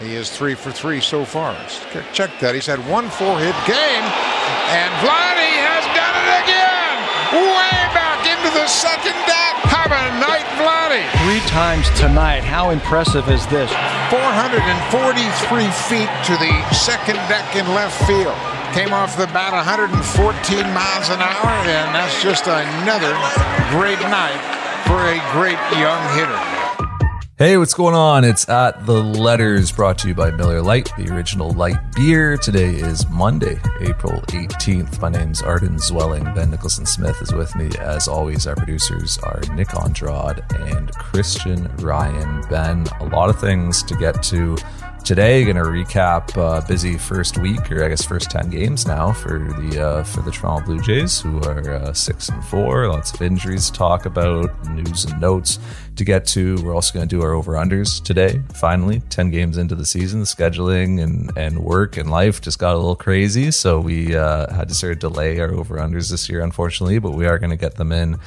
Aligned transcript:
He 0.00 0.16
is 0.16 0.32
three 0.32 0.54
for 0.56 0.72
three 0.72 1.00
so 1.04 1.26
far. 1.26 1.52
Check 2.16 2.32
that. 2.40 2.56
He's 2.56 2.64
had 2.64 2.80
one 2.88 3.12
four-hit 3.12 3.52
game, 3.68 4.04
and 4.72 4.90
Vladdy 5.04 5.52
has 5.60 5.84
done 5.92 6.16
it 6.24 6.40
again. 6.40 6.96
Way 7.36 7.76
back 7.92 8.24
into 8.24 8.48
the 8.56 8.64
second 8.64 9.12
deck. 9.28 9.60
Have 9.68 9.92
a 9.92 10.04
night, 10.16 10.48
Vladdy. 10.56 11.04
Three 11.28 11.44
times 11.52 11.84
tonight. 12.00 12.40
How 12.40 12.72
impressive 12.72 13.28
is 13.28 13.44
this? 13.52 13.68
443 14.08 15.68
feet 15.92 16.08
to 16.24 16.34
the 16.40 16.56
second 16.72 17.20
deck 17.28 17.52
in 17.52 17.68
left 17.76 18.00
field. 18.08 18.32
Came 18.72 18.96
off 18.96 19.20
the 19.20 19.28
bat 19.36 19.52
114 19.52 19.92
miles 20.72 21.12
an 21.12 21.20
hour, 21.20 21.52
and 21.68 21.92
that's 21.92 22.16
just 22.24 22.48
another 22.48 23.12
great 23.68 24.00
night 24.08 24.40
for 24.88 24.96
a 25.12 25.20
great 25.36 25.60
young 25.76 26.00
hitter. 26.16 26.49
Hey, 27.40 27.56
what's 27.56 27.72
going 27.72 27.94
on? 27.94 28.22
It's 28.22 28.46
at 28.50 28.84
the 28.84 29.02
letters 29.02 29.72
brought 29.72 29.96
to 30.00 30.08
you 30.08 30.14
by 30.14 30.30
Miller 30.30 30.60
Lite, 30.60 30.92
the 30.98 31.10
original 31.10 31.52
light 31.52 31.78
beer. 31.96 32.36
Today 32.36 32.74
is 32.74 33.08
Monday, 33.08 33.58
April 33.80 34.20
18th. 34.26 35.00
My 35.00 35.08
name's 35.08 35.40
Arden 35.40 35.76
Zwelling. 35.76 36.34
Ben 36.34 36.50
Nicholson 36.50 36.84
Smith 36.84 37.16
is 37.22 37.32
with 37.32 37.56
me. 37.56 37.70
As 37.78 38.08
always, 38.08 38.46
our 38.46 38.54
producers 38.56 39.16
are 39.22 39.40
Nick 39.54 39.74
Andrade 39.74 40.44
and 40.50 40.92
Christian 40.92 41.74
Ryan. 41.76 42.42
Ben, 42.50 42.86
a 43.00 43.06
lot 43.06 43.30
of 43.30 43.40
things 43.40 43.82
to 43.84 43.94
get 43.94 44.22
to 44.24 44.58
today 45.04 45.44
going 45.44 45.56
to 45.56 45.62
recap 45.62 46.36
uh, 46.36 46.60
busy 46.66 46.96
first 46.96 47.38
week 47.38 47.70
or 47.72 47.84
i 47.84 47.88
guess 47.88 48.04
first 48.04 48.30
10 48.30 48.50
games 48.50 48.86
now 48.86 49.12
for 49.12 49.38
the 49.38 49.82
uh, 49.82 50.04
for 50.04 50.22
the 50.22 50.30
toronto 50.30 50.64
blue 50.64 50.80
jays 50.80 51.20
who 51.20 51.40
are 51.42 51.74
uh, 51.74 51.92
six 51.92 52.28
and 52.28 52.44
four. 52.44 52.88
Lots 52.88 53.12
of 53.12 53.22
injuries 53.22 53.66
to 53.66 53.72
talk 53.72 54.06
about 54.06 54.50
news 54.70 55.04
and 55.04 55.20
notes 55.20 55.58
to 55.96 56.04
get 56.04 56.26
to. 56.28 56.56
We're 56.62 56.74
also 56.74 56.94
going 56.94 57.08
to 57.08 57.16
do 57.16 57.22
our 57.22 57.32
over 57.32 57.52
unders 57.52 58.02
today 58.02 58.40
finally. 58.54 59.00
10 59.10 59.30
games 59.30 59.58
into 59.58 59.74
the 59.74 59.86
season 59.86 60.22
scheduling 60.22 61.02
and 61.02 61.36
and 61.36 61.58
work 61.60 61.96
and 61.96 62.10
life 62.10 62.40
just 62.40 62.58
got 62.58 62.74
a 62.74 62.78
little 62.78 62.96
crazy 62.96 63.50
so 63.50 63.80
we 63.80 64.16
uh, 64.16 64.52
had 64.52 64.68
to 64.68 64.74
sort 64.74 64.92
of 64.92 64.98
delay 64.98 65.40
our 65.40 65.52
over 65.52 65.76
unders 65.78 66.10
this 66.10 66.28
year 66.28 66.42
unfortunately 66.42 66.98
but 66.98 67.12
we 67.12 67.26
are 67.26 67.38
going 67.38 67.50
to 67.50 67.56
get 67.56 67.76
them 67.76 67.92
in 67.92 68.18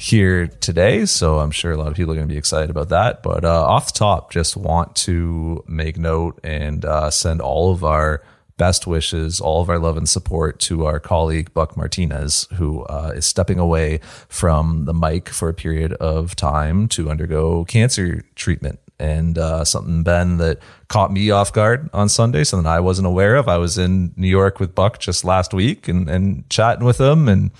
here 0.00 0.46
today 0.46 1.04
so 1.04 1.38
i'm 1.40 1.50
sure 1.50 1.72
a 1.72 1.76
lot 1.76 1.88
of 1.88 1.94
people 1.94 2.10
are 2.10 2.16
going 2.16 2.26
to 2.26 2.32
be 2.32 2.38
excited 2.38 2.70
about 2.70 2.88
that 2.88 3.22
but 3.22 3.44
uh, 3.44 3.66
off 3.66 3.92
the 3.92 3.98
top 3.98 4.32
just 4.32 4.56
want 4.56 4.96
to 4.96 5.62
make 5.68 5.98
note 5.98 6.40
and 6.42 6.86
uh, 6.86 7.10
send 7.10 7.40
all 7.40 7.70
of 7.70 7.84
our 7.84 8.22
best 8.60 8.86
wishes, 8.86 9.40
all 9.40 9.62
of 9.62 9.70
our 9.70 9.78
love 9.78 9.96
and 9.96 10.06
support 10.06 10.58
to 10.58 10.84
our 10.84 11.00
colleague 11.00 11.50
Buck 11.54 11.78
Martinez, 11.78 12.46
who 12.56 12.82
uh, 12.82 13.10
is 13.16 13.24
stepping 13.24 13.58
away 13.58 14.00
from 14.28 14.84
the 14.84 14.92
mic 14.92 15.30
for 15.30 15.48
a 15.48 15.54
period 15.54 15.94
of 15.94 16.36
time 16.36 16.86
to 16.88 17.08
undergo 17.08 17.64
cancer 17.64 18.22
treatment. 18.34 18.78
And 18.98 19.38
uh, 19.38 19.64
something, 19.64 20.02
Ben, 20.02 20.36
that 20.36 20.58
caught 20.88 21.10
me 21.10 21.30
off 21.30 21.54
guard 21.54 21.88
on 21.94 22.10
Sunday, 22.10 22.44
something 22.44 22.66
I 22.66 22.80
wasn't 22.80 23.06
aware 23.06 23.36
of. 23.36 23.48
I 23.48 23.56
was 23.56 23.78
in 23.78 24.12
New 24.14 24.28
York 24.28 24.60
with 24.60 24.74
Buck 24.74 24.98
just 24.98 25.24
last 25.24 25.54
week 25.54 25.88
and, 25.88 26.10
and 26.10 26.48
chatting 26.50 26.84
with 26.84 27.00
him 27.00 27.28
and 27.28 27.52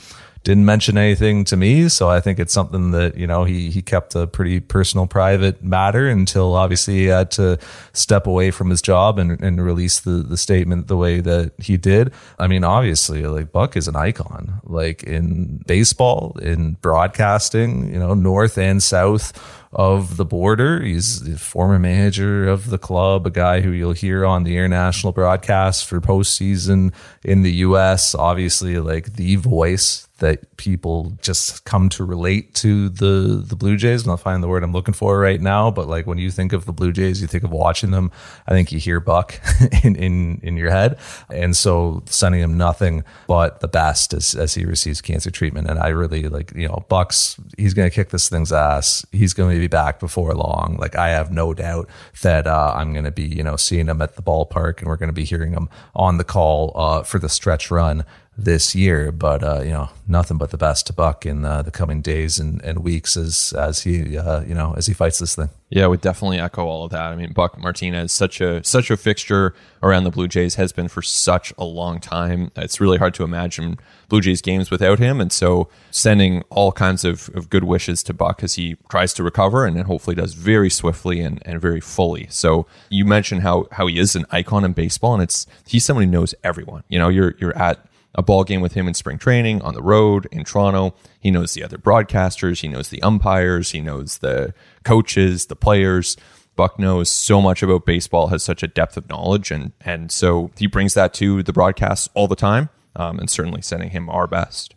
didn't 0.42 0.64
mention 0.64 0.96
anything 0.96 1.44
to 1.44 1.56
me. 1.56 1.88
So 1.88 2.08
I 2.08 2.20
think 2.20 2.38
it's 2.38 2.52
something 2.52 2.92
that, 2.92 3.16
you 3.16 3.26
know, 3.26 3.44
he, 3.44 3.70
he 3.70 3.82
kept 3.82 4.14
a 4.14 4.26
pretty 4.26 4.60
personal, 4.60 5.06
private 5.06 5.62
matter 5.62 6.08
until 6.08 6.54
obviously 6.54 6.94
he 6.94 7.04
had 7.06 7.30
to 7.32 7.58
step 7.92 8.26
away 8.26 8.50
from 8.50 8.70
his 8.70 8.80
job 8.80 9.18
and, 9.18 9.40
and 9.42 9.62
release 9.62 10.00
the, 10.00 10.22
the 10.22 10.38
statement 10.38 10.88
the 10.88 10.96
way 10.96 11.20
that 11.20 11.52
he 11.58 11.76
did. 11.76 12.12
I 12.38 12.46
mean, 12.46 12.64
obviously, 12.64 13.22
like 13.26 13.52
Buck 13.52 13.76
is 13.76 13.86
an 13.86 13.96
icon, 13.96 14.60
like 14.64 15.02
in 15.02 15.62
baseball, 15.66 16.38
in 16.40 16.74
broadcasting, 16.74 17.92
you 17.92 17.98
know, 17.98 18.14
North 18.14 18.56
and 18.56 18.82
South 18.82 19.32
of 19.72 20.16
the 20.16 20.24
border. 20.24 20.82
He's 20.82 21.20
the 21.22 21.38
former 21.38 21.78
manager 21.78 22.48
of 22.48 22.70
the 22.70 22.78
club, 22.78 23.26
a 23.26 23.30
guy 23.30 23.60
who 23.60 23.70
you'll 23.70 23.92
hear 23.92 24.24
on 24.24 24.44
the 24.44 24.56
international 24.56 25.12
broadcast 25.12 25.86
for 25.86 26.00
postseason 26.00 26.92
in 27.22 27.42
the 27.42 27.52
U.S. 27.52 28.14
Obviously, 28.14 28.78
like 28.78 29.14
the 29.14 29.36
voice 29.36 30.08
that 30.20 30.56
people 30.56 31.16
just 31.22 31.64
come 31.64 31.88
to 31.88 32.04
relate 32.04 32.54
to 32.54 32.88
the 32.88 33.42
the 33.44 33.56
Blue 33.56 33.76
Jays. 33.76 34.04
I'm 34.04 34.10
not 34.10 34.20
finding 34.20 34.42
the 34.42 34.48
word 34.48 34.62
I'm 34.62 34.72
looking 34.72 34.94
for 34.94 35.18
right 35.18 35.40
now, 35.40 35.70
but 35.70 35.88
like 35.88 36.06
when 36.06 36.18
you 36.18 36.30
think 36.30 36.52
of 36.52 36.66
the 36.66 36.72
Blue 36.72 36.92
Jays, 36.92 37.20
you 37.20 37.26
think 37.26 37.42
of 37.42 37.50
watching 37.50 37.90
them. 37.90 38.12
I 38.46 38.52
think 38.52 38.70
you 38.70 38.78
hear 38.78 39.00
Buck 39.00 39.40
in 39.82 39.96
in 39.96 40.40
in 40.42 40.56
your 40.56 40.70
head, 40.70 40.98
and 41.30 41.56
so 41.56 42.02
sending 42.06 42.40
him 42.40 42.56
nothing 42.56 43.02
but 43.26 43.60
the 43.60 43.68
best 43.68 44.14
as 44.14 44.34
as 44.34 44.54
he 44.54 44.64
receives 44.64 45.00
cancer 45.00 45.30
treatment. 45.30 45.68
And 45.68 45.78
I 45.78 45.88
really 45.88 46.28
like 46.28 46.52
you 46.54 46.68
know 46.68 46.84
Buck's. 46.88 47.36
He's 47.56 47.74
going 47.74 47.88
to 47.88 47.94
kick 47.94 48.10
this 48.10 48.28
thing's 48.28 48.52
ass. 48.52 49.04
He's 49.12 49.32
going 49.32 49.54
to 49.54 49.60
be 49.60 49.68
back 49.68 50.00
before 50.00 50.34
long. 50.34 50.76
Like 50.78 50.96
I 50.96 51.08
have 51.08 51.32
no 51.32 51.54
doubt 51.54 51.88
that 52.22 52.46
uh, 52.46 52.74
I'm 52.76 52.92
going 52.92 53.06
to 53.06 53.10
be 53.10 53.24
you 53.24 53.42
know 53.42 53.56
seeing 53.56 53.88
him 53.88 54.02
at 54.02 54.16
the 54.16 54.22
ballpark, 54.22 54.78
and 54.78 54.86
we're 54.86 54.96
going 54.96 55.08
to 55.08 55.14
be 55.14 55.24
hearing 55.24 55.52
him 55.52 55.70
on 55.94 56.18
the 56.18 56.24
call 56.24 56.72
uh, 56.74 57.02
for 57.02 57.18
the 57.18 57.28
stretch 57.28 57.70
run 57.70 58.04
this 58.44 58.74
year. 58.74 59.12
But 59.12 59.42
uh, 59.42 59.60
you 59.62 59.70
know, 59.70 59.90
nothing 60.08 60.38
but 60.38 60.50
the 60.50 60.56
best 60.56 60.86
to 60.88 60.92
Buck 60.92 61.26
in 61.26 61.44
uh, 61.44 61.62
the 61.62 61.70
coming 61.70 62.02
days 62.02 62.38
and, 62.38 62.62
and 62.62 62.80
weeks 62.80 63.16
as 63.16 63.52
as 63.52 63.82
he 63.82 64.16
uh, 64.16 64.40
you 64.42 64.54
know 64.54 64.74
as 64.76 64.86
he 64.86 64.94
fights 64.94 65.18
this 65.18 65.34
thing. 65.34 65.50
Yeah, 65.68 65.86
would 65.86 66.00
definitely 66.00 66.40
echo 66.40 66.66
all 66.66 66.84
of 66.84 66.90
that. 66.90 67.12
I 67.12 67.16
mean, 67.16 67.32
Buck 67.32 67.56
Martinez 67.56 68.10
such 68.10 68.40
a 68.40 68.64
such 68.64 68.90
a 68.90 68.96
fixture 68.96 69.54
around 69.82 70.04
the 70.04 70.10
Blue 70.10 70.26
Jays 70.26 70.56
has 70.56 70.72
been 70.72 70.88
for 70.88 71.02
such 71.02 71.52
a 71.58 71.64
long 71.64 72.00
time. 72.00 72.50
It's 72.56 72.80
really 72.80 72.98
hard 72.98 73.14
to 73.14 73.24
imagine 73.24 73.78
Blue 74.08 74.20
Jays 74.20 74.42
games 74.42 74.70
without 74.70 74.98
him, 74.98 75.20
and 75.20 75.30
so 75.30 75.68
sending 75.90 76.42
all 76.50 76.72
kinds 76.72 77.04
of, 77.04 77.30
of 77.34 77.50
good 77.50 77.64
wishes 77.64 78.02
to 78.04 78.14
Buck 78.14 78.42
as 78.42 78.54
he 78.54 78.76
tries 78.88 79.14
to 79.14 79.22
recover 79.22 79.64
and 79.64 79.80
hopefully 79.82 80.16
does 80.16 80.34
very 80.34 80.70
swiftly 80.70 81.20
and, 81.20 81.40
and 81.46 81.60
very 81.60 81.80
fully. 81.80 82.26
So 82.30 82.66
you 82.88 83.04
mentioned 83.04 83.42
how 83.42 83.68
how 83.72 83.86
he 83.86 83.98
is 83.98 84.16
an 84.16 84.26
icon 84.30 84.64
in 84.64 84.72
baseball, 84.72 85.14
and 85.14 85.22
it's 85.22 85.46
he's 85.66 85.84
somebody 85.84 86.06
who 86.06 86.12
knows 86.12 86.34
everyone. 86.42 86.82
You 86.88 86.98
know, 86.98 87.08
you're 87.08 87.34
you're 87.38 87.56
at 87.56 87.86
a 88.14 88.22
ball 88.22 88.44
game 88.44 88.60
with 88.60 88.72
him 88.72 88.88
in 88.88 88.94
spring 88.94 89.18
training 89.18 89.62
on 89.62 89.74
the 89.74 89.82
road 89.82 90.26
in 90.32 90.44
Toronto. 90.44 90.94
He 91.20 91.30
knows 91.30 91.54
the 91.54 91.62
other 91.62 91.78
broadcasters, 91.78 92.60
he 92.60 92.68
knows 92.68 92.88
the 92.88 93.02
umpires, 93.02 93.70
he 93.70 93.80
knows 93.80 94.18
the 94.18 94.54
coaches, 94.84 95.46
the 95.46 95.56
players. 95.56 96.16
Buck 96.56 96.78
knows 96.78 97.08
so 97.08 97.40
much 97.40 97.62
about 97.62 97.86
baseball, 97.86 98.26
has 98.26 98.42
such 98.42 98.62
a 98.62 98.68
depth 98.68 98.96
of 98.96 99.08
knowledge, 99.08 99.50
and 99.50 99.72
and 99.80 100.10
so 100.12 100.50
he 100.58 100.66
brings 100.66 100.94
that 100.94 101.14
to 101.14 101.42
the 101.42 101.52
broadcasts 101.52 102.08
all 102.14 102.28
the 102.28 102.36
time, 102.36 102.68
um, 102.96 103.18
and 103.18 103.30
certainly 103.30 103.62
sending 103.62 103.90
him 103.90 104.10
our 104.10 104.26
best. 104.26 104.74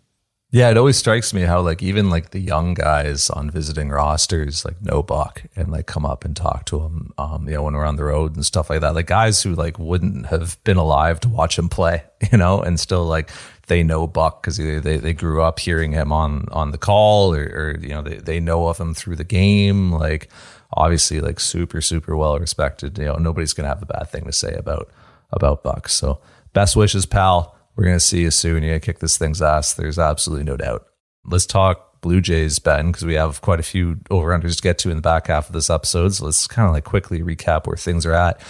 Yeah, 0.54 0.70
it 0.70 0.78
always 0.78 0.98
strikes 0.98 1.34
me 1.34 1.42
how 1.42 1.62
like 1.62 1.82
even 1.82 2.12
like 2.12 2.30
the 2.30 2.40
young 2.40 2.76
guys 2.76 3.32
on 3.32 3.50
visiting 3.50 3.90
rosters 3.90 4.64
like 4.64 4.80
know 4.84 5.02
Buck 5.02 5.42
and 5.56 5.72
like 5.72 5.88
come 5.88 6.06
up 6.06 6.24
and 6.24 6.36
talk 6.36 6.66
to 6.66 6.82
him, 6.82 7.12
um, 7.18 7.48
you 7.48 7.56
know, 7.56 7.64
when 7.64 7.74
we're 7.74 7.88
on 7.88 7.96
the 7.96 8.04
road 8.04 8.36
and 8.36 8.46
stuff 8.46 8.70
like 8.70 8.82
that. 8.82 8.94
Like 8.94 9.08
guys 9.08 9.42
who 9.42 9.56
like 9.56 9.80
wouldn't 9.80 10.28
have 10.28 10.64
been 10.64 10.78
alive 10.78 11.20
to 11.22 11.28
watch 11.28 11.58
him 11.58 11.70
play, 11.70 12.04
you 12.32 12.38
know, 12.38 12.62
and 12.62 12.80
still 12.80 13.04
like 13.04 13.32
they 13.66 13.82
know 13.82 14.06
Buck 14.06 14.44
because 14.44 14.58
they, 14.58 14.78
they 14.78 14.98
they 14.98 15.14
grew 15.14 15.42
up 15.42 15.58
hearing 15.58 15.92
him 15.92 16.12
on 16.12 16.46
on 16.52 16.70
the 16.70 16.78
call 16.78 17.34
or, 17.34 17.42
or 17.42 17.80
you 17.82 17.90
know 17.90 18.04
they 18.04 18.18
they 18.18 18.40
know 18.40 18.68
of 18.68 18.80
him 18.80 18.94
through 18.94 19.16
the 19.16 19.24
game. 19.24 19.92
Like 19.92 20.30
obviously 20.72 21.20
like 21.20 21.40
super 21.40 21.82
super 21.82 22.16
well 22.16 22.38
respected. 22.38 23.00
You 23.00 23.06
know, 23.06 23.16
nobody's 23.16 23.54
gonna 23.54 23.70
have 23.70 23.82
a 23.82 23.88
bad 23.88 24.08
thing 24.08 24.26
to 24.26 24.32
say 24.32 24.54
about 24.54 24.92
about 25.32 25.64
Buck. 25.64 25.90
So 25.90 26.22
best 26.54 26.76
wishes, 26.76 27.08
pal 27.08 27.58
we're 27.76 27.86
going 27.86 27.96
to 27.96 28.00
see 28.00 28.22
you 28.22 28.32
soon. 28.32 28.64
You're 28.64 28.72
going 28.72 28.82
to 28.82 28.86
kick 28.86 29.00
this 29.00 29.18
thing's 29.18 29.42
ass. 29.42 29.74
There's 29.74 30.00
absolutely 30.00 30.46
no 30.46 30.58
doubt. 30.58 30.86
Let's 31.26 31.46
talk 31.46 32.02
Blue 32.02 32.22
Jays, 32.22 32.60
Ben, 32.60 32.88
because 32.88 33.06
we 33.06 33.14
have 33.16 33.42
quite 33.42 33.60
a 33.60 33.64
few 33.64 34.00
over 34.12 34.30
unders 34.30 34.58
to 34.58 34.62
get 34.62 34.78
to 34.80 34.90
in 34.90 34.98
the 34.98 35.02
back 35.02 35.28
half 35.28 35.48
of 35.48 35.54
this 35.54 35.70
episode. 35.70 36.10
So 36.10 36.26
let's 36.26 36.48
kind 36.48 36.68
of 36.68 36.74
like 36.74 36.84
quickly 36.84 37.22
recap 37.22 37.66
where 37.66 37.78
things 37.78 38.06
are 38.06 38.14
at 38.14 38.42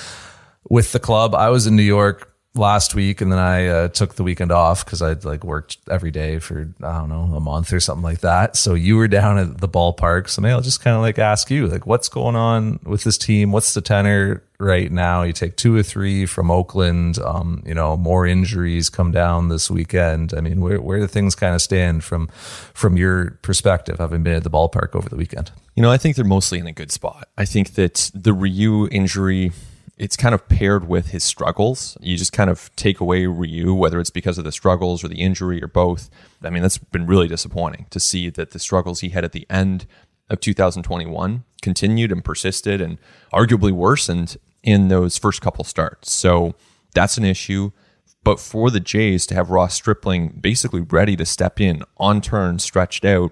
with 0.69 0.91
the 0.91 0.99
club. 0.99 1.35
I 1.35 1.49
was 1.49 1.67
in 1.67 1.75
New 1.75 1.83
York 1.83 2.32
last 2.55 2.93
week 2.93 3.19
and 3.19 3.31
then 3.31 3.39
I 3.39 3.67
uh, 3.67 3.87
took 3.87 4.13
the 4.13 4.23
weekend 4.23 4.51
off 4.51 4.85
because 4.85 5.01
I'd 5.01 5.25
like 5.25 5.43
worked 5.43 5.77
every 5.89 6.11
day 6.11 6.37
for, 6.37 6.71
I 6.83 6.99
don't 6.99 7.09
know, 7.09 7.35
a 7.35 7.39
month 7.39 7.73
or 7.73 7.79
something 7.79 8.03
like 8.03 8.19
that. 8.19 8.55
So 8.55 8.75
you 8.75 8.95
were 8.95 9.07
down 9.07 9.39
at 9.39 9.57
the 9.57 9.67
ballpark. 9.67 10.29
So 10.29 10.41
maybe 10.41 10.53
I'll 10.53 10.61
just 10.61 10.81
kind 10.81 10.95
of 10.95 11.01
like 11.01 11.17
ask 11.17 11.49
you, 11.49 11.67
like, 11.67 11.87
what's 11.87 12.09
going 12.09 12.35
on 12.35 12.79
with 12.83 13.03
this 13.03 13.17
team? 13.17 13.51
What's 13.51 13.73
the 13.73 13.81
tenor 13.81 14.43
right 14.59 14.91
now? 14.91 15.23
You 15.23 15.33
take 15.33 15.57
two 15.57 15.75
or 15.75 15.81
three 15.81 16.27
from 16.27 16.51
Oakland, 16.51 17.17
um, 17.19 17.63
you 17.65 17.73
know, 17.73 17.97
more 17.97 18.27
injuries 18.27 18.87
come 18.87 19.11
down 19.11 19.49
this 19.49 19.71
weekend. 19.71 20.33
I 20.35 20.41
mean, 20.41 20.61
where, 20.61 20.79
where 20.79 20.99
do 20.99 21.07
things 21.07 21.33
kind 21.33 21.55
of 21.55 21.61
stand 21.61 22.03
from, 22.03 22.27
from 22.75 22.97
your 22.97 23.31
perspective, 23.41 23.97
having 23.97 24.21
been 24.21 24.33
at 24.33 24.43
the 24.43 24.51
ballpark 24.51 24.95
over 24.95 25.09
the 25.09 25.15
weekend? 25.15 25.51
You 25.75 25.81
know, 25.81 25.89
I 25.89 25.97
think 25.97 26.15
they're 26.15 26.23
mostly 26.23 26.59
in 26.59 26.67
a 26.67 26.71
good 26.71 26.91
spot. 26.91 27.29
I 27.35 27.45
think 27.45 27.73
that 27.73 28.11
the 28.13 28.31
Ryu 28.31 28.87
injury, 28.89 29.53
it's 29.97 30.17
kind 30.17 30.33
of 30.33 30.47
paired 30.47 30.87
with 30.87 31.07
his 31.07 31.23
struggles. 31.23 31.97
You 32.01 32.17
just 32.17 32.33
kind 32.33 32.49
of 32.49 32.75
take 32.75 32.99
away 32.99 33.25
Ryu, 33.27 33.73
whether 33.73 33.99
it's 33.99 34.09
because 34.09 34.37
of 34.37 34.43
the 34.43 34.51
struggles 34.51 35.03
or 35.03 35.07
the 35.07 35.21
injury 35.21 35.61
or 35.61 35.67
both. 35.67 36.09
I 36.41 36.49
mean, 36.49 36.63
that's 36.63 36.79
been 36.79 37.05
really 37.05 37.27
disappointing 37.27 37.85
to 37.91 37.99
see 37.99 38.29
that 38.29 38.51
the 38.51 38.59
struggles 38.59 39.01
he 39.01 39.09
had 39.09 39.23
at 39.23 39.33
the 39.33 39.45
end 39.49 39.85
of 40.29 40.39
2021 40.39 41.43
continued 41.61 42.11
and 42.11 42.25
persisted 42.25 42.81
and 42.81 42.97
arguably 43.31 43.71
worsened 43.71 44.37
in 44.63 44.87
those 44.87 45.17
first 45.17 45.41
couple 45.41 45.63
starts. 45.63 46.11
So 46.11 46.55
that's 46.93 47.17
an 47.17 47.25
issue. 47.25 47.71
But 48.23 48.39
for 48.39 48.71
the 48.71 48.79
Jays 48.79 49.25
to 49.27 49.35
have 49.35 49.49
Ross 49.49 49.75
Stripling 49.75 50.29
basically 50.29 50.81
ready 50.81 51.15
to 51.17 51.25
step 51.25 51.59
in 51.59 51.83
on 51.97 52.21
turn, 52.21 52.57
stretched 52.57 53.05
out, 53.05 53.31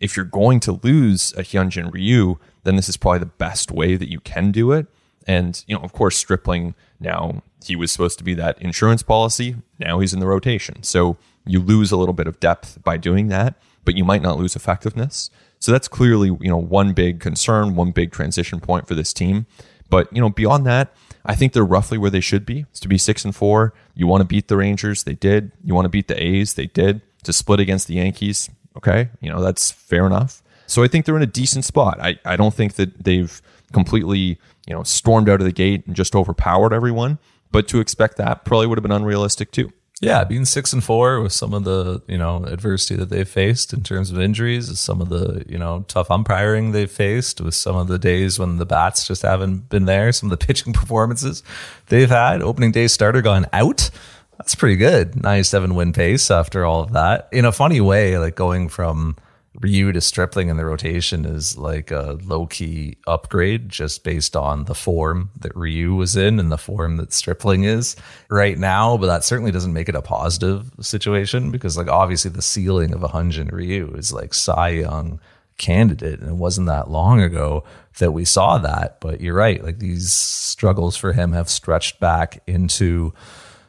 if 0.00 0.16
you're 0.16 0.24
going 0.24 0.60
to 0.60 0.80
lose 0.82 1.32
a 1.32 1.42
Hyunjin 1.42 1.92
Ryu, 1.92 2.38
then 2.62 2.76
this 2.76 2.88
is 2.88 2.96
probably 2.96 3.18
the 3.18 3.26
best 3.26 3.72
way 3.72 3.96
that 3.96 4.10
you 4.10 4.20
can 4.20 4.52
do 4.52 4.72
it 4.72 4.86
And, 5.28 5.62
you 5.68 5.76
know, 5.76 5.82
of 5.82 5.92
course, 5.92 6.16
Stripling 6.16 6.74
now, 6.98 7.42
he 7.64 7.76
was 7.76 7.92
supposed 7.92 8.18
to 8.18 8.24
be 8.24 8.34
that 8.34 8.60
insurance 8.60 9.02
policy. 9.02 9.56
Now 9.78 10.00
he's 10.00 10.14
in 10.14 10.20
the 10.20 10.26
rotation. 10.26 10.82
So 10.82 11.18
you 11.46 11.60
lose 11.60 11.92
a 11.92 11.96
little 11.96 12.14
bit 12.14 12.26
of 12.26 12.40
depth 12.40 12.82
by 12.82 12.96
doing 12.96 13.28
that, 13.28 13.54
but 13.84 13.96
you 13.96 14.04
might 14.04 14.22
not 14.22 14.38
lose 14.38 14.56
effectiveness. 14.56 15.30
So 15.60 15.70
that's 15.70 15.86
clearly, 15.86 16.28
you 16.28 16.48
know, 16.48 16.56
one 16.56 16.94
big 16.94 17.20
concern, 17.20 17.76
one 17.76 17.90
big 17.90 18.10
transition 18.10 18.58
point 18.58 18.88
for 18.88 18.94
this 18.94 19.12
team. 19.12 19.46
But, 19.90 20.12
you 20.12 20.20
know, 20.20 20.30
beyond 20.30 20.66
that, 20.66 20.94
I 21.24 21.34
think 21.34 21.52
they're 21.52 21.64
roughly 21.64 21.98
where 21.98 22.10
they 22.10 22.20
should 22.20 22.46
be. 22.46 22.60
It's 22.70 22.80
to 22.80 22.88
be 22.88 22.98
six 22.98 23.24
and 23.24 23.36
four. 23.36 23.74
You 23.94 24.06
want 24.06 24.22
to 24.22 24.26
beat 24.26 24.48
the 24.48 24.56
Rangers, 24.56 25.04
they 25.04 25.14
did. 25.14 25.52
You 25.62 25.74
want 25.74 25.84
to 25.84 25.90
beat 25.90 26.08
the 26.08 26.22
A's, 26.22 26.54
they 26.54 26.66
did. 26.66 27.02
To 27.24 27.32
split 27.32 27.60
against 27.60 27.88
the 27.88 27.94
Yankees, 27.94 28.48
okay, 28.76 29.10
you 29.20 29.30
know, 29.30 29.42
that's 29.42 29.70
fair 29.70 30.06
enough. 30.06 30.42
So 30.66 30.84
I 30.84 30.88
think 30.88 31.04
they're 31.04 31.16
in 31.16 31.22
a 31.22 31.26
decent 31.26 31.64
spot. 31.64 31.98
I, 32.00 32.18
I 32.24 32.36
don't 32.36 32.54
think 32.54 32.74
that 32.74 33.04
they've 33.04 33.42
completely, 33.72 34.38
you 34.68 34.74
know, 34.74 34.82
stormed 34.82 35.28
out 35.28 35.40
of 35.40 35.46
the 35.46 35.52
gate 35.52 35.86
and 35.86 35.96
just 35.96 36.14
overpowered 36.14 36.72
everyone. 36.72 37.18
But 37.50 37.66
to 37.68 37.80
expect 37.80 38.18
that 38.18 38.44
probably 38.44 38.66
would 38.66 38.78
have 38.78 38.82
been 38.82 38.92
unrealistic 38.92 39.50
too. 39.50 39.72
Yeah, 40.00 40.22
being 40.22 40.44
six 40.44 40.72
and 40.72 40.84
four 40.84 41.20
with 41.20 41.32
some 41.32 41.52
of 41.52 41.64
the 41.64 42.02
you 42.06 42.18
know 42.18 42.44
adversity 42.44 42.94
that 42.96 43.08
they've 43.08 43.28
faced 43.28 43.72
in 43.72 43.82
terms 43.82 44.12
of 44.12 44.20
injuries, 44.20 44.78
some 44.78 45.00
of 45.00 45.08
the 45.08 45.44
you 45.48 45.58
know 45.58 45.84
tough 45.88 46.10
umpiring 46.10 46.70
they've 46.70 46.90
faced, 46.90 47.40
with 47.40 47.54
some 47.54 47.74
of 47.74 47.88
the 47.88 47.98
days 47.98 48.38
when 48.38 48.58
the 48.58 48.66
bats 48.66 49.06
just 49.06 49.22
haven't 49.22 49.68
been 49.68 49.86
there, 49.86 50.12
some 50.12 50.30
of 50.30 50.38
the 50.38 50.46
pitching 50.46 50.72
performances 50.72 51.42
they've 51.86 52.10
had. 52.10 52.42
Opening 52.42 52.70
day 52.70 52.86
starter 52.86 53.22
gone 53.22 53.46
out. 53.52 53.90
That's 54.36 54.54
pretty 54.54 54.76
good. 54.76 55.20
Ninety-seven 55.20 55.74
win 55.74 55.92
pace 55.92 56.30
after 56.30 56.64
all 56.64 56.82
of 56.82 56.92
that. 56.92 57.28
In 57.32 57.44
a 57.44 57.50
funny 57.50 57.80
way, 57.80 58.18
like 58.18 58.36
going 58.36 58.68
from 58.68 59.16
Ryu 59.60 59.92
to 59.92 60.00
Stripling 60.00 60.48
in 60.48 60.56
the 60.56 60.64
rotation 60.64 61.24
is 61.24 61.58
like 61.58 61.90
a 61.90 62.18
low 62.22 62.46
key 62.46 62.96
upgrade 63.06 63.68
just 63.68 64.04
based 64.04 64.36
on 64.36 64.64
the 64.64 64.74
form 64.74 65.30
that 65.40 65.56
Ryu 65.56 65.94
was 65.94 66.16
in 66.16 66.38
and 66.38 66.52
the 66.52 66.58
form 66.58 66.96
that 66.98 67.12
Stripling 67.12 67.64
is 67.64 67.96
right 68.28 68.56
now. 68.56 68.96
But 68.96 69.06
that 69.06 69.24
certainly 69.24 69.50
doesn't 69.50 69.72
make 69.72 69.88
it 69.88 69.96
a 69.96 70.02
positive 70.02 70.70
situation 70.80 71.50
because, 71.50 71.76
like, 71.76 71.88
obviously 71.88 72.30
the 72.30 72.42
ceiling 72.42 72.92
of 72.94 73.02
a 73.02 73.08
Hyunjin 73.08 73.50
Ryu 73.50 73.94
is 73.94 74.12
like 74.12 74.32
Cy 74.32 74.68
Young 74.68 75.20
candidate. 75.56 76.20
And 76.20 76.30
it 76.30 76.36
wasn't 76.36 76.68
that 76.68 76.88
long 76.88 77.20
ago 77.20 77.64
that 77.98 78.12
we 78.12 78.24
saw 78.24 78.58
that. 78.58 79.00
But 79.00 79.20
you're 79.20 79.34
right. 79.34 79.62
Like, 79.62 79.80
these 79.80 80.12
struggles 80.12 80.96
for 80.96 81.12
him 81.12 81.32
have 81.32 81.48
stretched 81.48 81.98
back 81.98 82.42
into 82.46 83.12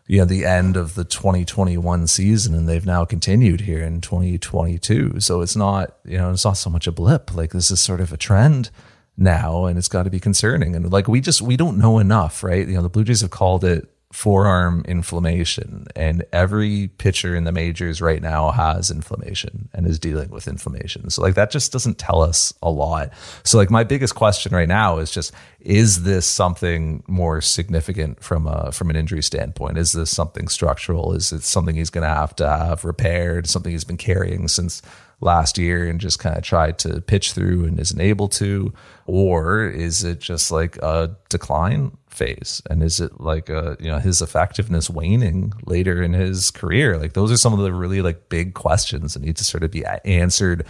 you 0.10 0.18
know 0.18 0.26
the 0.26 0.44
end 0.44 0.76
of 0.76 0.96
the 0.96 1.06
2021 1.06 2.08
season 2.08 2.56
and 2.56 2.68
they've 2.68 2.86
now 2.86 3.06
continued 3.06 3.62
here 3.62 3.84
in 3.84 4.02
2022 4.02 5.20
so 5.20 5.42
it's 5.42 5.56
not 5.56 5.98
you 6.04 6.18
know 6.18 6.32
it's 6.32 6.44
not 6.44 6.54
so 6.54 6.70
much 6.70 6.88
a 6.88 6.92
blip. 6.92 7.34
Like 7.36 7.52
this 7.52 7.70
is 7.70 7.80
sort 7.80 8.02
of 8.02 8.12
a 8.12 8.18
trend 8.18 8.72
now 9.16 9.66
and 9.66 9.78
it's 9.78 9.88
got 9.88 10.04
to 10.04 10.10
be 10.10 10.20
concerning. 10.20 10.76
And 10.76 10.92
like 10.92 11.08
we 11.08 11.22
just 11.22 11.44
we 11.44 11.56
don't 11.56 11.78
know 11.78 12.00
enough 12.00 12.44
right? 12.44 12.68
You 12.68 12.74
know 12.74 12.82
the 12.82 12.90
blue 12.90 13.04
jays 13.04 13.22
have 13.22 13.30
called 13.30 13.64
it 13.64 13.88
forearm 14.12 14.84
inflammation 14.88 15.86
and 15.96 16.26
every 16.34 16.88
pitcher 16.98 17.36
in 17.36 17.44
the 17.44 17.52
majors 17.52 18.02
right 18.02 18.24
now 18.24 18.50
has 18.50 18.90
inflammation 18.90 19.70
and 19.72 19.86
is 19.86 20.00
dealing 20.00 20.32
with 20.32 20.48
inflammation. 20.48 21.08
So 21.12 21.22
like 21.22 21.36
that 21.36 21.52
just 21.52 21.72
doesn't 21.72 22.00
tell 22.00 22.24
us 22.24 22.52
a 22.64 22.72
lot. 22.72 23.14
So 23.44 23.60
like 23.60 23.70
my 23.70 23.84
biggest 23.84 24.16
question 24.16 24.52
right 24.52 24.68
now 24.68 24.98
is 24.98 25.12
just 25.12 25.32
is 25.60 26.04
this 26.04 26.26
something 26.26 27.04
more 27.08 27.40
significant 27.40 28.24
from 28.24 28.48
a 28.48 28.72
from 28.72 28.90
an 28.90 28.96
injury 28.96 29.22
standpoint? 29.22 29.78
Is 29.78 29.92
this 29.92 30.10
something 30.10 30.48
structural? 30.48 31.14
Is 31.14 31.32
it 31.32 31.44
something 31.44 31.76
he's 31.76 31.92
going 31.92 32.08
to 32.08 32.14
have 32.14 32.36
to 32.38 32.50
have 32.50 32.86
repaired? 32.86 33.46
Something 33.48 33.74
he's 33.74 33.84
been 33.84 33.98
carrying 33.98 34.48
since 34.48 34.82
last 35.22 35.58
year 35.58 35.88
and 35.88 36.00
just 36.00 36.20
kind 36.20 36.38
of 36.38 36.44
tried 36.44 36.80
to 36.80 37.02
pitch 37.02 37.34
through 37.34 37.66
and 37.66 37.80
isn't 37.80 38.02
able 38.02 38.30
to? 38.30 38.74
Or 39.06 39.66
is 39.66 40.04
it 40.04 40.20
just 40.20 40.52
like 40.52 40.78
a 40.78 41.16
decline 41.30 41.98
phase? 42.20 42.62
And 42.70 42.84
is 42.84 43.00
it 43.00 43.20
like 43.20 43.50
a, 43.50 43.78
you 43.80 43.90
know, 43.90 43.98
his 43.98 44.22
effectiveness 44.22 44.90
waning 44.90 45.54
later 45.66 46.04
in 46.04 46.14
his 46.14 46.52
career? 46.52 46.98
Like 46.98 47.14
those 47.14 47.32
are 47.32 47.38
some 47.38 47.54
of 47.54 47.60
the 47.60 47.74
really 47.74 48.02
like 48.02 48.30
big 48.30 48.54
questions 48.54 49.14
that 49.14 49.24
need 49.24 49.38
to 49.38 49.44
sort 49.44 49.64
of 49.64 49.72
be 49.72 49.86
answered 50.06 50.66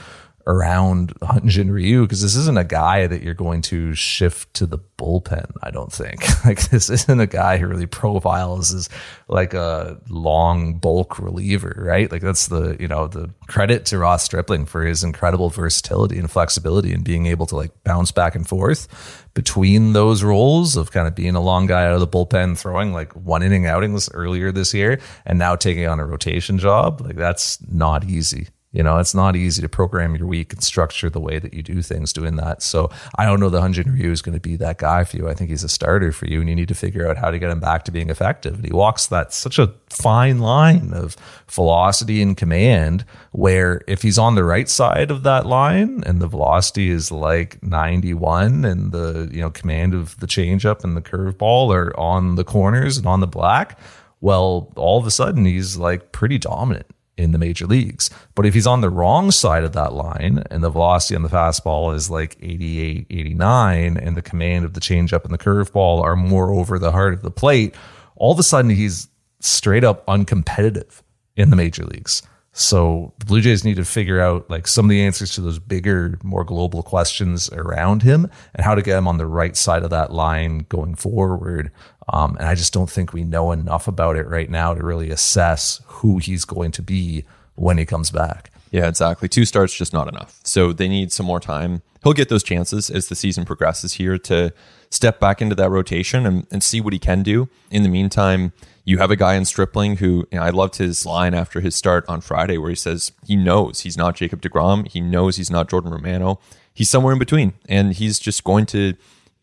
around 0.50 1.14
Hyunjin 1.20 1.70
Ryu 1.72 2.02
because 2.02 2.24
this 2.24 2.36
isn't 2.36 2.58
a 2.58 2.64
guy 2.64 3.06
that 3.06 3.22
you're 3.22 3.36
going 3.36 3.62
to 3.62 3.94
shift 3.94 4.52
to 4.56 4.66
the 4.66 4.80
bullpen. 4.98 5.52
I 5.62 5.70
don't 5.70 5.94
think 5.94 6.24
like 6.46 6.70
this 6.72 6.90
isn't 6.90 7.20
a 7.20 7.28
guy 7.28 7.58
who 7.58 7.68
really 7.68 7.86
profiles 7.86 8.74
as 8.74 8.90
like 9.28 9.54
a 9.54 10.02
long 10.10 10.80
bulk 10.80 11.20
reliever, 11.20 11.76
right? 11.78 12.12
Like 12.12 12.24
that's 12.24 12.48
the 12.48 12.76
you 12.80 12.88
know 12.88 13.08
the 13.08 13.30
credit 13.48 13.86
to 13.86 14.00
Ross 14.00 14.24
Stripling 14.24 14.66
for 14.66 14.84
his 14.84 15.04
incredible 15.04 15.52
versatility 15.52 16.18
and 16.18 16.32
flexibility 16.32 16.94
and 16.94 17.04
being 17.04 17.28
able 17.28 17.46
to 17.46 17.56
like 17.56 17.84
bounce 17.84 18.12
back 18.12 18.34
and 18.34 18.48
forth 18.48 18.88
between 19.36 19.94
those 19.94 20.24
roles 20.24 20.76
of 20.76 20.92
kind 20.92 21.08
of 21.08 21.14
being 21.14 21.36
a 21.36 21.42
long 21.42 21.68
guy 21.68 21.86
out 21.86 21.94
of 21.94 22.00
the 22.00 22.08
bullpen, 22.08 22.58
throwing 22.58 22.92
like 22.92 23.14
one 23.14 23.44
inning 23.44 23.68
outings 23.68 24.10
earlier 24.16 24.52
this 24.52 24.74
year, 24.74 25.00
and 25.28 25.38
now 25.38 25.56
taking 25.56 25.86
on 25.86 26.00
a 26.00 26.06
rotation 26.06 26.58
job. 26.58 27.02
Like 27.02 27.18
that's 27.18 27.60
not 27.70 28.04
easy. 28.06 28.48
You 28.72 28.84
know, 28.84 29.00
it's 29.00 29.16
not 29.16 29.36
easy 29.36 29.64
to 29.64 29.70
program 29.70 30.16
your 30.16 30.28
week 30.28 30.54
and 30.54 30.64
structure 30.64 31.10
the 31.10 31.20
way 31.20 31.40
that 31.40 31.56
you 31.56 31.64
do 31.64 31.82
things 31.82 32.14
doing 32.14 32.36
that. 32.36 32.62
So 32.62 32.92
I 33.18 33.26
don't 33.26 33.40
know 33.40 33.50
the 33.50 33.62
Hyunjin 33.62 33.92
Ryu 33.92 34.12
is 34.12 34.22
going 34.22 34.36
to 34.36 34.40
be 34.40 34.58
that 34.58 34.78
guy 34.78 35.04
for 35.06 35.18
you. 35.18 35.28
I 35.28 35.34
think 35.34 35.50
he's 35.50 35.64
a 35.64 35.70
starter 35.70 36.12
for 36.12 36.28
you, 36.28 36.40
and 36.40 36.48
you 36.48 36.56
need 36.56 36.68
to 36.68 36.76
figure 36.76 37.10
out 37.10 37.18
how 37.18 37.32
to 37.32 37.40
get 37.40 37.50
him 37.50 37.60
back 37.60 37.84
to 37.86 37.92
being 37.92 38.12
effective. 38.12 38.56
And 38.56 38.66
he 38.66 38.72
walks 38.72 39.08
that 39.08 39.34
such 39.34 39.58
a 39.58 39.74
fine 39.90 40.38
line 40.38 40.94
of 40.94 41.18
velocity 41.50 42.22
and 42.22 42.38
command, 42.38 43.06
where 43.32 43.82
if 43.88 44.04
he's 44.04 44.20
on 44.20 44.36
the 44.36 44.44
right 44.44 44.70
side 44.70 45.10
of 45.10 45.24
that 45.24 45.48
line 45.48 46.04
and 46.06 46.22
the 46.22 46.28
velocity 46.28 46.92
is 46.92 47.12
like 47.12 47.64
91 47.64 48.66
and 48.66 48.92
the 48.92 49.30
you 49.32 49.42
know 49.42 49.50
command 49.50 49.96
of 49.96 50.20
the 50.20 50.28
changeup 50.28 50.84
and 50.84 50.96
the 50.96 51.02
curveball 51.02 51.74
are 51.74 52.00
on 52.00 52.36
the 52.36 52.44
corners 52.44 53.00
and 53.00 53.08
on 53.08 53.20
the 53.20 53.26
black, 53.26 53.80
well, 54.22 54.72
all 54.76 55.00
of 55.00 55.08
a 55.08 55.12
sudden 55.12 55.46
he's 55.46 55.76
like 55.76 56.12
pretty 56.12 56.38
dominant 56.38 56.86
in 57.20 57.34
the 57.34 57.38
major 57.38 57.68
leagues. 57.68 58.10
But 58.34 58.46
if 58.46 58.54
he's 58.54 58.66
on 58.66 58.80
the 58.82 58.90
wrong 58.90 59.30
side 59.32 59.66
of 59.66 59.74
that 59.74 59.94
line 59.94 60.42
and 60.50 60.64
the 60.64 60.70
velocity 60.70 61.16
on 61.16 61.22
the 61.24 61.30
fastball 61.30 61.94
is 61.94 62.10
like 62.10 62.38
88, 62.42 63.08
89, 63.10 63.98
and 63.98 64.16
the 64.16 64.22
command 64.22 64.64
of 64.64 64.74
the 64.74 64.80
changeup 64.80 65.26
and 65.26 65.34
the 65.34 65.38
curveball 65.38 66.02
are 66.02 66.16
more 66.16 66.54
over 66.54 66.80
the 66.80 66.94
heart 66.94 67.14
of 67.14 67.22
the 67.22 67.30
plate, 67.30 67.76
all 68.16 68.32
of 68.32 68.40
a 68.40 68.44
sudden 68.44 68.72
he's 68.72 69.10
straight 69.42 69.84
up 69.84 70.06
uncompetitive 70.08 71.02
in 71.36 71.50
the 71.50 71.56
major 71.58 71.84
leagues. 71.84 72.24
So 72.52 73.14
the 73.20 73.26
Blue 73.26 73.42
Jays 73.42 73.64
need 73.64 73.76
to 73.76 73.86
figure 73.86 74.20
out 74.20 74.50
like 74.50 74.68
some 74.68 74.86
of 74.86 74.90
the 74.90 75.02
answers 75.02 75.34
to 75.36 75.42
those 75.42 75.60
bigger, 75.60 76.18
more 76.24 76.44
global 76.44 76.84
questions 76.84 77.50
around 77.52 78.02
him 78.02 78.30
and 78.56 78.66
how 78.66 78.76
to 78.76 78.82
get 78.82 78.98
him 78.98 79.08
on 79.08 79.18
the 79.18 79.28
right 79.28 79.56
side 79.56 79.84
of 79.84 79.92
that 79.92 80.12
line 80.12 80.66
going 80.70 80.96
forward. 80.96 81.72
Um, 82.12 82.36
and 82.38 82.48
I 82.48 82.56
just 82.56 82.74
don't 82.74 82.90
think 82.90 83.14
we 83.14 83.24
know 83.24 83.52
enough 83.52 83.88
about 83.88 84.16
it 84.16 84.28
right 84.28 84.50
now 84.50 84.74
to 84.74 84.84
really 84.84 85.12
assess 85.12 85.82
who 85.86 86.18
he's 86.18 86.46
going 86.46 86.72
to 86.72 86.82
be 86.82 87.26
when 87.56 87.78
he 87.78 87.86
comes 87.86 88.12
back. 88.12 88.52
Yeah, 88.72 88.88
exactly. 88.88 89.28
Two 89.28 89.46
starts 89.46 89.74
just 89.74 89.94
not 89.94 90.08
enough. 90.08 90.40
So 90.44 90.74
they 90.74 90.88
need 90.88 91.12
some 91.12 91.26
more 91.26 91.40
time. 91.40 91.82
He'll 92.04 92.14
get 92.14 92.30
those 92.30 92.44
chances 92.44 92.90
as 92.90 93.10
the 93.10 93.16
season 93.16 93.46
progresses 93.46 93.94
here 93.94 94.18
to 94.20 94.54
step 94.90 95.20
back 95.20 95.42
into 95.42 95.56
that 95.56 95.70
rotation 95.70 96.26
and, 96.26 96.48
and 96.52 96.64
see 96.64 96.80
what 96.80 96.94
he 96.94 97.00
can 97.00 97.24
do. 97.24 97.50
In 97.72 97.84
the 97.84 97.90
meantime, 97.90 98.54
you 98.86 99.00
have 99.00 99.12
a 99.12 99.16
guy 99.16 99.36
in 99.36 99.46
Stripling 99.46 99.98
who 99.98 100.28
you 100.32 100.40
know, 100.40 100.44
I 100.44 100.50
loved 100.50 100.78
his 100.78 101.06
line 101.06 101.34
after 101.34 101.62
his 101.62 101.76
start 101.76 102.06
on 102.08 102.22
Friday 102.22 102.58
where 102.58 102.70
he 102.70 102.76
says 102.76 103.12
he 103.26 103.36
knows 103.36 103.82
he's 103.82 103.98
not 103.98 104.16
Jacob 104.16 104.42
DeGrom. 104.42 104.88
He 104.88 105.02
knows 105.02 105.38
he's 105.38 105.52
not 105.52 105.70
Jordan 105.70 105.92
Romano. 105.92 106.40
He's 106.74 106.90
somewhere 106.90 107.14
in 107.14 107.20
between. 107.20 107.54
And 107.68 107.94
he's 107.94 108.20
just 108.20 108.44
going 108.44 108.66
to 108.68 108.94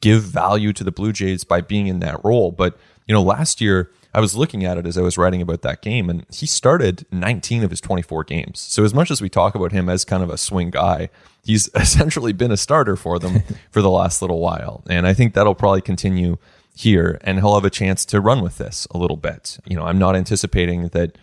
give 0.07 0.23
value 0.23 0.73
to 0.73 0.85
the 0.85 0.93
Blue 0.93 1.13
Jays 1.13 1.43
by 1.43 1.61
being 1.61 1.89
in 1.89 1.99
that 1.99 2.25
role. 2.25 2.53
But, 2.53 2.79
you 3.09 3.13
know, 3.13 3.23
last 3.23 3.61
year 3.61 3.91
I 4.15 4.21
was 4.21 4.37
looking 4.37 4.65
at 4.65 4.79
it 4.79 4.87
as 4.87 4.97
I 4.97 5.03
was 5.03 5.19
writing 5.19 5.43
about 5.43 5.63
that 5.63 5.83
game, 5.83 6.09
and 6.09 6.25
he 6.33 6.47
started 6.47 7.05
19 7.11 7.65
of 7.65 7.71
his 7.71 7.81
24 7.81 8.23
games. 8.23 8.61
So, 8.61 8.85
as 8.85 8.95
much 8.95 9.11
as 9.11 9.21
we 9.21 9.29
talk 9.29 9.57
about 9.57 9.73
him 9.73 9.89
as 9.89 10.05
kind 10.05 10.23
of 10.23 10.31
a 10.31 10.39
swing 10.39 10.71
guy, 10.71 11.09
he's 11.45 11.69
essentially 11.75 12.33
been 12.33 12.53
a 12.53 12.57
starter 12.57 12.95
for 12.95 13.19
them 13.19 13.43
for 13.73 13.83
the 13.83 13.91
last 13.91 14.23
little 14.23 14.39
while. 14.39 14.85
And 14.89 15.09
I 15.09 15.13
think 15.13 15.35
that'll 15.35 15.57
probably 15.57 15.83
continue 15.83 16.39
here, 16.73 17.19
and 17.23 17.41
he'll 17.41 17.55
have 17.55 17.65
a 17.65 17.71
chance 17.71 18.05
to 18.05 18.21
run 18.21 18.43
with 18.43 18.59
this 18.59 18.87
a 18.93 18.99
little 18.99 19.17
bit. 19.17 19.59
You 19.67 19.77
know, 19.77 19.87
I'm 19.87 19.99
not 19.99 20.15
anticipating 20.15 20.87
that 20.89 21.19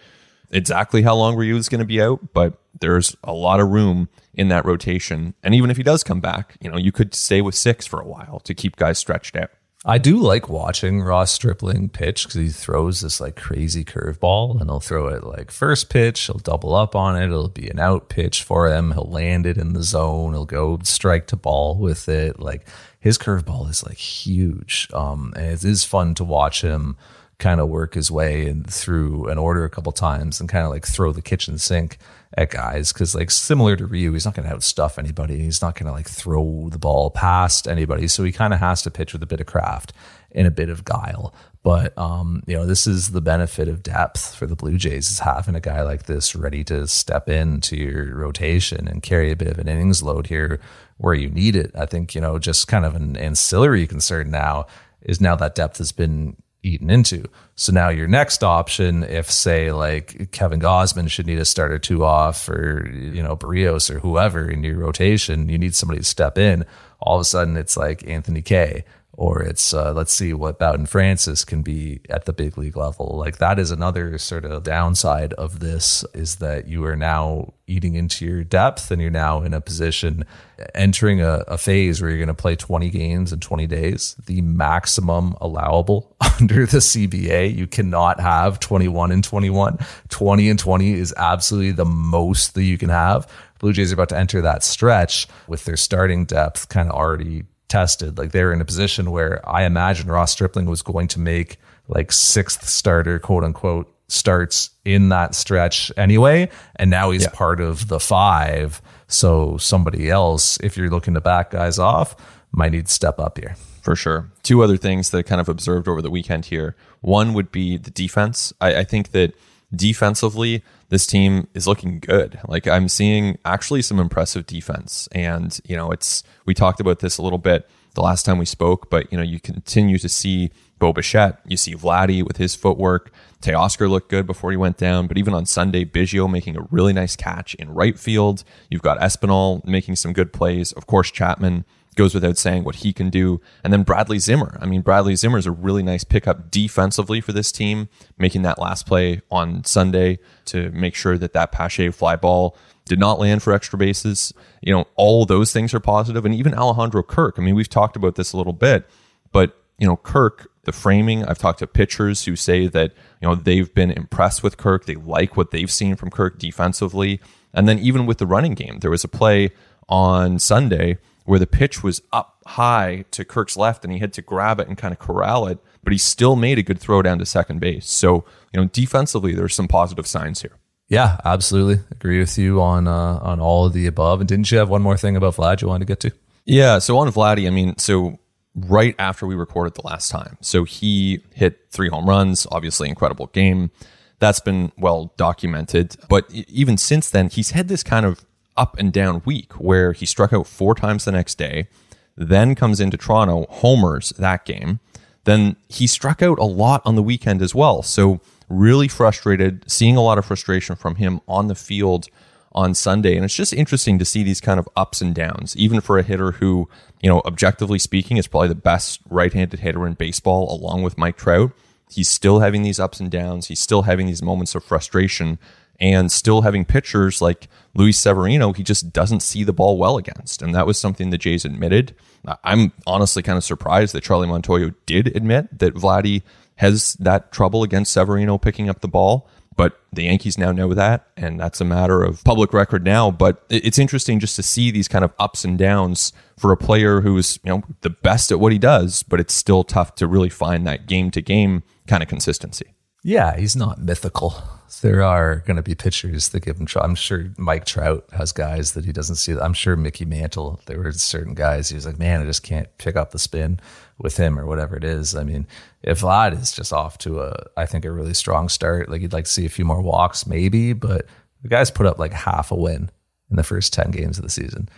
exactly 0.51 1.01
how 1.01 1.15
long 1.15 1.35
Ryu 1.35 1.55
is 1.55 1.69
going 1.69 1.79
to 1.79 1.85
be 1.85 2.01
out, 2.01 2.33
but 2.33 2.59
there's 2.79 3.15
a 3.23 3.33
lot 3.33 3.59
of 3.59 3.69
room 3.69 4.09
in 4.33 4.47
that 4.49 4.65
rotation. 4.65 5.33
And 5.43 5.53
even 5.53 5.69
if 5.69 5.77
he 5.77 5.83
does 5.83 6.03
come 6.03 6.19
back, 6.19 6.57
you 6.59 6.69
know, 6.69 6.77
you 6.77 6.91
could 6.91 7.13
stay 7.13 7.41
with 7.41 7.55
six 7.55 7.85
for 7.85 7.99
a 7.99 8.07
while 8.07 8.39
to 8.41 8.53
keep 8.53 8.75
guys 8.75 8.97
stretched 8.97 9.35
out. 9.35 9.51
I 9.85 9.97
do 9.97 10.17
like 10.17 10.47
watching 10.47 11.01
Ross 11.01 11.31
Stripling 11.31 11.89
pitch 11.89 12.23
because 12.23 12.35
he 12.35 12.47
throws 12.47 13.01
this 13.01 13.19
like 13.19 13.35
crazy 13.35 13.83
curveball 13.83 14.61
and 14.61 14.69
he'll 14.69 14.79
throw 14.79 15.07
it 15.07 15.25
like 15.25 15.51
first 15.51 15.89
pitch, 15.89 16.21
he'll 16.27 16.37
double 16.37 16.73
up 16.73 16.95
on 16.95 17.21
it, 17.21 17.25
it'll 17.25 17.49
be 17.49 17.67
an 17.67 17.79
out 17.79 18.07
pitch 18.07 18.43
for 18.43 18.73
him, 18.73 18.91
he'll 18.91 19.09
land 19.09 19.45
it 19.45 19.57
in 19.57 19.73
the 19.73 19.83
zone, 19.83 20.31
he'll 20.31 20.45
go 20.45 20.79
strike 20.83 21.27
to 21.27 21.35
ball 21.35 21.75
with 21.75 22.07
it. 22.07 22.39
Like 22.39 22.65
his 22.97 23.17
curveball 23.17 23.69
is 23.69 23.85
like 23.85 23.97
huge. 23.97 24.87
Um, 24.93 25.33
and 25.35 25.47
it 25.47 25.65
is 25.65 25.83
fun 25.83 26.15
to 26.15 26.23
watch 26.23 26.61
him 26.61 26.95
kind 27.43 27.59
of 27.59 27.67
work 27.67 27.93
his 27.93 28.09
way 28.09 28.47
and 28.47 28.65
through 28.65 29.27
an 29.27 29.37
order 29.37 29.65
a 29.65 29.69
couple 29.69 29.91
times 29.91 30.39
and 30.39 30.47
kind 30.47 30.63
of 30.63 30.71
like 30.71 30.87
throw 30.87 31.11
the 31.11 31.21
kitchen 31.21 31.57
sink 31.57 31.97
at 32.37 32.49
guys 32.49 32.93
because 32.93 33.13
like 33.13 33.29
similar 33.29 33.75
to 33.75 33.85
Ryu, 33.85 34.13
he's 34.13 34.23
not 34.23 34.33
going 34.33 34.47
to 34.47 34.55
outstuff 34.55 34.97
anybody. 34.97 35.39
He's 35.39 35.61
not 35.61 35.75
going 35.75 35.87
to 35.87 35.91
like 35.91 36.07
throw 36.07 36.69
the 36.71 36.79
ball 36.79 37.11
past 37.11 37.67
anybody. 37.67 38.07
So 38.07 38.23
he 38.23 38.31
kind 38.31 38.53
of 38.53 38.61
has 38.61 38.81
to 38.83 38.91
pitch 38.91 39.11
with 39.11 39.21
a 39.21 39.25
bit 39.25 39.41
of 39.41 39.45
craft 39.45 39.91
and 40.31 40.47
a 40.47 40.51
bit 40.51 40.69
of 40.69 40.85
guile. 40.85 41.33
But 41.63 41.97
um, 41.97 42.43
you 42.47 42.55
know, 42.55 42.65
this 42.65 42.87
is 42.87 43.11
the 43.11 43.21
benefit 43.21 43.67
of 43.67 43.83
depth 43.83 44.35
for 44.35 44.47
the 44.47 44.55
Blue 44.55 44.77
Jays 44.77 45.11
is 45.11 45.19
having 45.19 45.53
a 45.53 45.59
guy 45.59 45.81
like 45.81 46.03
this 46.03 46.35
ready 46.37 46.63
to 46.65 46.87
step 46.87 47.27
into 47.27 47.75
your 47.75 48.15
rotation 48.15 48.87
and 48.87 49.03
carry 49.03 49.31
a 49.31 49.35
bit 49.35 49.49
of 49.49 49.59
an 49.59 49.67
innings 49.67 50.01
load 50.01 50.27
here 50.27 50.61
where 50.97 51.13
you 51.13 51.29
need 51.29 51.57
it. 51.57 51.71
I 51.75 51.87
think, 51.87 52.15
you 52.15 52.21
know, 52.21 52.39
just 52.39 52.69
kind 52.69 52.85
of 52.85 52.95
an 52.95 53.17
ancillary 53.17 53.85
concern 53.85 54.31
now 54.31 54.65
is 55.01 55.19
now 55.19 55.35
that 55.35 55.55
depth 55.55 55.77
has 55.79 55.91
been 55.91 56.37
eaten 56.63 56.89
into. 56.89 57.25
So 57.55 57.71
now 57.71 57.89
your 57.89 58.07
next 58.07 58.43
option, 58.43 59.03
if 59.03 59.29
say 59.29 59.71
like 59.71 60.31
Kevin 60.31 60.59
Gausman 60.59 61.09
should 61.09 61.27
need 61.27 61.39
a 61.39 61.45
starter 61.45 61.77
two 61.77 62.03
off 62.03 62.49
or, 62.49 62.89
you 62.91 63.21
know, 63.21 63.35
Berrios 63.35 63.93
or 63.93 63.99
whoever 63.99 64.49
in 64.49 64.63
your 64.63 64.77
rotation, 64.77 65.49
you 65.49 65.57
need 65.57 65.75
somebody 65.75 65.99
to 65.99 66.05
step 66.05 66.37
in. 66.37 66.65
All 66.99 67.17
of 67.17 67.21
a 67.21 67.25
sudden 67.25 67.57
it's 67.57 67.77
like 67.77 68.07
Anthony 68.07 68.41
Kay 68.41 68.85
or 69.15 69.43
it's 69.43 69.73
uh, 69.73 69.93
let's 69.93 70.11
see 70.11 70.33
what 70.33 70.57
Bowden 70.57 70.87
Francis 70.87 71.45
can 71.45 71.61
be 71.61 72.01
at 72.09 72.25
the 72.25 72.33
big 72.33 72.57
league 72.57 72.75
level. 72.75 73.15
Like 73.17 73.37
that 73.37 73.59
is 73.59 73.69
another 73.69 74.17
sort 74.17 74.43
of 74.43 74.63
downside 74.63 75.33
of 75.33 75.59
this 75.59 76.03
is 76.13 76.37
that 76.37 76.67
you 76.67 76.83
are 76.85 76.95
now 76.95 77.53
eating 77.67 77.93
into 77.93 78.25
your 78.25 78.43
depth 78.43 78.89
and 78.89 79.01
you're 79.01 79.11
now 79.11 79.43
in 79.43 79.53
a 79.53 79.61
position 79.61 80.25
entering 80.73 81.21
a, 81.21 81.43
a 81.47 81.57
phase 81.57 82.01
where 82.01 82.09
you're 82.09 82.19
going 82.19 82.27
to 82.27 82.33
play 82.33 82.55
20 82.55 82.89
games 82.89 83.31
in 83.31 83.39
20 83.39 83.67
days, 83.67 84.15
the 84.25 84.41
maximum 84.41 85.35
allowable 85.39 86.15
under 86.39 86.65
the 86.65 86.79
CBA. 86.79 87.55
You 87.55 87.67
cannot 87.67 88.19
have 88.19 88.59
21 88.59 89.11
and 89.11 89.23
21. 89.23 89.77
20 90.09 90.49
and 90.49 90.59
20 90.59 90.93
is 90.93 91.13
absolutely 91.17 91.71
the 91.71 91.85
most 91.85 92.55
that 92.55 92.63
you 92.63 92.79
can 92.79 92.89
have. 92.89 93.29
Blue 93.59 93.73
Jays 93.73 93.91
are 93.91 93.95
about 93.95 94.09
to 94.09 94.17
enter 94.17 94.41
that 94.41 94.63
stretch 94.63 95.27
with 95.47 95.65
their 95.65 95.77
starting 95.77 96.25
depth 96.25 96.67
kind 96.67 96.89
of 96.89 96.95
already 96.95 97.43
tested. 97.73 98.19
Like 98.19 98.31
they 98.31 98.43
were 98.43 98.53
in 98.53 98.61
a 98.61 98.65
position 98.65 99.09
where 99.09 99.41
I 99.49 99.63
imagine 99.63 100.07
Ross 100.07 100.31
Stripling 100.31 100.67
was 100.67 100.83
going 100.83 101.07
to 101.09 101.19
make 101.19 101.57
like 101.87 102.11
sixth 102.11 102.67
starter, 102.67 103.17
quote 103.17 103.43
unquote, 103.43 103.91
starts 104.07 104.69
in 104.85 105.09
that 105.09 105.33
stretch 105.33 105.91
anyway. 105.97 106.49
And 106.75 106.91
now 106.91 107.09
he's 107.09 107.23
yeah. 107.23 107.29
part 107.33 107.59
of 107.59 107.87
the 107.87 107.99
five. 107.99 108.79
So 109.07 109.57
somebody 109.57 110.07
else, 110.11 110.59
if 110.61 110.77
you're 110.77 110.91
looking 110.91 111.15
to 111.15 111.21
back 111.21 111.49
guys 111.49 111.79
off, 111.79 112.15
might 112.51 112.73
need 112.73 112.85
to 112.85 112.93
step 112.93 113.19
up 113.19 113.39
here. 113.39 113.55
For 113.81 113.95
sure. 113.95 114.31
Two 114.43 114.61
other 114.63 114.77
things 114.77 115.09
that 115.09 115.17
I 115.17 115.21
kind 115.23 115.41
of 115.41 115.49
observed 115.49 115.87
over 115.87 116.01
the 116.01 116.11
weekend 116.11 116.45
here. 116.45 116.75
One 117.01 117.33
would 117.33 117.51
be 117.51 117.77
the 117.77 117.91
defense. 117.91 118.53
I, 118.61 118.75
I 118.75 118.83
think 118.83 119.11
that 119.11 119.33
defensively, 119.75 120.63
this 120.93 121.07
team 121.07 121.47
is 121.55 121.67
looking 121.67 121.97
good. 121.97 122.39
Like 122.47 122.67
I'm 122.67 122.87
seeing 122.87 123.39
actually 123.43 123.81
some 123.81 123.99
impressive 123.99 124.45
defense. 124.45 125.09
And, 125.11 125.59
you 125.65 125.75
know, 125.75 125.89
it's, 125.89 126.21
we 126.45 126.53
talked 126.53 126.79
about 126.79 126.99
this 126.99 127.17
a 127.17 127.23
little 127.23 127.39
bit 127.39 127.67
the 127.95 128.01
last 128.01 128.27
time 128.27 128.37
we 128.37 128.45
spoke, 128.45 128.91
but, 128.91 129.11
you 129.11 129.17
know, 129.17 129.23
you 129.23 129.39
continue 129.39 129.97
to 129.97 130.07
see 130.07 130.51
Bo 130.77 130.93
Bichette. 130.93 131.39
You 131.47 131.57
see 131.57 131.73
Vladdy 131.73 132.21
with 132.21 132.37
his 132.37 132.53
footwork. 132.53 133.11
Teoscar 133.41 133.89
looked 133.89 134.09
good 134.11 134.27
before 134.27 134.51
he 134.51 134.57
went 134.57 134.77
down. 134.77 135.07
But 135.07 135.17
even 135.17 135.33
on 135.33 135.47
Sunday, 135.47 135.83
Biggio 135.83 136.29
making 136.29 136.57
a 136.57 136.67
really 136.69 136.93
nice 136.93 137.15
catch 137.15 137.55
in 137.55 137.73
right 137.73 137.97
field. 137.97 138.43
You've 138.69 138.83
got 138.83 138.99
Espinal 138.99 139.65
making 139.65 139.95
some 139.95 140.13
good 140.13 140.31
plays. 140.31 140.73
Of 140.73 140.85
course, 140.85 141.09
Chapman 141.09 141.65
goes 141.93 142.13
without 142.13 142.37
saying 142.37 142.63
what 142.63 142.75
he 142.75 142.93
can 142.93 143.09
do. 143.09 143.39
And 143.63 143.71
then 143.71 143.83
Bradley 143.83 144.19
Zimmer. 144.19 144.57
I 144.61 144.65
mean, 144.65 144.81
Bradley 144.81 145.15
Zimmer 145.15 145.37
is 145.37 145.45
a 145.45 145.51
really 145.51 145.83
nice 145.83 146.03
pickup 146.03 146.51
defensively 146.51 147.21
for 147.21 147.31
this 147.33 147.51
team, 147.51 147.89
making 148.17 148.41
that 148.43 148.59
last 148.59 148.85
play 148.85 149.21
on 149.31 149.63
Sunday 149.63 150.19
to 150.45 150.71
make 150.71 150.95
sure 150.95 151.17
that 151.17 151.33
that 151.33 151.51
Pache 151.51 151.89
fly 151.91 152.15
ball 152.15 152.57
did 152.85 152.99
not 152.99 153.19
land 153.19 153.41
for 153.41 153.53
extra 153.53 153.77
bases. 153.77 154.33
You 154.61 154.73
know, 154.73 154.87
all 154.95 155.25
those 155.25 155.53
things 155.53 155.73
are 155.73 155.79
positive. 155.79 156.25
And 156.25 156.35
even 156.35 156.53
Alejandro 156.53 157.03
Kirk. 157.03 157.35
I 157.37 157.41
mean, 157.41 157.55
we've 157.55 157.69
talked 157.69 157.95
about 157.95 158.15
this 158.15 158.33
a 158.33 158.37
little 158.37 158.53
bit, 158.53 158.89
but, 159.31 159.57
you 159.77 159.87
know, 159.87 159.97
Kirk, 159.97 160.49
the 160.63 160.71
framing, 160.71 161.25
I've 161.25 161.37
talked 161.37 161.59
to 161.59 161.67
pitchers 161.67 162.25
who 162.25 162.35
say 162.35 162.67
that, 162.67 162.93
you 163.21 163.27
know, 163.27 163.35
they've 163.35 163.73
been 163.73 163.91
impressed 163.91 164.43
with 164.43 164.57
Kirk. 164.57 164.85
They 164.85 164.95
like 164.95 165.37
what 165.37 165.51
they've 165.51 165.71
seen 165.71 165.95
from 165.95 166.09
Kirk 166.09 166.39
defensively. 166.39 167.19
And 167.53 167.67
then 167.67 167.79
even 167.79 168.05
with 168.05 168.17
the 168.17 168.27
running 168.27 168.53
game, 168.53 168.79
there 168.79 168.91
was 168.91 169.03
a 169.03 169.09
play 169.09 169.51
on 169.89 170.39
Sunday 170.39 170.97
where 171.25 171.39
the 171.39 171.47
pitch 171.47 171.83
was 171.83 172.01
up 172.11 172.41
high 172.45 173.05
to 173.11 173.23
Kirk's 173.23 173.55
left 173.55 173.83
and 173.83 173.93
he 173.93 173.99
had 173.99 174.13
to 174.13 174.21
grab 174.21 174.59
it 174.59 174.67
and 174.67 174.77
kind 174.77 174.91
of 174.91 174.99
corral 174.99 175.47
it, 175.47 175.59
but 175.83 175.93
he 175.93 175.99
still 175.99 176.35
made 176.35 176.59
a 176.59 176.63
good 176.63 176.79
throw 176.79 177.01
down 177.01 177.19
to 177.19 177.25
second 177.25 177.59
base. 177.59 177.89
So, 177.89 178.25
you 178.53 178.61
know, 178.61 178.65
defensively, 178.65 179.33
there's 179.33 179.55
some 179.55 179.67
positive 179.67 180.07
signs 180.07 180.41
here. 180.41 180.57
Yeah, 180.89 181.17
absolutely. 181.23 181.83
Agree 181.91 182.19
with 182.19 182.37
you 182.37 182.61
on 182.61 182.87
uh, 182.87 183.19
on 183.21 183.39
all 183.39 183.65
of 183.65 183.73
the 183.73 183.87
above. 183.87 184.19
And 184.19 184.27
didn't 184.27 184.51
you 184.51 184.57
have 184.57 184.69
one 184.69 184.81
more 184.81 184.97
thing 184.97 185.15
about 185.15 185.35
Vlad 185.35 185.61
you 185.61 185.67
wanted 185.67 185.87
to 185.87 185.91
get 185.91 185.99
to? 186.01 186.11
Yeah. 186.45 186.79
So 186.79 186.97
on 186.97 187.07
Vladdy, 187.09 187.47
I 187.47 187.49
mean, 187.49 187.77
so 187.77 188.19
right 188.53 188.95
after 188.99 189.25
we 189.25 189.35
recorded 189.35 189.75
the 189.75 189.87
last 189.87 190.11
time, 190.11 190.37
so 190.41 190.65
he 190.65 191.21
hit 191.33 191.71
three 191.71 191.89
home 191.89 192.07
runs, 192.07 192.45
obviously 192.51 192.89
incredible 192.89 193.27
game. 193.27 193.71
That's 194.19 194.39
been 194.39 194.71
well 194.77 195.13
documented. 195.17 195.95
But 196.09 196.31
even 196.31 196.77
since 196.77 197.09
then, 197.09 197.29
he's 197.29 197.51
had 197.51 197.67
this 197.67 197.81
kind 197.81 198.05
of 198.05 198.25
up 198.55 198.77
and 198.77 198.91
down 198.91 199.21
week 199.25 199.53
where 199.53 199.93
he 199.93 200.05
struck 200.05 200.33
out 200.33 200.47
four 200.47 200.75
times 200.75 201.05
the 201.05 201.11
next 201.11 201.37
day, 201.37 201.67
then 202.15 202.55
comes 202.55 202.79
into 202.79 202.97
Toronto, 202.97 203.45
homers 203.49 204.09
that 204.17 204.45
game. 204.45 204.79
Then 205.23 205.55
he 205.69 205.87
struck 205.87 206.21
out 206.21 206.37
a 206.39 206.43
lot 206.43 206.81
on 206.85 206.95
the 206.95 207.03
weekend 207.03 207.41
as 207.41 207.55
well. 207.55 207.81
So, 207.81 208.19
really 208.49 208.87
frustrated, 208.87 209.63
seeing 209.71 209.95
a 209.95 210.01
lot 210.01 210.17
of 210.17 210.25
frustration 210.25 210.75
from 210.75 210.95
him 210.95 211.21
on 211.27 211.47
the 211.47 211.55
field 211.55 212.07
on 212.51 212.73
Sunday. 212.73 213.15
And 213.15 213.25
it's 213.25 213.35
just 213.35 213.53
interesting 213.53 213.97
to 213.99 214.05
see 214.05 214.21
these 214.21 214.41
kind 214.41 214.59
of 214.59 214.69
ups 214.75 215.01
and 215.01 215.15
downs, 215.15 215.55
even 215.57 215.81
for 215.81 215.97
a 215.97 216.03
hitter 216.03 216.33
who, 216.33 216.69
you 217.01 217.09
know, 217.09 217.21
objectively 217.25 217.79
speaking, 217.79 218.17
is 218.17 218.27
probably 218.27 218.49
the 218.49 218.55
best 218.55 218.99
right 219.09 219.33
handed 219.33 219.61
hitter 219.61 219.87
in 219.87 219.93
baseball, 219.93 220.53
along 220.53 220.83
with 220.83 220.97
Mike 220.97 221.17
Trout. 221.17 221.51
He's 221.89 222.09
still 222.09 222.39
having 222.39 222.63
these 222.63 222.79
ups 222.79 222.99
and 222.99 223.09
downs. 223.09 223.47
He's 223.47 223.59
still 223.59 223.83
having 223.83 224.07
these 224.07 224.21
moments 224.21 224.55
of 224.55 224.63
frustration 224.63 225.39
and 225.83 226.09
still 226.09 226.43
having 226.43 226.63
pitchers 226.63 227.21
like 227.21 227.49
Luis 227.73 227.99
Severino, 227.99 228.53
he 228.53 228.63
just 228.63 228.93
doesn't 228.93 229.19
see 229.19 229.43
the 229.43 229.51
ball 229.51 229.77
well 229.77 229.97
against. 229.97 230.41
And 230.41 230.55
that 230.55 230.65
was 230.65 230.79
something 230.79 231.09
the 231.09 231.17
Jays 231.17 231.43
admitted. 231.43 231.93
I'm 232.41 232.71
honestly 232.87 233.21
kind 233.21 233.37
of 233.37 233.43
surprised 233.43 233.93
that 233.93 234.01
Charlie 234.01 234.29
Montoyo 234.29 234.73
did 234.85 235.13
admit 235.13 235.59
that 235.59 235.73
Vladdy 235.73 236.21
has 236.55 236.93
that 237.01 237.33
trouble 237.33 237.63
against 237.63 237.91
Severino 237.91 238.37
picking 238.37 238.69
up 238.69 238.79
the 238.79 238.87
ball. 238.87 239.27
But 239.57 239.77
the 239.91 240.03
Yankees 240.03 240.37
now 240.37 240.53
know 240.53 240.73
that, 240.73 241.05
and 241.17 241.37
that's 241.37 241.59
a 241.59 241.65
matter 241.65 242.01
of 242.01 242.23
public 242.23 242.53
record 242.53 242.85
now. 242.85 243.11
But 243.11 243.43
it's 243.49 243.77
interesting 243.77 244.19
just 244.19 244.37
to 244.37 244.41
see 244.41 244.71
these 244.71 244.87
kind 244.87 245.03
of 245.03 245.11
ups 245.19 245.43
and 245.43 245.57
downs 245.59 246.13
for 246.39 246.53
a 246.53 246.57
player 246.57 247.01
who's 247.01 247.39
you 247.43 247.51
know 247.51 247.63
the 247.81 247.91
best 247.91 248.31
at 248.31 248.39
what 248.39 248.53
he 248.53 248.57
does, 248.57 249.03
but 249.03 249.19
it's 249.19 249.33
still 249.33 249.63
tough 249.63 249.93
to 249.95 250.07
really 250.07 250.29
find 250.29 250.65
that 250.65 250.87
game 250.87 251.11
to 251.11 251.21
game 251.21 251.61
kind 251.87 252.01
of 252.01 252.09
consistency. 252.09 252.73
Yeah, 253.03 253.37
he's 253.37 253.55
not 253.55 253.79
mythical 253.79 254.43
there 254.81 255.03
are 255.03 255.37
going 255.45 255.57
to 255.57 255.63
be 255.63 255.75
pitchers 255.75 256.29
that 256.29 256.41
give 256.41 256.59
him 256.59 256.65
trouble. 256.65 256.89
I'm 256.89 256.95
sure 256.95 257.31
Mike 257.37 257.65
Trout 257.65 258.05
has 258.13 258.31
guys 258.31 258.73
that 258.73 258.85
he 258.85 258.91
doesn't 258.91 259.17
see. 259.17 259.33
I'm 259.33 259.53
sure 259.53 259.75
Mickey 259.75 260.05
Mantle, 260.05 260.59
there 260.65 260.79
were 260.79 260.91
certain 260.93 261.33
guys 261.33 261.69
he 261.69 261.75
was 261.75 261.85
like, 261.85 261.99
man, 261.99 262.21
I 262.21 262.25
just 262.25 262.43
can't 262.43 262.69
pick 262.77 262.95
up 262.95 263.11
the 263.11 263.19
spin 263.19 263.59
with 263.99 264.17
him 264.17 264.39
or 264.39 264.45
whatever 264.45 264.75
it 264.75 264.83
is. 264.83 265.15
I 265.15 265.23
mean, 265.23 265.47
if 265.81 266.01
Vlad 266.01 266.39
is 266.39 266.51
just 266.51 266.73
off 266.73 266.97
to 266.99 267.21
a, 267.21 267.45
I 267.57 267.65
think 267.65 267.85
a 267.85 267.91
really 267.91 268.13
strong 268.13 268.49
start, 268.49 268.89
like 268.89 269.01
you'd 269.01 269.13
like 269.13 269.25
to 269.25 269.31
see 269.31 269.45
a 269.45 269.49
few 269.49 269.65
more 269.65 269.81
walks 269.81 270.25
maybe, 270.25 270.73
but 270.73 271.05
the 271.41 271.49
guy's 271.49 271.69
put 271.71 271.85
up 271.85 271.99
like 271.99 272.13
half 272.13 272.51
a 272.51 272.55
win 272.55 272.89
in 273.29 273.35
the 273.35 273.43
first 273.43 273.73
10 273.73 273.91
games 273.91 274.17
of 274.17 274.23
the 274.23 274.29
season. 274.29 274.69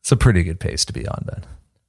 It's 0.00 0.12
a 0.12 0.16
pretty 0.16 0.42
good 0.42 0.58
pace 0.58 0.84
to 0.86 0.92
be 0.92 1.06
on, 1.06 1.24
Ben. 1.26 1.44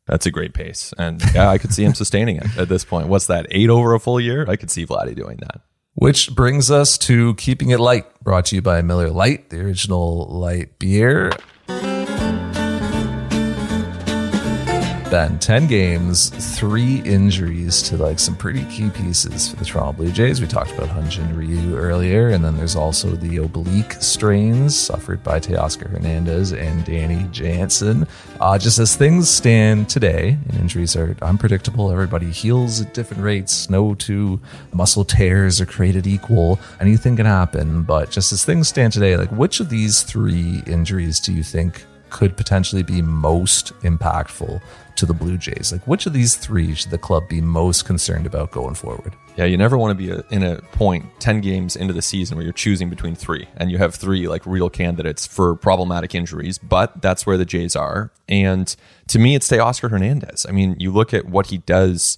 That's 0.06 0.26
a 0.26 0.32
great 0.32 0.54
pace. 0.54 0.94
And 0.98 1.22
yeah, 1.34 1.50
I 1.50 1.58
could 1.58 1.74
see 1.74 1.84
him 1.84 1.94
sustaining 1.94 2.38
it 2.38 2.58
at 2.58 2.70
this 2.70 2.86
point. 2.86 3.08
What's 3.08 3.28
that, 3.28 3.48
eight 3.50 3.70
over 3.70 3.94
a 3.94 4.00
full 4.00 4.20
year? 4.20 4.46
I 4.48 4.56
could 4.56 4.70
see 4.70 4.86
Vladdy 4.86 5.16
doing 5.16 5.38
that. 5.38 5.62
Which 5.96 6.34
brings 6.34 6.72
us 6.72 6.98
to 7.00 7.36
Keeping 7.36 7.70
It 7.70 7.80
Light, 7.80 8.06
brought 8.24 8.48
to 8.48 8.56
you 8.56 8.62
by 8.64 8.82
Miller 8.82 9.10
Lite, 9.10 9.52
the 9.52 9.60
original 9.60 10.26
light 10.28 10.80
beer. 10.80 11.32
Ben, 15.14 15.38
10 15.38 15.68
games, 15.68 16.30
three 16.58 17.00
injuries 17.02 17.84
to 17.84 17.98
like 17.98 18.18
some 18.18 18.36
pretty 18.36 18.66
key 18.66 18.90
pieces 18.90 19.48
for 19.48 19.58
the 19.58 19.64
Toronto 19.64 19.94
Blue 19.94 20.12
Jays. 20.12 20.42
We 20.42 20.48
talked 20.48 20.72
about 20.72 20.90
Hyun-Jin 20.90 21.38
Ryu 21.38 21.78
earlier, 21.78 22.30
and 22.30 22.44
then 22.44 22.58
there's 22.58 22.76
also 22.76 23.12
the 23.12 23.38
oblique 23.38 23.94
strains 24.00 24.76
suffered 24.76 25.22
by 25.22 25.40
Teoscar 25.40 25.88
Hernandez 25.88 26.52
and 26.52 26.84
Danny 26.84 27.28
Jansen. 27.32 28.08
Uh, 28.40 28.58
just 28.58 28.80
as 28.80 28.96
things 28.96 29.30
stand 29.30 29.88
today, 29.88 30.36
and 30.50 30.60
injuries 30.60 30.96
are 30.96 31.16
unpredictable, 31.22 31.92
everybody 31.92 32.32
heals 32.32 32.82
at 32.82 32.96
different 32.96 33.22
rates. 33.22 33.70
No 33.70 33.94
two 33.94 34.42
muscle 34.74 35.06
tears 35.06 35.62
are 35.62 35.68
created 35.68 36.08
equal. 36.08 36.60
Anything 36.82 37.18
can 37.18 37.28
happen, 37.28 37.84
but 37.84 38.10
just 38.10 38.34
as 38.34 38.44
things 38.44 38.68
stand 38.68 38.94
today, 38.94 39.16
like 39.16 39.30
which 39.30 39.60
of 39.60 39.70
these 39.70 40.02
three 40.02 40.64
injuries 40.66 41.20
do 41.20 41.32
you 41.32 41.44
think 41.44 41.86
could 42.14 42.38
potentially 42.38 42.84
be 42.84 43.02
most 43.02 43.74
impactful 43.82 44.62
to 44.96 45.06
the 45.06 45.14
Blue 45.14 45.38
Jays? 45.38 45.72
Like, 45.72 45.86
which 45.88 46.06
of 46.06 46.14
these 46.14 46.36
three 46.36 46.74
should 46.76 46.92
the 46.92 46.98
club 46.98 47.28
be 47.28 47.42
most 47.42 47.86
concerned 47.86 48.26
about 48.26 48.52
going 48.52 48.76
forward? 48.76 49.16
Yeah, 49.36 49.46
you 49.46 49.58
never 49.58 49.78
want 49.78 49.98
to 49.98 50.06
be 50.06 50.12
a, 50.12 50.24
in 50.30 50.44
a 50.44 50.62
point 50.74 51.06
10 51.20 51.42
games 51.42 51.76
into 51.76 51.92
the 51.92 52.04
season 52.04 52.38
where 52.38 52.44
you're 52.44 52.54
choosing 52.54 52.90
between 52.90 53.16
three 53.16 53.48
and 53.58 53.72
you 53.72 53.80
have 53.80 53.96
three 53.96 54.28
like 54.28 54.46
real 54.46 54.70
candidates 54.70 55.26
for 55.26 55.56
problematic 55.56 56.14
injuries, 56.14 56.60
but 56.60 57.02
that's 57.02 57.26
where 57.26 57.36
the 57.36 57.46
Jays 57.46 57.76
are. 57.76 58.12
And 58.30 58.74
to 59.08 59.18
me, 59.18 59.34
it's 59.36 59.50
Teoscar 59.50 59.90
Hernandez. 59.90 60.46
I 60.48 60.52
mean, 60.52 60.76
you 60.80 60.92
look 60.92 61.14
at 61.14 61.26
what 61.26 61.48
he 61.48 61.58
does 61.58 62.18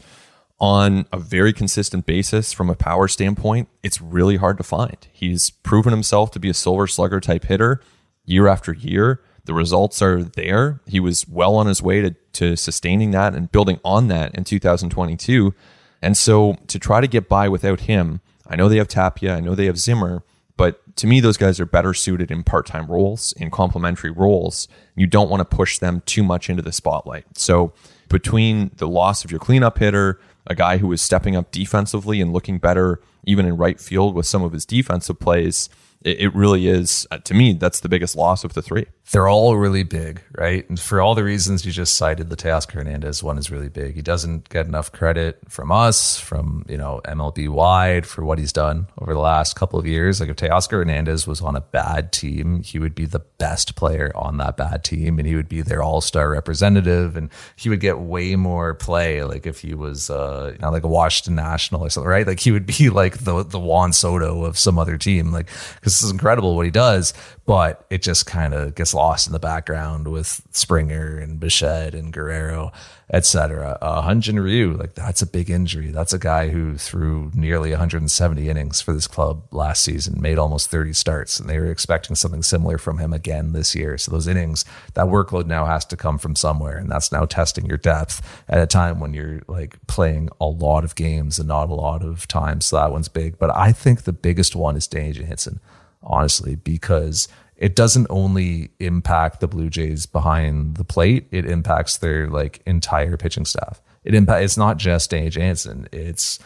on 0.60 1.06
a 1.14 1.18
very 1.18 1.54
consistent 1.54 2.06
basis 2.06 2.52
from 2.52 2.70
a 2.70 2.76
power 2.76 3.08
standpoint, 3.08 3.70
it's 3.82 4.02
really 4.02 4.36
hard 4.36 4.58
to 4.58 4.64
find. 4.64 5.08
He's 5.12 5.50
proven 5.50 5.92
himself 5.92 6.32
to 6.32 6.40
be 6.40 6.50
a 6.50 6.54
silver 6.54 6.86
slugger 6.86 7.22
type 7.22 7.46
hitter 7.46 7.82
year 8.26 8.48
after 8.48 8.74
year. 8.74 9.22
The 9.46 9.54
results 9.54 10.02
are 10.02 10.24
there. 10.24 10.82
He 10.86 11.00
was 11.00 11.28
well 11.28 11.56
on 11.56 11.68
his 11.68 11.82
way 11.82 12.02
to, 12.02 12.12
to 12.34 12.56
sustaining 12.56 13.12
that 13.12 13.34
and 13.34 13.52
building 13.52 13.80
on 13.84 14.08
that 14.08 14.36
in 14.36 14.44
2022. 14.44 15.54
And 16.02 16.18
so 16.18 16.58
to 16.68 16.80
try 16.80 17.02
to 17.02 17.08
get 17.08 17.30
by 17.30 17.48
without 17.48 17.82
him, 17.82 18.22
I 18.48 18.56
know 18.56 18.70
they 18.70 18.78
have 18.78 18.88
Tapia, 18.88 19.36
I 19.36 19.40
know 19.40 19.56
they 19.56 19.66
have 19.66 19.78
Zimmer, 19.78 20.24
but 20.58 20.96
to 20.98 21.08
me, 21.08 21.20
those 21.20 21.38
guys 21.38 21.60
are 21.60 21.66
better 21.66 21.94
suited 21.94 22.32
in 22.32 22.44
part 22.44 22.66
time 22.66 22.88
roles, 22.88 23.34
in 23.34 23.52
complementary 23.52 24.12
roles. 24.12 24.68
You 24.96 25.08
don't 25.08 25.30
want 25.30 25.42
to 25.42 25.56
push 25.56 25.80
them 25.80 26.02
too 26.06 26.24
much 26.24 26.50
into 26.50 26.62
the 26.62 26.72
spotlight. 26.72 27.38
So 27.38 27.74
between 28.08 28.72
the 28.78 28.88
loss 28.88 29.26
of 29.26 29.32
your 29.32 29.40
cleanup 29.40 29.78
hitter, 29.80 30.20
a 30.48 30.56
guy 30.56 30.78
who 30.78 30.88
was 30.88 31.02
stepping 31.02 31.36
up 31.36 31.52
defensively 31.52 32.22
and 32.22 32.32
looking 32.32 32.60
better 32.60 33.02
even 33.26 33.46
in 33.46 33.58
right 33.58 33.80
field 33.80 34.16
with 34.16 34.26
some 34.26 34.44
of 34.44 34.54
his 34.54 34.66
defensive 34.66 35.20
plays, 35.20 35.70
it, 36.06 36.22
it 36.22 36.36
really 36.36 36.68
is, 36.68 37.06
uh, 37.12 37.18
to 37.18 37.34
me, 37.34 37.54
that's 37.54 37.82
the 37.82 37.90
biggest 37.90 38.16
loss 38.16 38.44
of 38.44 38.54
the 38.54 38.62
three. 38.62 38.86
They're 39.12 39.28
all 39.28 39.56
really 39.58 39.84
big, 39.84 40.22
right? 40.38 40.68
And 40.70 40.80
for 40.80 41.02
all 41.02 41.14
the 41.16 41.24
reasons 41.24 41.66
you 41.66 41.72
just 41.72 41.96
cited, 41.96 42.30
the 42.30 42.36
Teoscar 42.36 42.74
Hernandez 42.74 43.22
one 43.22 43.38
is 43.38 43.52
really 43.52 43.70
big. 43.70 43.96
He 43.96 44.02
doesn't 44.02 44.50
get 44.50 44.66
enough 44.66 44.92
credit 44.92 45.40
from 45.50 45.72
us, 45.72 46.20
from, 46.20 46.66
you 46.68 46.78
know, 46.78 47.02
MLB 47.06 47.50
wide 47.50 48.06
for 48.06 48.24
what 48.24 48.40
he's 48.40 48.54
done 48.54 48.88
over 49.00 49.14
the 49.14 49.20
last 49.20 49.56
couple 49.56 49.80
of 49.80 49.86
years. 49.86 50.20
Like 50.20 50.30
if 50.30 50.38
Teoscar 50.38 50.72
Hernandez 50.72 51.28
was 51.28 51.42
on 51.42 51.56
a 51.56 51.62
bad 51.62 52.12
team, 52.12 52.64
he 52.64 52.80
would 52.80 52.96
be 52.96 53.06
the 53.06 53.20
best 53.20 53.76
player 53.76 54.12
on 54.16 54.38
that 54.38 54.58
bad 54.58 54.84
team 54.84 55.20
and 55.20 55.28
he 55.28 55.36
would 55.36 55.50
be 55.50 55.62
their 55.62 55.84
all-star 55.84 56.30
representative 56.30 57.16
and 57.16 57.30
he 57.56 57.70
would 57.70 57.80
get 57.80 58.00
way 58.00 58.36
more 58.36 58.74
play 58.74 59.24
like 59.24 59.46
if 59.46 59.62
he 59.62 59.74
was 59.74 60.10
uh 60.10 60.52
you 60.54 60.60
know, 60.60 60.72
like 60.72 60.84
a 60.84 60.88
Washington 60.88 61.36
National 61.36 61.84
or 61.84 61.90
something, 61.90 62.10
right? 62.10 62.26
Like 62.26 62.40
he 62.40 62.52
would 62.52 62.66
be 62.66 62.90
like 62.90 63.24
the 63.24 63.44
the 63.44 63.60
Juan 63.60 63.94
Soto 63.94 64.46
of 64.46 64.58
some 64.58 64.80
other 64.80 64.98
team. 64.98 65.32
Like 65.32 65.50
cuz 65.82 65.95
this 65.96 66.04
is 66.04 66.12
incredible 66.12 66.58
what 66.58 66.66
he 66.66 66.72
does, 66.72 67.14
but 67.46 67.86
it 67.90 68.02
just 68.02 68.26
kind 68.26 68.54
of 68.54 68.76
gets 68.76 68.94
lost 68.94 69.28
in 69.28 69.34
the 69.34 69.40
background 69.40 70.10
with 70.10 70.42
Springer 70.52 71.18
and 71.20 71.40
Bichette 71.40 71.96
and 71.96 72.12
Guerrero, 72.12 72.74
etc. 73.14 73.78
Uh, 73.82 74.02
Hyun-Jin 74.02 74.40
Ryu, 74.40 74.74
like 74.74 74.96
that's 74.96 75.22
a 75.22 75.28
big 75.28 75.50
injury. 75.50 75.92
That's 75.92 76.12
a 76.12 76.20
guy 76.20 76.50
who 76.50 76.78
threw 76.78 77.32
nearly 77.34 77.70
170 77.70 78.50
innings 78.50 78.82
for 78.82 78.92
this 78.92 79.08
club 79.08 79.44
last 79.52 79.84
season, 79.84 80.22
made 80.22 80.38
almost 80.38 80.70
30 80.70 80.92
starts, 80.92 81.40
and 81.40 81.50
they 81.50 81.60
were 81.60 81.72
expecting 81.72 82.16
something 82.16 82.44
similar 82.44 82.78
from 82.78 82.98
him 82.98 83.14
again 83.14 83.54
this 83.54 83.74
year. 83.74 83.98
So 83.98 84.12
those 84.12 84.28
innings, 84.28 84.66
that 84.96 85.06
workload 85.06 85.46
now 85.46 85.66
has 85.66 85.86
to 85.86 85.96
come 85.96 86.18
from 86.18 86.36
somewhere, 86.36 86.78
and 86.78 86.92
that's 86.92 87.12
now 87.12 87.24
testing 87.24 87.68
your 87.68 87.78
depth 87.78 88.22
at 88.50 88.60
a 88.60 88.68
time 88.68 89.00
when 89.00 89.14
you're 89.14 89.42
like 89.48 89.78
playing 89.88 90.28
a 90.42 90.46
lot 90.46 90.84
of 90.84 90.96
games 90.96 91.40
and 91.40 91.48
not 91.48 91.70
a 91.70 91.74
lot 91.74 92.04
of 92.04 92.28
time. 92.28 92.60
So 92.60 92.76
that 92.76 92.92
one's 92.92 93.08
big. 93.08 93.38
But 93.40 93.56
I 93.56 93.72
think 93.72 94.04
the 94.04 94.14
biggest 94.14 94.58
one 94.58 94.76
is 94.76 94.88
Danny 94.88 95.14
Jansen, 95.14 95.60
honestly, 96.06 96.56
because 96.56 97.28
it 97.58 97.76
doesn't 97.76 98.08
only 98.10 98.72
impact 98.80 99.40
the 99.40 99.48
Blue 99.48 99.70
Jays 99.70 100.06
behind 100.06 100.78
the 100.78 100.84
plate, 100.84 101.28
it 101.32 101.46
impacts 101.46 101.98
their 101.98 102.28
like 102.28 102.62
entire 102.66 103.18
pitching 103.18 103.46
staff. 103.46 103.82
It 104.04 104.14
impact 104.14 104.44
it's 104.44 104.58
not 104.58 104.78
just 104.78 105.10
Danny 105.10 105.30
Jansen, 105.30 105.88
it's 105.92 106.40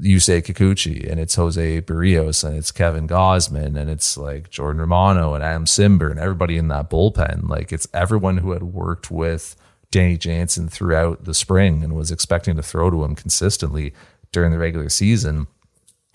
Yusei 0.00 0.42
Kikuchi 0.42 1.10
and 1.10 1.18
it's 1.18 1.34
Jose 1.34 1.80
Berrios 1.82 2.44
and 2.44 2.56
it's 2.56 2.70
Kevin 2.70 3.08
Gausman 3.08 3.76
and 3.76 3.90
it's 3.90 4.16
like 4.16 4.50
Jordan 4.50 4.80
Romano 4.80 5.34
and 5.34 5.42
Adam 5.42 5.64
Cimber 5.64 6.10
and 6.10 6.20
everybody 6.20 6.56
in 6.56 6.68
that 6.68 6.90
bullpen. 6.90 7.48
Like 7.48 7.72
it's 7.72 7.88
everyone 7.92 8.38
who 8.38 8.52
had 8.52 8.62
worked 8.62 9.10
with 9.10 9.56
Danny 9.90 10.16
Jansen 10.16 10.68
throughout 10.68 11.24
the 11.24 11.34
spring 11.34 11.82
and 11.82 11.94
was 11.94 12.10
expecting 12.10 12.56
to 12.56 12.62
throw 12.62 12.90
to 12.90 13.04
him 13.04 13.14
consistently 13.14 13.92
during 14.30 14.52
the 14.52 14.58
regular 14.58 14.88
season 14.88 15.46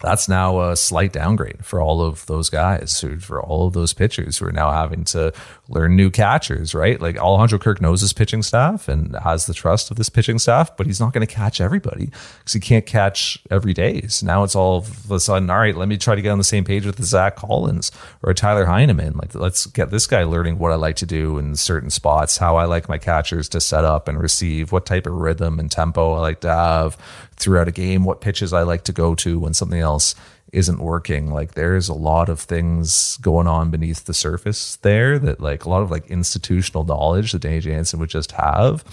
that's 0.01 0.29
now 0.29 0.61
a 0.61 0.75
slight 0.75 1.11
downgrade 1.11 1.65
for 1.65 1.81
all 1.81 2.01
of 2.01 2.25
those 2.27 2.49
guys, 2.49 3.03
for 3.19 3.41
all 3.41 3.67
of 3.67 3.73
those 3.73 3.93
pitchers 3.93 4.37
who 4.37 4.45
are 4.45 4.51
now 4.51 4.71
having 4.71 5.03
to 5.05 5.33
learn 5.67 5.95
new 5.95 6.09
catchers, 6.09 6.73
right? 6.73 6.99
Like 7.01 7.17
Alejandro 7.17 7.59
Kirk 7.59 7.81
knows 7.81 8.01
his 8.01 8.13
pitching 8.13 8.41
staff 8.41 8.87
and 8.87 9.15
has 9.23 9.45
the 9.45 9.53
trust 9.53 9.91
of 9.91 9.97
this 9.97 10.09
pitching 10.09 10.39
staff, 10.39 10.75
but 10.77 10.87
he's 10.87 10.99
not 10.99 11.13
going 11.13 11.25
to 11.25 11.33
catch 11.33 11.59
everybody 11.59 12.11
because 12.39 12.53
he 12.53 12.59
can't 12.59 12.85
catch 12.85 13.37
every 13.51 13.73
day. 13.73 14.01
So 14.07 14.25
now 14.25 14.43
it's 14.43 14.55
all 14.55 14.77
of 14.77 15.11
a 15.11 15.19
sudden, 15.19 15.49
all 15.49 15.59
right, 15.59 15.75
let 15.75 15.87
me 15.87 15.97
try 15.97 16.15
to 16.15 16.21
get 16.21 16.31
on 16.31 16.37
the 16.37 16.43
same 16.43 16.63
page 16.63 16.85
with 16.85 17.01
Zack 17.03 17.35
Collins 17.35 17.91
or 18.23 18.33
Tyler 18.33 18.65
Heineman. 18.65 19.13
Like, 19.13 19.35
let's 19.35 19.65
get 19.65 19.91
this 19.91 20.07
guy 20.07 20.23
learning 20.23 20.59
what 20.59 20.71
I 20.71 20.75
like 20.75 20.95
to 20.97 21.05
do 21.05 21.37
in 21.37 21.55
certain 21.55 21.89
spots, 21.89 22.37
how 22.37 22.55
I 22.55 22.65
like 22.65 22.89
my 22.89 22.97
catchers 22.97 23.49
to 23.49 23.61
set 23.61 23.83
up 23.83 24.07
and 24.07 24.19
receive, 24.19 24.71
what 24.71 24.85
type 24.85 25.05
of 25.05 25.13
rhythm 25.13 25.59
and 25.59 25.69
tempo 25.69 26.13
I 26.13 26.19
like 26.19 26.39
to 26.41 26.53
have 26.53 26.97
throughout 27.39 27.67
a 27.67 27.71
game, 27.71 28.03
what 28.03 28.21
pitches 28.21 28.53
I 28.53 28.63
like 28.63 28.83
to 28.83 28.93
go 28.93 29.15
to 29.15 29.39
when 29.39 29.53
something 29.53 29.79
else 29.79 30.13
isn't 30.51 30.79
working. 30.79 31.31
Like 31.31 31.53
there's 31.53 31.89
a 31.89 31.93
lot 31.93 32.29
of 32.29 32.39
things 32.39 33.17
going 33.17 33.47
on 33.47 33.69
beneath 33.69 34.05
the 34.05 34.13
surface 34.13 34.75
there 34.77 35.17
that 35.19 35.39
like 35.39 35.65
a 35.65 35.69
lot 35.69 35.81
of 35.81 35.91
like 35.91 36.07
institutional 36.07 36.83
knowledge 36.83 37.31
that 37.31 37.41
Danny 37.41 37.59
Jansen 37.59 37.99
would 37.99 38.09
just 38.09 38.33
have 38.33 38.83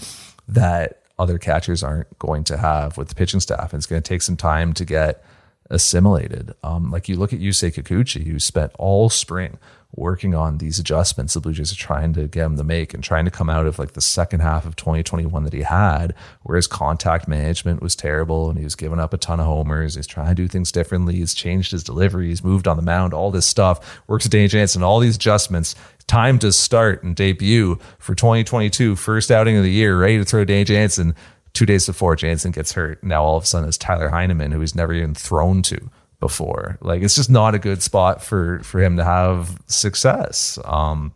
that 0.47 1.01
other 1.19 1.37
catchers 1.37 1.83
aren't 1.83 2.17
going 2.19 2.43
to 2.45 2.57
have 2.57 2.97
with 2.97 3.09
the 3.09 3.15
pitching 3.15 3.39
staff. 3.39 3.73
And 3.73 3.79
it's 3.79 3.87
going 3.87 4.01
to 4.01 4.07
take 4.07 4.21
some 4.21 4.37
time 4.37 4.73
to 4.73 4.85
get 4.85 5.23
assimilated. 5.69 6.53
Um, 6.63 6.91
like 6.91 7.09
you 7.09 7.17
look 7.17 7.33
at 7.33 7.39
Yusei 7.39 7.73
Kikuchi, 7.73 8.25
who 8.25 8.39
spent 8.39 8.71
all 8.77 9.09
spring 9.09 9.57
working 9.95 10.35
on 10.35 10.57
these 10.57 10.79
adjustments 10.79 11.33
the 11.33 11.39
Blue 11.39 11.53
Jays 11.53 11.71
are 11.71 11.75
trying 11.75 12.13
to 12.13 12.27
get 12.27 12.45
him 12.45 12.57
to 12.57 12.63
make 12.63 12.93
and 12.93 13.03
trying 13.03 13.25
to 13.25 13.31
come 13.31 13.49
out 13.49 13.65
of 13.65 13.79
like 13.79 13.93
the 13.93 14.01
second 14.01 14.41
half 14.41 14.65
of 14.65 14.75
2021 14.75 15.43
that 15.43 15.53
he 15.53 15.61
had, 15.61 16.13
where 16.43 16.55
his 16.55 16.67
contact 16.67 17.27
management 17.27 17.81
was 17.81 17.95
terrible 17.95 18.49
and 18.49 18.57
he 18.57 18.63
was 18.63 18.75
giving 18.75 18.99
up 18.99 19.13
a 19.13 19.17
ton 19.17 19.39
of 19.39 19.45
homers. 19.45 19.95
He's 19.95 20.07
trying 20.07 20.29
to 20.29 20.35
do 20.35 20.47
things 20.47 20.71
differently. 20.71 21.15
He's 21.15 21.33
changed 21.33 21.71
his 21.71 21.83
delivery. 21.83 22.27
He's 22.27 22.43
moved 22.43 22.67
on 22.67 22.77
the 22.77 22.83
mound, 22.83 23.13
all 23.13 23.31
this 23.31 23.45
stuff. 23.45 24.01
Works 24.07 24.25
with 24.25 24.31
Danny 24.31 24.47
Jansen, 24.47 24.83
all 24.83 24.99
these 24.99 25.15
adjustments. 25.15 25.75
Time 26.05 26.39
to 26.39 26.53
start 26.53 27.03
and 27.03 27.15
debut 27.15 27.79
for 27.99 28.15
2022, 28.15 28.95
first 28.95 29.31
outing 29.31 29.57
of 29.57 29.63
the 29.63 29.71
year, 29.71 29.99
ready 29.99 30.17
to 30.17 30.25
throw 30.25 30.45
Danny 30.45 30.63
Jansen. 30.63 31.15
Two 31.53 31.65
days 31.65 31.87
before 31.87 32.15
Jansen 32.15 32.51
gets 32.51 32.73
hurt, 32.73 33.03
now 33.03 33.23
all 33.23 33.37
of 33.37 33.43
a 33.43 33.45
sudden 33.47 33.67
it's 33.67 33.77
Tyler 33.77 34.09
Heineman, 34.09 34.51
who 34.51 34.59
he's 34.59 34.75
never 34.75 34.93
even 34.93 35.15
thrown 35.15 35.63
to 35.63 35.89
before. 36.19 36.77
Like 36.81 37.01
it's 37.01 37.15
just 37.15 37.29
not 37.29 37.55
a 37.55 37.59
good 37.59 37.81
spot 37.81 38.23
for 38.23 38.59
for 38.59 38.81
him 38.81 38.97
to 38.97 39.03
have 39.03 39.59
success. 39.67 40.57
Um, 40.65 41.13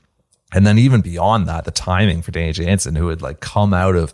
and 0.53 0.67
then 0.67 0.77
even 0.77 1.01
beyond 1.01 1.47
that, 1.47 1.65
the 1.65 1.71
timing 1.71 2.21
for 2.21 2.31
Danny 2.31 2.51
Jansen, 2.51 2.95
who 2.95 3.07
had 3.07 3.21
like 3.21 3.39
come 3.39 3.73
out 3.73 3.95
of 3.95 4.13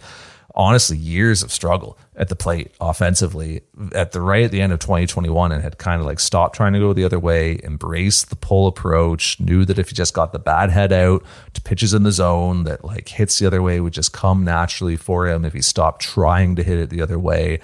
honestly 0.58 0.98
years 0.98 1.44
of 1.44 1.52
struggle 1.52 2.00
at 2.16 2.30
the 2.30 2.36
plate 2.36 2.74
offensively 2.82 3.62
at 3.94 4.12
the 4.12 4.20
right 4.20 4.44
at 4.44 4.52
the 4.52 4.60
end 4.60 4.74
of 4.74 4.80
2021 4.80 5.52
and 5.52 5.62
had 5.62 5.78
kind 5.78 6.00
of 6.00 6.08
like 6.08 6.20
stopped 6.20 6.56
trying 6.56 6.74
to 6.74 6.80
go 6.80 6.94
the 6.94 7.04
other 7.04 7.20
way, 7.20 7.60
embraced 7.64 8.32
the 8.32 8.36
pull 8.36 8.66
approach, 8.68 9.40
knew 9.40 9.66
that 9.66 9.78
if 9.78 9.90
he 9.90 9.96
just 9.96 10.16
got 10.16 10.34
the 10.34 10.40
bad 10.40 10.72
head 10.72 10.92
out 10.92 11.24
to 11.54 11.62
pitches 11.62 11.94
in 11.94 12.02
the 12.02 12.12
zone 12.12 12.64
that 12.64 12.84
like 12.84 13.08
hits 13.08 13.38
the 13.38 13.46
other 13.46 13.62
way 13.62 13.80
would 13.80 13.94
just 13.94 14.14
come 14.14 14.44
naturally 14.44 14.96
for 14.96 15.28
him 15.28 15.46
if 15.46 15.54
he 15.54 15.62
stopped 15.62 16.02
trying 16.02 16.56
to 16.56 16.64
hit 16.64 16.80
it 16.80 16.90
the 16.90 17.02
other 17.02 17.20
way 17.20 17.60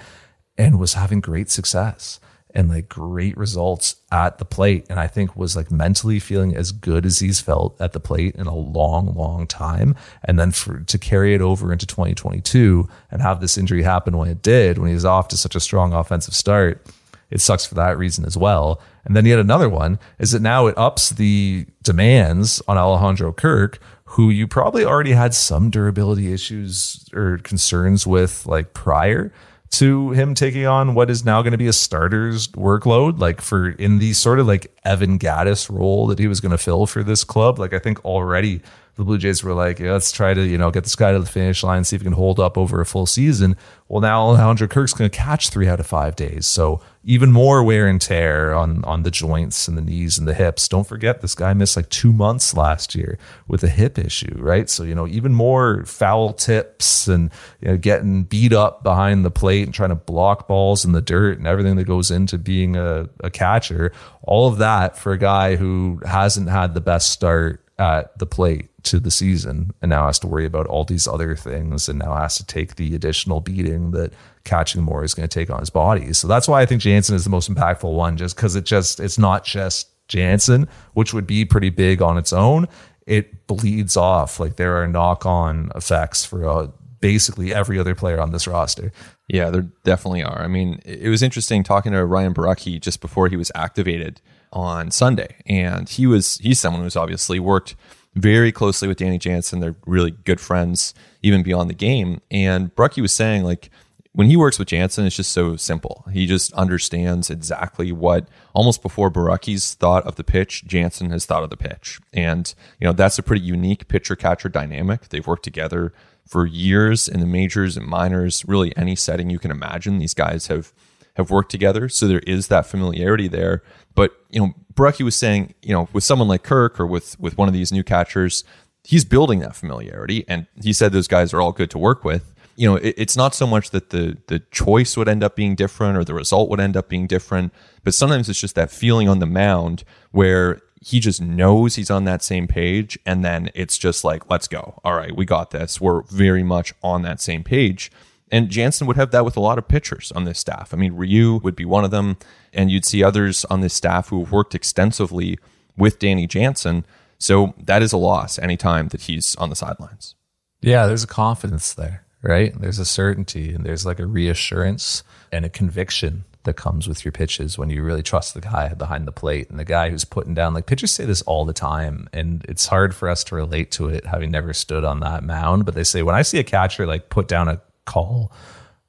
and 0.56 0.78
was 0.78 0.94
having 0.94 1.20
great 1.20 1.50
success 1.50 2.20
and 2.54 2.68
like 2.68 2.88
great 2.88 3.36
results 3.36 3.96
at 4.12 4.38
the 4.38 4.44
plate. 4.44 4.86
And 4.88 5.00
I 5.00 5.06
think 5.06 5.36
was 5.36 5.56
like 5.56 5.70
mentally 5.70 6.20
feeling 6.20 6.54
as 6.54 6.70
good 6.72 7.04
as 7.04 7.18
he's 7.18 7.40
felt 7.40 7.80
at 7.80 7.92
the 7.92 8.00
plate 8.00 8.36
in 8.36 8.46
a 8.46 8.54
long, 8.54 9.14
long 9.14 9.46
time. 9.46 9.96
And 10.22 10.38
then 10.38 10.52
for 10.52 10.80
to 10.80 10.98
carry 10.98 11.34
it 11.34 11.40
over 11.40 11.72
into 11.72 11.86
2022 11.86 12.88
and 13.10 13.22
have 13.22 13.40
this 13.40 13.58
injury 13.58 13.82
happen 13.82 14.16
when 14.16 14.28
it 14.28 14.42
did, 14.42 14.78
when 14.78 14.88
he 14.88 14.94
was 14.94 15.04
off 15.04 15.28
to 15.28 15.36
such 15.36 15.56
a 15.56 15.60
strong 15.60 15.92
offensive 15.92 16.34
start, 16.34 16.86
it 17.30 17.40
sucks 17.40 17.66
for 17.66 17.74
that 17.74 17.98
reason 17.98 18.24
as 18.24 18.36
well. 18.36 18.80
And 19.04 19.16
then 19.16 19.26
yet 19.26 19.38
another 19.38 19.68
one 19.68 19.98
is 20.18 20.30
that 20.30 20.42
now 20.42 20.66
it 20.66 20.78
ups 20.78 21.10
the 21.10 21.66
demands 21.82 22.62
on 22.68 22.78
Alejandro 22.78 23.32
Kirk, 23.32 23.80
who 24.04 24.30
you 24.30 24.46
probably 24.46 24.84
already 24.84 25.12
had 25.12 25.34
some 25.34 25.70
durability 25.70 26.32
issues 26.32 27.08
or 27.12 27.38
concerns 27.38 28.06
with 28.06 28.46
like 28.46 28.72
prior 28.74 29.32
to 29.78 30.10
him 30.10 30.34
taking 30.34 30.66
on 30.66 30.94
what 30.94 31.10
is 31.10 31.24
now 31.24 31.42
going 31.42 31.52
to 31.52 31.58
be 31.58 31.66
a 31.66 31.72
starter's 31.72 32.48
workload, 32.48 33.18
like 33.18 33.40
for 33.40 33.70
in 33.70 33.98
the 33.98 34.12
sort 34.12 34.38
of 34.38 34.46
like 34.46 34.72
Evan 34.84 35.18
Gattis 35.18 35.68
role 35.70 36.06
that 36.08 36.18
he 36.18 36.28
was 36.28 36.40
going 36.40 36.52
to 36.52 36.58
fill 36.58 36.86
for 36.86 37.02
this 37.02 37.24
club. 37.24 37.58
Like 37.58 37.72
I 37.72 37.78
think 37.78 38.04
already 38.04 38.62
the 38.96 39.04
Blue 39.04 39.18
Jays 39.18 39.42
were 39.42 39.54
like, 39.54 39.80
yeah, 39.80 39.92
let's 39.92 40.12
try 40.12 40.34
to, 40.34 40.44
you 40.44 40.56
know, 40.56 40.70
get 40.70 40.84
this 40.84 40.94
guy 40.94 41.12
to 41.12 41.18
the 41.18 41.26
finish 41.26 41.64
line, 41.64 41.82
see 41.82 41.96
if 41.96 42.02
he 42.02 42.04
can 42.04 42.12
hold 42.12 42.38
up 42.38 42.56
over 42.56 42.80
a 42.80 42.86
full 42.86 43.06
season. 43.06 43.56
Well, 43.88 44.00
now 44.00 44.22
Alejandro 44.22 44.68
Kirk's 44.68 44.92
going 44.92 45.10
to 45.10 45.16
catch 45.16 45.50
three 45.50 45.68
out 45.68 45.80
of 45.80 45.86
five 45.86 46.14
days. 46.14 46.46
So 46.46 46.80
even 47.02 47.32
more 47.32 47.62
wear 47.64 47.88
and 47.88 48.00
tear 48.00 48.54
on, 48.54 48.84
on 48.84 49.02
the 49.02 49.10
joints 49.10 49.66
and 49.66 49.76
the 49.76 49.82
knees 49.82 50.16
and 50.16 50.28
the 50.28 50.32
hips. 50.32 50.68
Don't 50.68 50.86
forget, 50.86 51.20
this 51.20 51.34
guy 51.34 51.52
missed 51.54 51.76
like 51.76 51.90
two 51.90 52.12
months 52.12 52.56
last 52.56 52.94
year 52.94 53.18
with 53.48 53.64
a 53.64 53.68
hip 53.68 53.98
issue, 53.98 54.36
right? 54.38 54.70
So, 54.70 54.84
you 54.84 54.94
know, 54.94 55.08
even 55.08 55.34
more 55.34 55.84
foul 55.84 56.32
tips 56.32 57.08
and 57.08 57.30
you 57.60 57.68
know, 57.68 57.76
getting 57.76 58.22
beat 58.22 58.52
up 58.52 58.84
behind 58.84 59.24
the 59.24 59.30
plate 59.30 59.64
and 59.64 59.74
trying 59.74 59.90
to 59.90 59.96
block 59.96 60.46
balls 60.46 60.84
in 60.84 60.92
the 60.92 61.02
dirt 61.02 61.38
and 61.38 61.48
everything 61.48 61.76
that 61.76 61.84
goes 61.84 62.12
into 62.12 62.38
being 62.38 62.76
a, 62.76 63.08
a 63.20 63.30
catcher. 63.30 63.92
All 64.22 64.46
of 64.46 64.58
that 64.58 64.96
for 64.96 65.12
a 65.12 65.18
guy 65.18 65.56
who 65.56 66.00
hasn't 66.06 66.48
had 66.48 66.74
the 66.74 66.80
best 66.80 67.10
start 67.10 67.63
at 67.78 68.16
the 68.18 68.26
plate 68.26 68.68
to 68.84 69.00
the 69.00 69.10
season 69.10 69.72
and 69.82 69.90
now 69.90 70.06
has 70.06 70.18
to 70.20 70.26
worry 70.26 70.46
about 70.46 70.66
all 70.66 70.84
these 70.84 71.08
other 71.08 71.34
things 71.34 71.88
and 71.88 71.98
now 71.98 72.14
has 72.14 72.36
to 72.36 72.46
take 72.46 72.76
the 72.76 72.94
additional 72.94 73.40
beating 73.40 73.90
that 73.92 74.12
catching 74.44 74.82
more 74.82 75.02
is 75.02 75.14
going 75.14 75.28
to 75.28 75.34
take 75.34 75.50
on 75.50 75.60
his 75.60 75.70
body. 75.70 76.12
So 76.12 76.28
that's 76.28 76.46
why 76.46 76.60
I 76.60 76.66
think 76.66 76.82
Jansen 76.82 77.16
is 77.16 77.24
the 77.24 77.30
most 77.30 77.52
impactful 77.52 77.92
one, 77.92 78.16
just 78.16 78.36
because 78.36 78.54
it 78.54 78.64
just 78.64 79.00
it's 79.00 79.18
not 79.18 79.44
just 79.44 79.88
Jansen, 80.08 80.68
which 80.92 81.14
would 81.14 81.26
be 81.26 81.44
pretty 81.44 81.70
big 81.70 82.02
on 82.02 82.18
its 82.18 82.32
own. 82.32 82.68
It 83.06 83.46
bleeds 83.46 83.96
off 83.96 84.38
like 84.38 84.56
there 84.56 84.80
are 84.80 84.86
knock 84.86 85.26
on 85.26 85.70
effects 85.74 86.24
for 86.24 86.48
uh, 86.48 86.68
basically 87.00 87.52
every 87.52 87.78
other 87.78 87.94
player 87.94 88.20
on 88.20 88.32
this 88.32 88.46
roster. 88.46 88.92
Yeah, 89.28 89.50
there 89.50 89.62
definitely 89.82 90.22
are. 90.22 90.40
I 90.40 90.46
mean, 90.46 90.80
it 90.84 91.08
was 91.08 91.22
interesting 91.22 91.62
talking 91.62 91.92
to 91.92 92.04
Ryan 92.04 92.34
Borucki 92.34 92.80
just 92.80 93.00
before 93.00 93.28
he 93.28 93.36
was 93.36 93.50
activated 93.54 94.20
on 94.54 94.90
Sunday, 94.90 95.36
and 95.44 95.88
he 95.88 96.06
was 96.06 96.38
he's 96.38 96.58
someone 96.60 96.82
who's 96.82 96.96
obviously 96.96 97.38
worked 97.38 97.76
very 98.14 98.52
closely 98.52 98.88
with 98.88 98.98
Danny 98.98 99.18
Jansen. 99.18 99.60
They're 99.60 99.76
really 99.86 100.12
good 100.12 100.40
friends, 100.40 100.94
even 101.22 101.42
beyond 101.42 101.68
the 101.68 101.74
game. 101.74 102.20
And 102.30 102.74
Borucki 102.74 103.02
was 103.02 103.12
saying, 103.12 103.42
like, 103.44 103.70
when 104.12 104.28
he 104.28 104.36
works 104.36 104.58
with 104.60 104.68
Jansen, 104.68 105.04
it's 105.04 105.16
just 105.16 105.32
so 105.32 105.56
simple. 105.56 106.04
He 106.12 106.26
just 106.26 106.52
understands 106.52 107.28
exactly 107.28 107.90
what 107.90 108.28
almost 108.54 108.82
before 108.82 109.10
Borucki's 109.10 109.74
thought 109.74 110.04
of 110.04 110.14
the 110.14 110.22
pitch, 110.22 110.64
Jansen 110.64 111.10
has 111.10 111.26
thought 111.26 111.42
of 111.42 111.50
the 111.50 111.56
pitch. 111.56 112.00
And, 112.12 112.54
you 112.78 112.86
know, 112.86 112.92
that's 112.92 113.18
a 113.18 113.24
pretty 113.24 113.44
unique 113.44 113.88
pitcher 113.88 114.14
catcher 114.14 114.48
dynamic. 114.48 115.08
They've 115.08 115.26
worked 115.26 115.42
together 115.42 115.92
for 116.24 116.46
years 116.46 117.08
in 117.08 117.18
the 117.18 117.26
majors 117.26 117.76
and 117.76 117.86
minors, 117.86 118.44
really 118.46 118.74
any 118.76 118.94
setting 118.94 119.30
you 119.30 119.40
can 119.40 119.50
imagine. 119.50 119.98
These 119.98 120.14
guys 120.14 120.46
have 120.46 120.72
have 121.14 121.30
worked 121.30 121.50
together. 121.50 121.88
So 121.88 122.06
there 122.06 122.20
is 122.20 122.48
that 122.48 122.66
familiarity 122.66 123.28
there. 123.28 123.62
But, 123.94 124.12
you 124.30 124.40
know, 124.40 124.54
Borucki 124.74 125.04
was 125.04 125.16
saying, 125.16 125.54
you 125.62 125.72
know, 125.72 125.88
with 125.92 126.04
someone 126.04 126.28
like 126.28 126.42
Kirk 126.42 126.78
or 126.80 126.86
with 126.86 127.18
with 127.20 127.38
one 127.38 127.48
of 127.48 127.54
these 127.54 127.72
new 127.72 127.84
catchers, 127.84 128.44
he's 128.82 129.04
building 129.04 129.40
that 129.40 129.56
familiarity. 129.56 130.24
And 130.28 130.46
he 130.62 130.72
said 130.72 130.92
those 130.92 131.08
guys 131.08 131.32
are 131.32 131.40
all 131.40 131.52
good 131.52 131.70
to 131.70 131.78
work 131.78 132.04
with. 132.04 132.32
You 132.56 132.70
know, 132.70 132.76
it, 132.76 132.94
it's 132.96 133.16
not 133.16 133.34
so 133.34 133.46
much 133.46 133.70
that 133.70 133.90
the 133.90 134.18
the 134.26 134.40
choice 134.50 134.96
would 134.96 135.08
end 135.08 135.22
up 135.22 135.36
being 135.36 135.54
different 135.54 135.96
or 135.96 136.04
the 136.04 136.14
result 136.14 136.50
would 136.50 136.60
end 136.60 136.76
up 136.76 136.88
being 136.88 137.06
different, 137.06 137.52
but 137.84 137.94
sometimes 137.94 138.28
it's 138.28 138.40
just 138.40 138.56
that 138.56 138.70
feeling 138.70 139.08
on 139.08 139.20
the 139.20 139.26
mound 139.26 139.84
where 140.10 140.60
he 140.84 141.00
just 141.00 141.20
knows 141.20 141.76
he's 141.76 141.90
on 141.90 142.04
that 142.04 142.22
same 142.22 142.46
page 142.46 142.98
and 143.06 143.24
then 143.24 143.48
it's 143.54 143.78
just 143.78 144.04
like 144.04 144.28
let's 144.28 144.46
go 144.46 144.78
all 144.84 144.94
right 144.94 145.16
we 145.16 145.24
got 145.24 145.50
this 145.50 145.80
we're 145.80 146.02
very 146.02 146.42
much 146.42 146.74
on 146.82 147.00
that 147.00 147.22
same 147.22 147.42
page 147.42 147.90
and 148.34 148.50
Jansen 148.50 148.88
would 148.88 148.96
have 148.96 149.12
that 149.12 149.24
with 149.24 149.36
a 149.36 149.40
lot 149.40 149.58
of 149.58 149.68
pitchers 149.68 150.10
on 150.10 150.24
this 150.24 150.40
staff. 150.40 150.74
I 150.74 150.76
mean, 150.76 150.94
Ryu 150.94 151.36
would 151.44 151.54
be 151.54 151.64
one 151.64 151.84
of 151.84 151.92
them, 151.92 152.16
and 152.52 152.68
you'd 152.68 152.84
see 152.84 153.04
others 153.04 153.44
on 153.44 153.60
this 153.60 153.74
staff 153.74 154.08
who 154.08 154.24
have 154.24 154.32
worked 154.32 154.56
extensively 154.56 155.38
with 155.76 156.00
Danny 156.00 156.26
Jansen. 156.26 156.84
So 157.16 157.54
that 157.62 157.80
is 157.80 157.92
a 157.92 157.96
loss 157.96 158.36
anytime 158.40 158.88
that 158.88 159.02
he's 159.02 159.36
on 159.36 159.50
the 159.50 159.56
sidelines. 159.56 160.16
Yeah, 160.60 160.88
there's 160.88 161.04
a 161.04 161.06
confidence 161.06 161.74
there, 161.74 162.06
right? 162.22 162.60
There's 162.60 162.80
a 162.80 162.84
certainty 162.84 163.54
and 163.54 163.64
there's 163.64 163.86
like 163.86 164.00
a 164.00 164.06
reassurance 164.06 165.04
and 165.30 165.44
a 165.44 165.48
conviction 165.48 166.24
that 166.42 166.54
comes 166.54 166.88
with 166.88 167.04
your 167.04 167.12
pitches 167.12 167.56
when 167.56 167.70
you 167.70 167.84
really 167.84 168.02
trust 168.02 168.34
the 168.34 168.40
guy 168.40 168.74
behind 168.74 169.06
the 169.06 169.12
plate 169.12 169.48
and 169.48 169.60
the 169.60 169.64
guy 169.64 169.90
who's 169.90 170.04
putting 170.04 170.34
down 170.34 170.54
like 170.54 170.66
pitchers 170.66 170.90
say 170.90 171.04
this 171.04 171.22
all 171.22 171.44
the 171.44 171.54
time 171.54 172.08
and 172.12 172.44
it's 172.48 172.66
hard 172.66 172.94
for 172.94 173.08
us 173.08 173.24
to 173.24 173.34
relate 173.34 173.70
to 173.70 173.88
it 173.88 174.04
having 174.04 174.30
never 174.30 174.52
stood 174.52 174.84
on 174.84 175.00
that 175.00 175.24
mound 175.24 175.64
but 175.64 175.74
they 175.74 175.82
say 175.82 176.02
when 176.02 176.14
i 176.14 176.20
see 176.20 176.38
a 176.38 176.44
catcher 176.44 176.86
like 176.86 177.08
put 177.08 177.28
down 177.28 177.48
a 177.48 177.58
call 177.84 178.32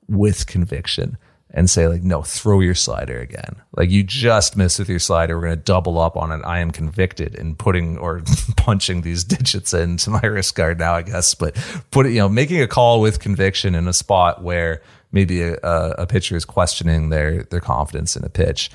with 0.08 0.48
conviction 0.48 1.18
and 1.56 1.70
say 1.70 1.88
like 1.88 2.04
no 2.04 2.22
throw 2.22 2.60
your 2.60 2.76
slider 2.76 3.20
again. 3.20 3.56
Like 3.76 3.90
you 3.90 4.04
just 4.04 4.58
missed 4.58 4.78
with 4.78 4.90
your 4.90 5.00
slider. 5.00 5.38
We're 5.38 5.46
going 5.46 5.58
to 5.58 5.64
double 5.64 5.98
up 5.98 6.18
on 6.18 6.32
it. 6.32 6.44
I 6.46 6.60
am 6.60 6.70
convicted 6.72 7.34
in 7.34 7.56
putting 7.56 7.98
or 7.98 8.22
punching 8.58 9.02
these 9.02 9.24
digits 9.24 9.74
into 9.74 10.10
my 10.10 10.22
wrist 10.22 10.56
guard 10.56 10.80
now 10.80 10.96
i 10.96 11.02
guess. 11.02 11.34
But 11.34 11.56
put 11.92 12.06
it 12.06 12.12
you 12.12 12.20
know 12.20 12.30
making 12.30 12.62
a 12.62 12.68
call 12.68 13.02
with 13.02 13.20
conviction 13.20 13.74
in 13.74 13.88
a 13.88 13.94
spot 13.94 14.44
where 14.44 14.82
maybe 15.12 15.42
a, 15.42 15.56
a 15.64 16.06
pitcher 16.06 16.36
is 16.36 16.46
questioning 16.46 17.10
their 17.10 17.44
their 17.44 17.62
confidence 17.62 18.18
in 18.18 18.26
a 18.26 18.30
pitch 18.30 18.70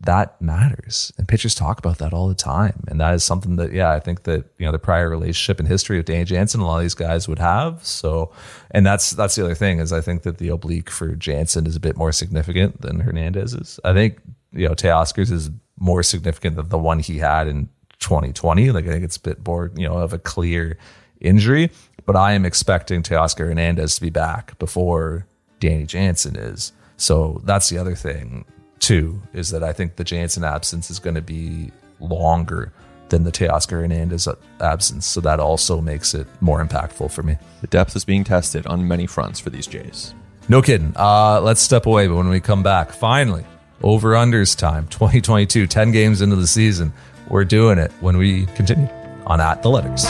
that 0.00 0.40
matters. 0.40 1.12
And 1.16 1.26
pitchers 1.26 1.54
talk 1.54 1.78
about 1.78 1.98
that 1.98 2.12
all 2.12 2.28
the 2.28 2.34
time. 2.34 2.84
And 2.88 3.00
that 3.00 3.14
is 3.14 3.24
something 3.24 3.56
that, 3.56 3.72
yeah, 3.72 3.90
I 3.92 4.00
think 4.00 4.24
that, 4.24 4.44
you 4.58 4.66
know, 4.66 4.72
the 4.72 4.78
prior 4.78 5.08
relationship 5.08 5.58
and 5.58 5.66
history 5.66 5.98
of 5.98 6.04
Danny 6.04 6.24
Jansen, 6.24 6.60
a 6.60 6.66
lot 6.66 6.76
of 6.76 6.82
these 6.82 6.94
guys 6.94 7.28
would 7.28 7.38
have. 7.38 7.84
So, 7.84 8.32
and 8.70 8.84
that's, 8.84 9.10
that's 9.10 9.36
the 9.36 9.44
other 9.44 9.54
thing 9.54 9.78
is 9.78 9.92
I 9.92 10.00
think 10.00 10.22
that 10.22 10.38
the 10.38 10.48
oblique 10.48 10.90
for 10.90 11.14
Jansen 11.16 11.66
is 11.66 11.76
a 11.76 11.80
bit 11.80 11.96
more 11.96 12.12
significant 12.12 12.82
than 12.82 13.00
Hernandez's. 13.00 13.80
I 13.84 13.94
think, 13.94 14.20
you 14.52 14.68
know, 14.68 14.74
Teoscar's 14.74 15.30
is 15.30 15.50
more 15.78 16.02
significant 16.02 16.56
than 16.56 16.68
the 16.68 16.78
one 16.78 16.98
he 16.98 17.18
had 17.18 17.48
in 17.48 17.68
2020. 18.00 18.70
Like 18.72 18.86
I 18.86 18.88
think 18.88 19.04
it's 19.04 19.16
a 19.16 19.20
bit 19.20 19.46
more, 19.46 19.70
you 19.76 19.88
know, 19.88 19.96
of 19.96 20.12
a 20.12 20.18
clear 20.18 20.78
injury, 21.20 21.70
but 22.04 22.16
I 22.16 22.32
am 22.32 22.44
expecting 22.44 23.02
Teoscar 23.02 23.48
Hernandez 23.48 23.94
to 23.96 24.02
be 24.02 24.10
back 24.10 24.58
before 24.58 25.26
Danny 25.58 25.86
Jansen 25.86 26.36
is. 26.36 26.72
So 26.98 27.40
that's 27.44 27.70
the 27.70 27.78
other 27.78 27.94
thing 27.94 28.44
too 28.78 29.20
is 29.32 29.50
that 29.50 29.62
I 29.62 29.72
think 29.72 29.96
the 29.96 30.04
Jansen 30.04 30.44
absence 30.44 30.90
is 30.90 30.98
going 30.98 31.14
to 31.16 31.22
be 31.22 31.72
longer 32.00 32.72
than 33.08 33.24
the 33.24 33.32
Teoscar 33.32 33.80
Hernandez 33.82 34.28
absence. 34.60 35.06
So 35.06 35.20
that 35.20 35.40
also 35.40 35.80
makes 35.80 36.14
it 36.14 36.26
more 36.40 36.64
impactful 36.64 37.10
for 37.12 37.22
me. 37.22 37.36
The 37.60 37.68
depth 37.68 37.94
is 37.94 38.04
being 38.04 38.24
tested 38.24 38.66
on 38.66 38.88
many 38.88 39.06
fronts 39.06 39.38
for 39.38 39.50
these 39.50 39.66
Jays. 39.66 40.14
No 40.48 40.62
kidding. 40.62 40.92
Uh, 40.96 41.40
let's 41.40 41.60
step 41.60 41.86
away. 41.86 42.06
But 42.06 42.16
when 42.16 42.28
we 42.28 42.40
come 42.40 42.62
back, 42.62 42.90
finally, 42.90 43.44
over 43.82 44.12
unders 44.12 44.56
time 44.56 44.86
2022, 44.90 45.66
10 45.66 45.92
games 45.92 46.20
into 46.20 46.36
the 46.36 46.46
season. 46.46 46.92
We're 47.28 47.44
doing 47.44 47.78
it 47.78 47.90
when 48.00 48.16
we 48.16 48.46
continue 48.46 48.88
on 49.26 49.40
At 49.40 49.62
the 49.62 49.70
Letters. 49.70 50.06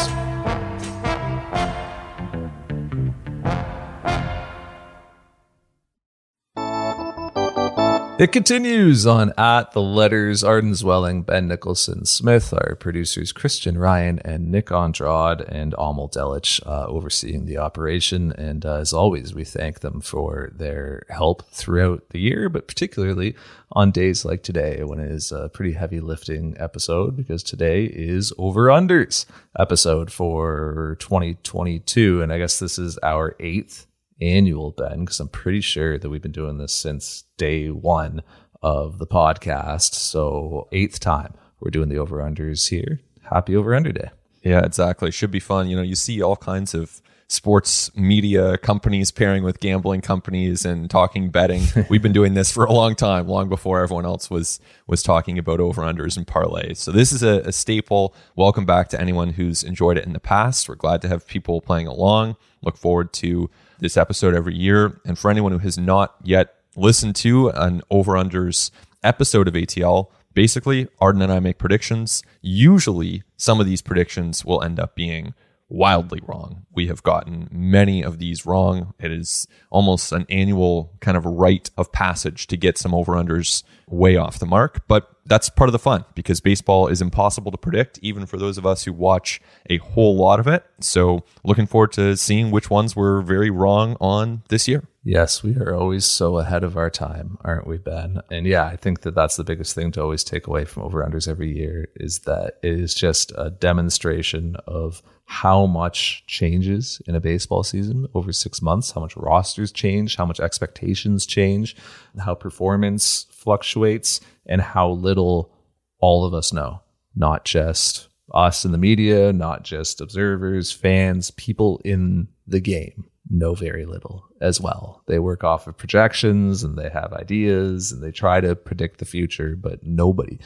It 8.19 8.33
continues 8.33 9.07
on 9.07 9.35
at 9.37 9.73
the 9.73 9.83
letters 9.83 10.43
Arden 10.43 10.73
Zwelling, 10.73 11.27
Ben 11.27 11.49
Nicholson 11.49 12.07
Smith, 12.07 12.51
our 12.55 12.75
producers 12.75 13.31
Christian 13.31 13.77
Ryan 13.77 14.21
and 14.21 14.51
Nick 14.51 14.73
Andrade 14.73 15.43
and 15.43 15.75
Amal 15.77 16.09
Delich 16.09 16.67
uh, 16.67 16.87
overseeing 16.87 17.45
the 17.45 17.59
operation. 17.59 18.33
And 18.33 18.65
uh, 18.65 18.77
as 18.77 18.95
always, 18.95 19.35
we 19.35 19.45
thank 19.45 19.81
them 19.81 20.01
for 20.01 20.51
their 20.55 21.03
help 21.11 21.45
throughout 21.51 22.09
the 22.09 22.19
year, 22.19 22.49
but 22.49 22.69
particularly 22.69 23.37
on 23.73 23.91
days 23.91 24.25
like 24.25 24.43
today 24.43 24.83
when 24.83 24.99
it 24.99 25.11
is 25.11 25.31
a 25.31 25.51
pretty 25.51 25.75
heavy 25.75 26.01
lifting 26.01 26.57
episode 26.59 27.19
because 27.19 27.43
today 27.43 27.85
is 27.85 28.33
over 28.39 28.69
unders 28.69 29.27
episode 29.59 30.11
for 30.11 30.97
2022. 31.01 32.23
And 32.23 32.33
I 32.33 32.39
guess 32.39 32.59
this 32.61 32.79
is 32.79 32.99
our 33.03 33.37
eighth 33.41 33.87
annual, 34.21 34.73
Ben, 34.73 35.01
because 35.01 35.21
I'm 35.21 35.29
pretty 35.29 35.61
sure 35.61 35.99
that 35.99 36.09
we've 36.09 36.23
been 36.23 36.33
doing 36.33 36.59
this 36.59 36.73
since 36.73 37.25
day 37.37 37.71
one 37.71 38.23
of 38.63 38.99
the 38.99 39.07
podcast. 39.07 39.95
So, 39.95 40.69
eighth 40.73 41.01
time 41.01 41.35
we're 41.61 41.71
doing 41.71 41.89
the 41.89 41.99
over 41.99 42.19
unders 42.19 42.69
here. 42.69 43.01
Happy 43.31 43.57
over 43.57 43.75
under 43.75 43.93
day. 43.93 44.11
Yeah, 44.43 44.65
exactly. 44.65 45.11
Should 45.11 45.31
be 45.31 45.41
fun. 45.41 45.69
You 45.69 45.77
know, 45.77 45.83
you 45.83 45.97
see 45.97 46.23
all 46.23 46.37
kinds 46.37 46.75
of 46.75 47.03
sports 47.29 47.95
media 47.97 48.57
companies 48.59 49.11
pairing 49.11 49.43
with 49.43 49.59
gambling 49.59 50.01
companies 50.01 50.65
and 50.65 50.89
talking 50.89 51.31
betting. 51.31 51.63
We've 51.91 52.03
been 52.03 52.13
doing 52.13 52.35
this 52.35 52.53
for 52.53 52.65
a 52.65 52.73
long 52.73 52.95
time, 52.95 53.27
long 53.27 53.49
before 53.49 53.83
everyone 53.83 54.07
else 54.07 54.31
was 54.31 54.61
was 54.87 55.03
talking 55.03 55.39
about 55.39 55.59
over 55.59 55.83
unders 55.83 56.17
and 56.17 56.27
parlays. 56.27 56.77
So 56.77 56.93
this 56.93 57.13
is 57.13 57.23
a, 57.23 57.41
a, 57.41 57.53
staple. 57.53 58.15
Welcome 58.37 58.65
back 58.65 58.89
to 58.91 59.01
anyone 59.01 59.31
who's 59.31 59.65
enjoyed 59.65 59.99
it 59.99 60.07
in 60.07 60.13
the 60.13 60.21
past. 60.21 60.69
We're 60.69 60.77
glad 60.77 61.03
to 61.03 61.09
have 61.09 61.27
people 61.27 61.61
playing 61.61 61.89
along. 61.89 62.37
Look 62.63 62.77
forward 62.77 63.13
to 63.15 63.51
this 63.79 63.97
episode 63.97 64.35
every 64.35 64.55
year. 64.55 65.01
And 65.05 65.19
for 65.19 65.31
anyone 65.31 65.53
who 65.53 65.59
has 65.59 65.79
not 65.79 66.17
yet 66.23 66.55
listened 66.77 67.17
to 67.17 67.49
an 67.51 67.83
over 67.91 68.13
unders 68.13 68.71
episode 69.03 69.49
of 69.49 69.55
ATL, 69.55 70.09
basically, 70.35 70.89
Arden 71.01 71.23
and 71.23 71.33
I 71.33 71.41
make 71.41 71.59
predictions. 71.59 72.23
Usually, 72.43 73.23
some 73.37 73.61
of 73.61 73.67
these 73.67 73.83
predictions 73.83 74.45
will 74.45 74.63
end 74.63 74.79
up 74.79 74.95
being 74.95 75.35
wildly 75.69 76.21
wrong. 76.27 76.65
We 76.73 76.87
have 76.87 77.03
gotten 77.03 77.49
many 77.51 78.03
of 78.03 78.19
these 78.19 78.47
wrong. 78.47 78.95
It 79.01 79.11
is 79.11 79.49
almost 79.71 80.13
an 80.13 80.27
annual 80.29 80.93
kind 81.01 81.17
of 81.17 81.25
rite 81.25 81.71
of 81.77 81.93
passage 81.93 82.47
to 82.49 82.57
get 82.57 82.79
some 82.79 82.95
over 82.95 83.13
unders 83.13 83.63
way 83.89 84.17
off 84.17 84.39
the 84.39 84.47
mark, 84.47 84.87
but 84.89 85.11
that's 85.27 85.49
part 85.49 85.69
of 85.69 85.73
the 85.73 85.79
fun 85.79 86.05
because 86.15 86.41
baseball 86.41 86.87
is 86.87 87.03
impossible 87.03 87.51
to 87.51 87.59
predict, 87.59 87.99
even 88.01 88.27
for 88.27 88.37
those 88.37 88.59
of 88.59 88.67
us 88.67 88.85
who 88.85 88.93
watch 88.93 89.41
a 89.69 89.79
whole 89.79 90.17
lot 90.17 90.39
of 90.39 90.47
it. 90.47 90.65
So, 90.81 91.25
looking 91.45 91.67
forward 91.67 91.93
to 91.93 92.17
seeing 92.17 92.51
which 92.51 92.71
ones 92.71 92.95
were 92.95 93.23
very 93.23 93.51
wrong 93.51 93.97
on 94.01 94.43
this 94.49 94.69
year. 94.69 94.85
Yes, 95.03 95.45
we 95.45 95.55
are 95.57 95.73
always 95.73 96.05
so 96.05 96.39
ahead 96.39 96.65
of 96.65 96.77
our 96.77 96.91
time, 96.91 97.39
aren't 97.45 97.67
we, 97.67 97.79
Ben? 97.79 98.21
And 98.29 98.45
yeah, 98.45 98.65
I 98.65 98.75
think 98.75 99.03
that 99.03 99.15
that's 99.15 99.37
the 99.37 99.45
biggest 99.45 99.73
thing 99.73 99.93
to 99.93 100.03
always 100.03 100.25
take 100.25 100.49
away 100.49 100.65
from 100.65 100.83
over 100.83 101.05
unders 101.05 101.29
every 101.29 101.57
year 101.57 101.87
is 101.95 102.21
that 102.21 102.59
it 102.63 102.81
is 102.81 102.93
just 102.93 103.33
a 103.39 103.51
demonstration 103.51 104.57
of 104.67 105.03
how 105.27 105.67
much 105.67 106.25
changes 106.27 107.03
in 107.07 107.17
a 107.17 107.21
baseball 107.21 107.65
season 107.65 108.07
over 108.15 108.33
six 108.33 108.63
months, 108.63 108.93
how 108.93 109.01
much 109.01 109.17
rosters 109.17 109.73
change, 109.73 110.17
how 110.17 110.25
much 110.25 110.39
expectations 110.39 111.27
change, 111.27 111.77
how 112.19 112.35
performance 112.35 113.27
fluctuates, 113.31 114.21
and 114.47 114.63
how 114.63 114.89
little 114.89 115.53
all 115.99 116.25
of 116.25 116.33
us 116.33 116.53
know. 116.53 116.81
Not 117.17 117.45
just 117.45 118.09
us 118.33 118.65
in 118.65 118.71
the 118.71 118.79
media, 118.79 119.33
not 119.33 119.65
just 119.65 120.01
observers, 120.01 120.71
fans, 120.71 121.33
people 121.33 121.81
in 121.85 122.29
the 122.47 122.61
game 122.61 123.07
know 123.29 123.55
very 123.55 123.85
little 123.85 124.25
as 124.41 124.61
well. 124.61 125.03
They 125.07 125.19
work 125.19 125.43
off 125.43 125.67
of 125.67 125.77
projections 125.77 126.63
and 126.63 126.79
they 126.79 126.89
have 126.91 127.13
ideas 127.13 127.91
and 127.91 128.01
they 128.01 128.13
try 128.13 128.41
to 128.41 128.55
predict 128.55 128.99
the 128.99 129.05
future, 129.05 129.57
but 129.57 129.83
nobody 129.83 130.39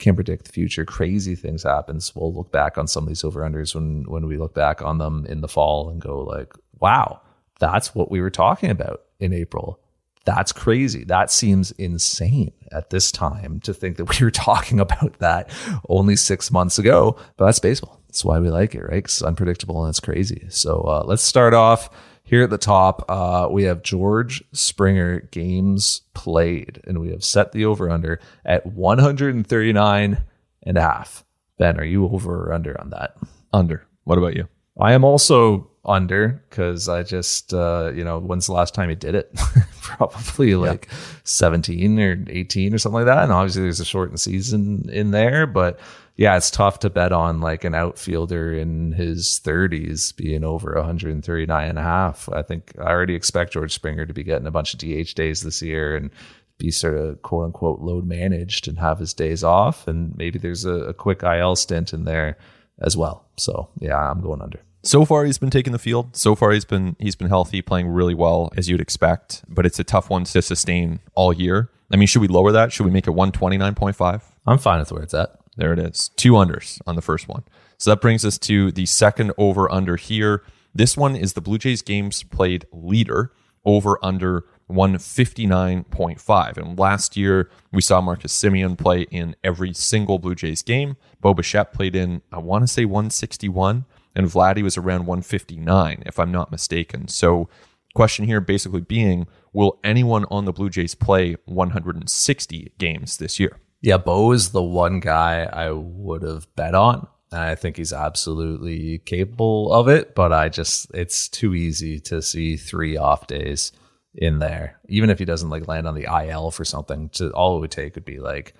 can 0.00 0.14
predict 0.14 0.46
the 0.46 0.52
future. 0.52 0.84
Crazy 0.84 1.36
things 1.36 1.62
happens. 1.62 2.14
We'll 2.14 2.34
look 2.34 2.50
back 2.50 2.76
on 2.78 2.88
some 2.88 3.04
of 3.04 3.08
these 3.08 3.22
over 3.22 3.42
unders 3.42 3.74
when 3.74 4.04
when 4.04 4.26
we 4.26 4.36
look 4.36 4.54
back 4.54 4.82
on 4.82 4.98
them 4.98 5.26
in 5.26 5.40
the 5.40 5.48
fall 5.48 5.90
and 5.90 6.00
go 6.00 6.20
like, 6.20 6.52
wow, 6.80 7.20
that's 7.60 7.94
what 7.94 8.10
we 8.10 8.20
were 8.20 8.30
talking 8.30 8.70
about 8.70 9.02
in 9.20 9.32
April. 9.32 9.78
That's 10.24 10.52
crazy. 10.52 11.04
That 11.04 11.30
seems 11.30 11.70
insane 11.72 12.52
at 12.72 12.90
this 12.90 13.10
time 13.10 13.60
to 13.60 13.72
think 13.72 13.96
that 13.96 14.04
we 14.18 14.24
were 14.24 14.30
talking 14.30 14.80
about 14.80 15.18
that 15.20 15.50
only 15.88 16.16
six 16.16 16.50
months 16.50 16.78
ago. 16.78 17.16
But 17.36 17.46
that's 17.46 17.58
baseball. 17.58 18.00
That's 18.08 18.24
why 18.24 18.38
we 18.40 18.50
like 18.50 18.74
it, 18.74 18.82
right? 18.82 19.04
It's 19.04 19.22
unpredictable 19.22 19.84
and 19.84 19.90
it's 19.90 20.00
crazy. 20.00 20.46
So 20.48 20.80
uh, 20.80 21.04
let's 21.06 21.22
start 21.22 21.54
off 21.54 21.90
here 22.30 22.44
at 22.44 22.50
the 22.50 22.58
top. 22.58 23.04
Uh, 23.08 23.48
we 23.50 23.64
have 23.64 23.82
George 23.82 24.42
Springer 24.52 25.18
games 25.32 26.02
played, 26.14 26.80
and 26.86 27.00
we 27.00 27.10
have 27.10 27.24
set 27.24 27.50
the 27.50 27.64
over 27.64 27.90
under 27.90 28.20
at 28.44 28.64
139 28.64 30.18
and 30.62 30.78
a 30.78 30.80
half. 30.80 31.24
Ben, 31.58 31.80
are 31.80 31.84
you 31.84 32.04
over 32.04 32.46
or 32.46 32.52
under 32.52 32.80
on 32.80 32.90
that? 32.90 33.16
Under. 33.52 33.84
What 34.04 34.16
about 34.16 34.36
you? 34.36 34.46
I 34.80 34.92
am 34.92 35.02
also 35.02 35.68
under 35.84 36.44
because 36.48 36.88
I 36.88 37.02
just, 37.02 37.52
uh, 37.52 37.90
you 37.92 38.04
know, 38.04 38.20
when's 38.20 38.46
the 38.46 38.52
last 38.52 38.74
time 38.74 38.90
he 38.90 38.94
did 38.94 39.16
it? 39.16 39.34
Probably 39.82 40.54
like 40.54 40.86
yeah. 40.88 40.98
17 41.24 41.98
or 41.98 42.24
18 42.28 42.72
or 42.72 42.78
something 42.78 42.94
like 42.94 43.06
that. 43.06 43.24
And 43.24 43.32
obviously 43.32 43.62
there's 43.62 43.80
a 43.80 43.84
shortened 43.84 44.20
season 44.20 44.88
in 44.92 45.10
there, 45.10 45.48
but 45.48 45.80
yeah, 46.20 46.36
it's 46.36 46.50
tough 46.50 46.80
to 46.80 46.90
bet 46.90 47.12
on 47.12 47.40
like 47.40 47.64
an 47.64 47.74
outfielder 47.74 48.52
in 48.52 48.92
his 48.92 49.40
30s 49.42 50.14
being 50.14 50.44
over 50.44 50.74
139 50.74 51.66
and 51.66 51.78
a 51.78 51.82
half. 51.82 52.28
I 52.30 52.42
think 52.42 52.74
I 52.78 52.90
already 52.90 53.14
expect 53.14 53.54
George 53.54 53.72
Springer 53.72 54.04
to 54.04 54.12
be 54.12 54.22
getting 54.22 54.46
a 54.46 54.50
bunch 54.50 54.74
of 54.74 54.80
DH 54.80 55.14
days 55.14 55.40
this 55.40 55.62
year 55.62 55.96
and 55.96 56.10
be 56.58 56.70
sort 56.70 56.98
of 56.98 57.22
quote 57.22 57.46
unquote 57.46 57.80
load 57.80 58.06
managed 58.06 58.68
and 58.68 58.78
have 58.78 58.98
his 58.98 59.14
days 59.14 59.42
off. 59.42 59.88
And 59.88 60.14
maybe 60.18 60.38
there's 60.38 60.66
a, 60.66 60.74
a 60.74 60.92
quick 60.92 61.22
IL 61.22 61.56
stint 61.56 61.94
in 61.94 62.04
there 62.04 62.36
as 62.82 62.98
well. 62.98 63.24
So 63.38 63.70
yeah, 63.78 63.96
I'm 63.96 64.20
going 64.20 64.42
under. 64.42 64.60
So 64.82 65.06
far, 65.06 65.24
he's 65.24 65.38
been 65.38 65.48
taking 65.48 65.72
the 65.72 65.78
field. 65.78 66.14
So 66.14 66.34
far, 66.34 66.50
he's 66.50 66.66
been 66.66 66.96
he's 66.98 67.16
been 67.16 67.30
healthy, 67.30 67.62
playing 67.62 67.88
really 67.88 68.14
well 68.14 68.52
as 68.58 68.68
you'd 68.68 68.82
expect. 68.82 69.42
But 69.48 69.64
it's 69.64 69.78
a 69.78 69.84
tough 69.84 70.10
one 70.10 70.24
to 70.24 70.42
sustain 70.42 71.00
all 71.14 71.32
year. 71.32 71.70
I 71.90 71.96
mean, 71.96 72.06
should 72.06 72.20
we 72.20 72.28
lower 72.28 72.52
that? 72.52 72.72
Should 72.74 72.84
we 72.84 72.92
make 72.92 73.06
it 73.06 73.12
one 73.12 73.32
twenty 73.32 73.56
nine 73.56 73.74
point 73.74 73.96
five? 73.96 74.22
I'm 74.46 74.58
fine 74.58 74.80
with 74.80 74.92
where 74.92 75.02
it's 75.02 75.14
at. 75.14 75.39
There 75.60 75.74
it 75.74 75.78
is. 75.78 76.08
Two 76.16 76.32
unders 76.32 76.80
on 76.86 76.96
the 76.96 77.02
first 77.02 77.28
one. 77.28 77.44
So 77.76 77.90
that 77.90 78.00
brings 78.00 78.24
us 78.24 78.38
to 78.38 78.72
the 78.72 78.86
second 78.86 79.32
over 79.36 79.70
under 79.70 79.96
here. 79.96 80.42
This 80.74 80.96
one 80.96 81.14
is 81.14 81.34
the 81.34 81.42
Blue 81.42 81.58
Jays 81.58 81.82
games 81.82 82.22
played 82.22 82.64
leader 82.72 83.32
over 83.66 83.98
under 84.02 84.46
159.5. 84.70 86.56
And 86.56 86.78
last 86.78 87.14
year, 87.14 87.50
we 87.72 87.82
saw 87.82 88.00
Marcus 88.00 88.34
Semien 88.34 88.78
play 88.78 89.02
in 89.10 89.36
every 89.44 89.74
single 89.74 90.18
Blue 90.18 90.34
Jays 90.34 90.62
game. 90.62 90.96
Bo 91.20 91.34
Bichette 91.34 91.74
played 91.74 91.94
in, 91.94 92.22
I 92.32 92.38
want 92.38 92.62
to 92.62 92.66
say 92.66 92.86
161, 92.86 93.84
and 94.16 94.28
Vladdy 94.28 94.62
was 94.62 94.78
around 94.78 95.00
159, 95.00 96.04
if 96.06 96.18
I'm 96.18 96.32
not 96.32 96.50
mistaken. 96.50 97.06
So, 97.08 97.50
question 97.94 98.24
here 98.24 98.40
basically 98.40 98.80
being 98.80 99.26
will 99.52 99.78
anyone 99.84 100.24
on 100.30 100.46
the 100.46 100.52
Blue 100.52 100.70
Jays 100.70 100.94
play 100.94 101.36
160 101.44 102.72
games 102.78 103.18
this 103.18 103.38
year? 103.38 103.58
Yeah, 103.82 103.96
Bo 103.96 104.32
is 104.32 104.50
the 104.50 104.62
one 104.62 105.00
guy 105.00 105.44
I 105.44 105.70
would 105.70 106.22
have 106.22 106.54
bet 106.54 106.74
on. 106.74 107.06
I 107.32 107.54
think 107.54 107.76
he's 107.76 107.92
absolutely 107.92 108.98
capable 108.98 109.72
of 109.72 109.88
it, 109.88 110.14
but 110.14 110.32
I 110.32 110.48
just, 110.48 110.90
it's 110.92 111.28
too 111.28 111.54
easy 111.54 112.00
to 112.00 112.20
see 112.20 112.56
three 112.56 112.96
off 112.96 113.26
days 113.26 113.72
in 114.14 114.40
there. 114.40 114.78
Even 114.88 115.10
if 115.10 115.18
he 115.18 115.24
doesn't 115.24 115.50
like 115.50 115.68
land 115.68 115.86
on 115.86 115.94
the 115.94 116.08
IL 116.28 116.50
for 116.50 116.64
something, 116.64 117.08
to 117.10 117.30
all 117.30 117.56
it 117.56 117.60
would 117.60 117.70
take 117.70 117.94
would 117.94 118.04
be 118.04 118.18
like 118.18 118.54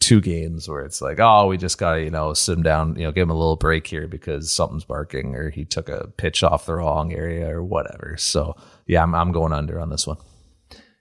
two 0.00 0.20
games 0.20 0.68
where 0.68 0.84
it's 0.84 1.00
like, 1.00 1.20
oh, 1.20 1.46
we 1.46 1.56
just 1.56 1.78
got 1.78 1.94
to, 1.94 2.02
you 2.02 2.10
know, 2.10 2.34
sit 2.34 2.56
him 2.56 2.62
down, 2.62 2.96
you 2.96 3.04
know, 3.04 3.12
give 3.12 3.22
him 3.22 3.30
a 3.30 3.38
little 3.38 3.56
break 3.56 3.86
here 3.86 4.08
because 4.08 4.50
something's 4.50 4.84
barking 4.84 5.34
or 5.34 5.50
he 5.50 5.64
took 5.64 5.88
a 5.88 6.08
pitch 6.16 6.42
off 6.42 6.66
the 6.66 6.74
wrong 6.74 7.14
area 7.14 7.48
or 7.48 7.62
whatever. 7.62 8.16
So, 8.18 8.56
yeah, 8.86 9.02
I'm, 9.02 9.14
I'm 9.14 9.32
going 9.32 9.52
under 9.52 9.80
on 9.80 9.88
this 9.88 10.06
one. 10.06 10.18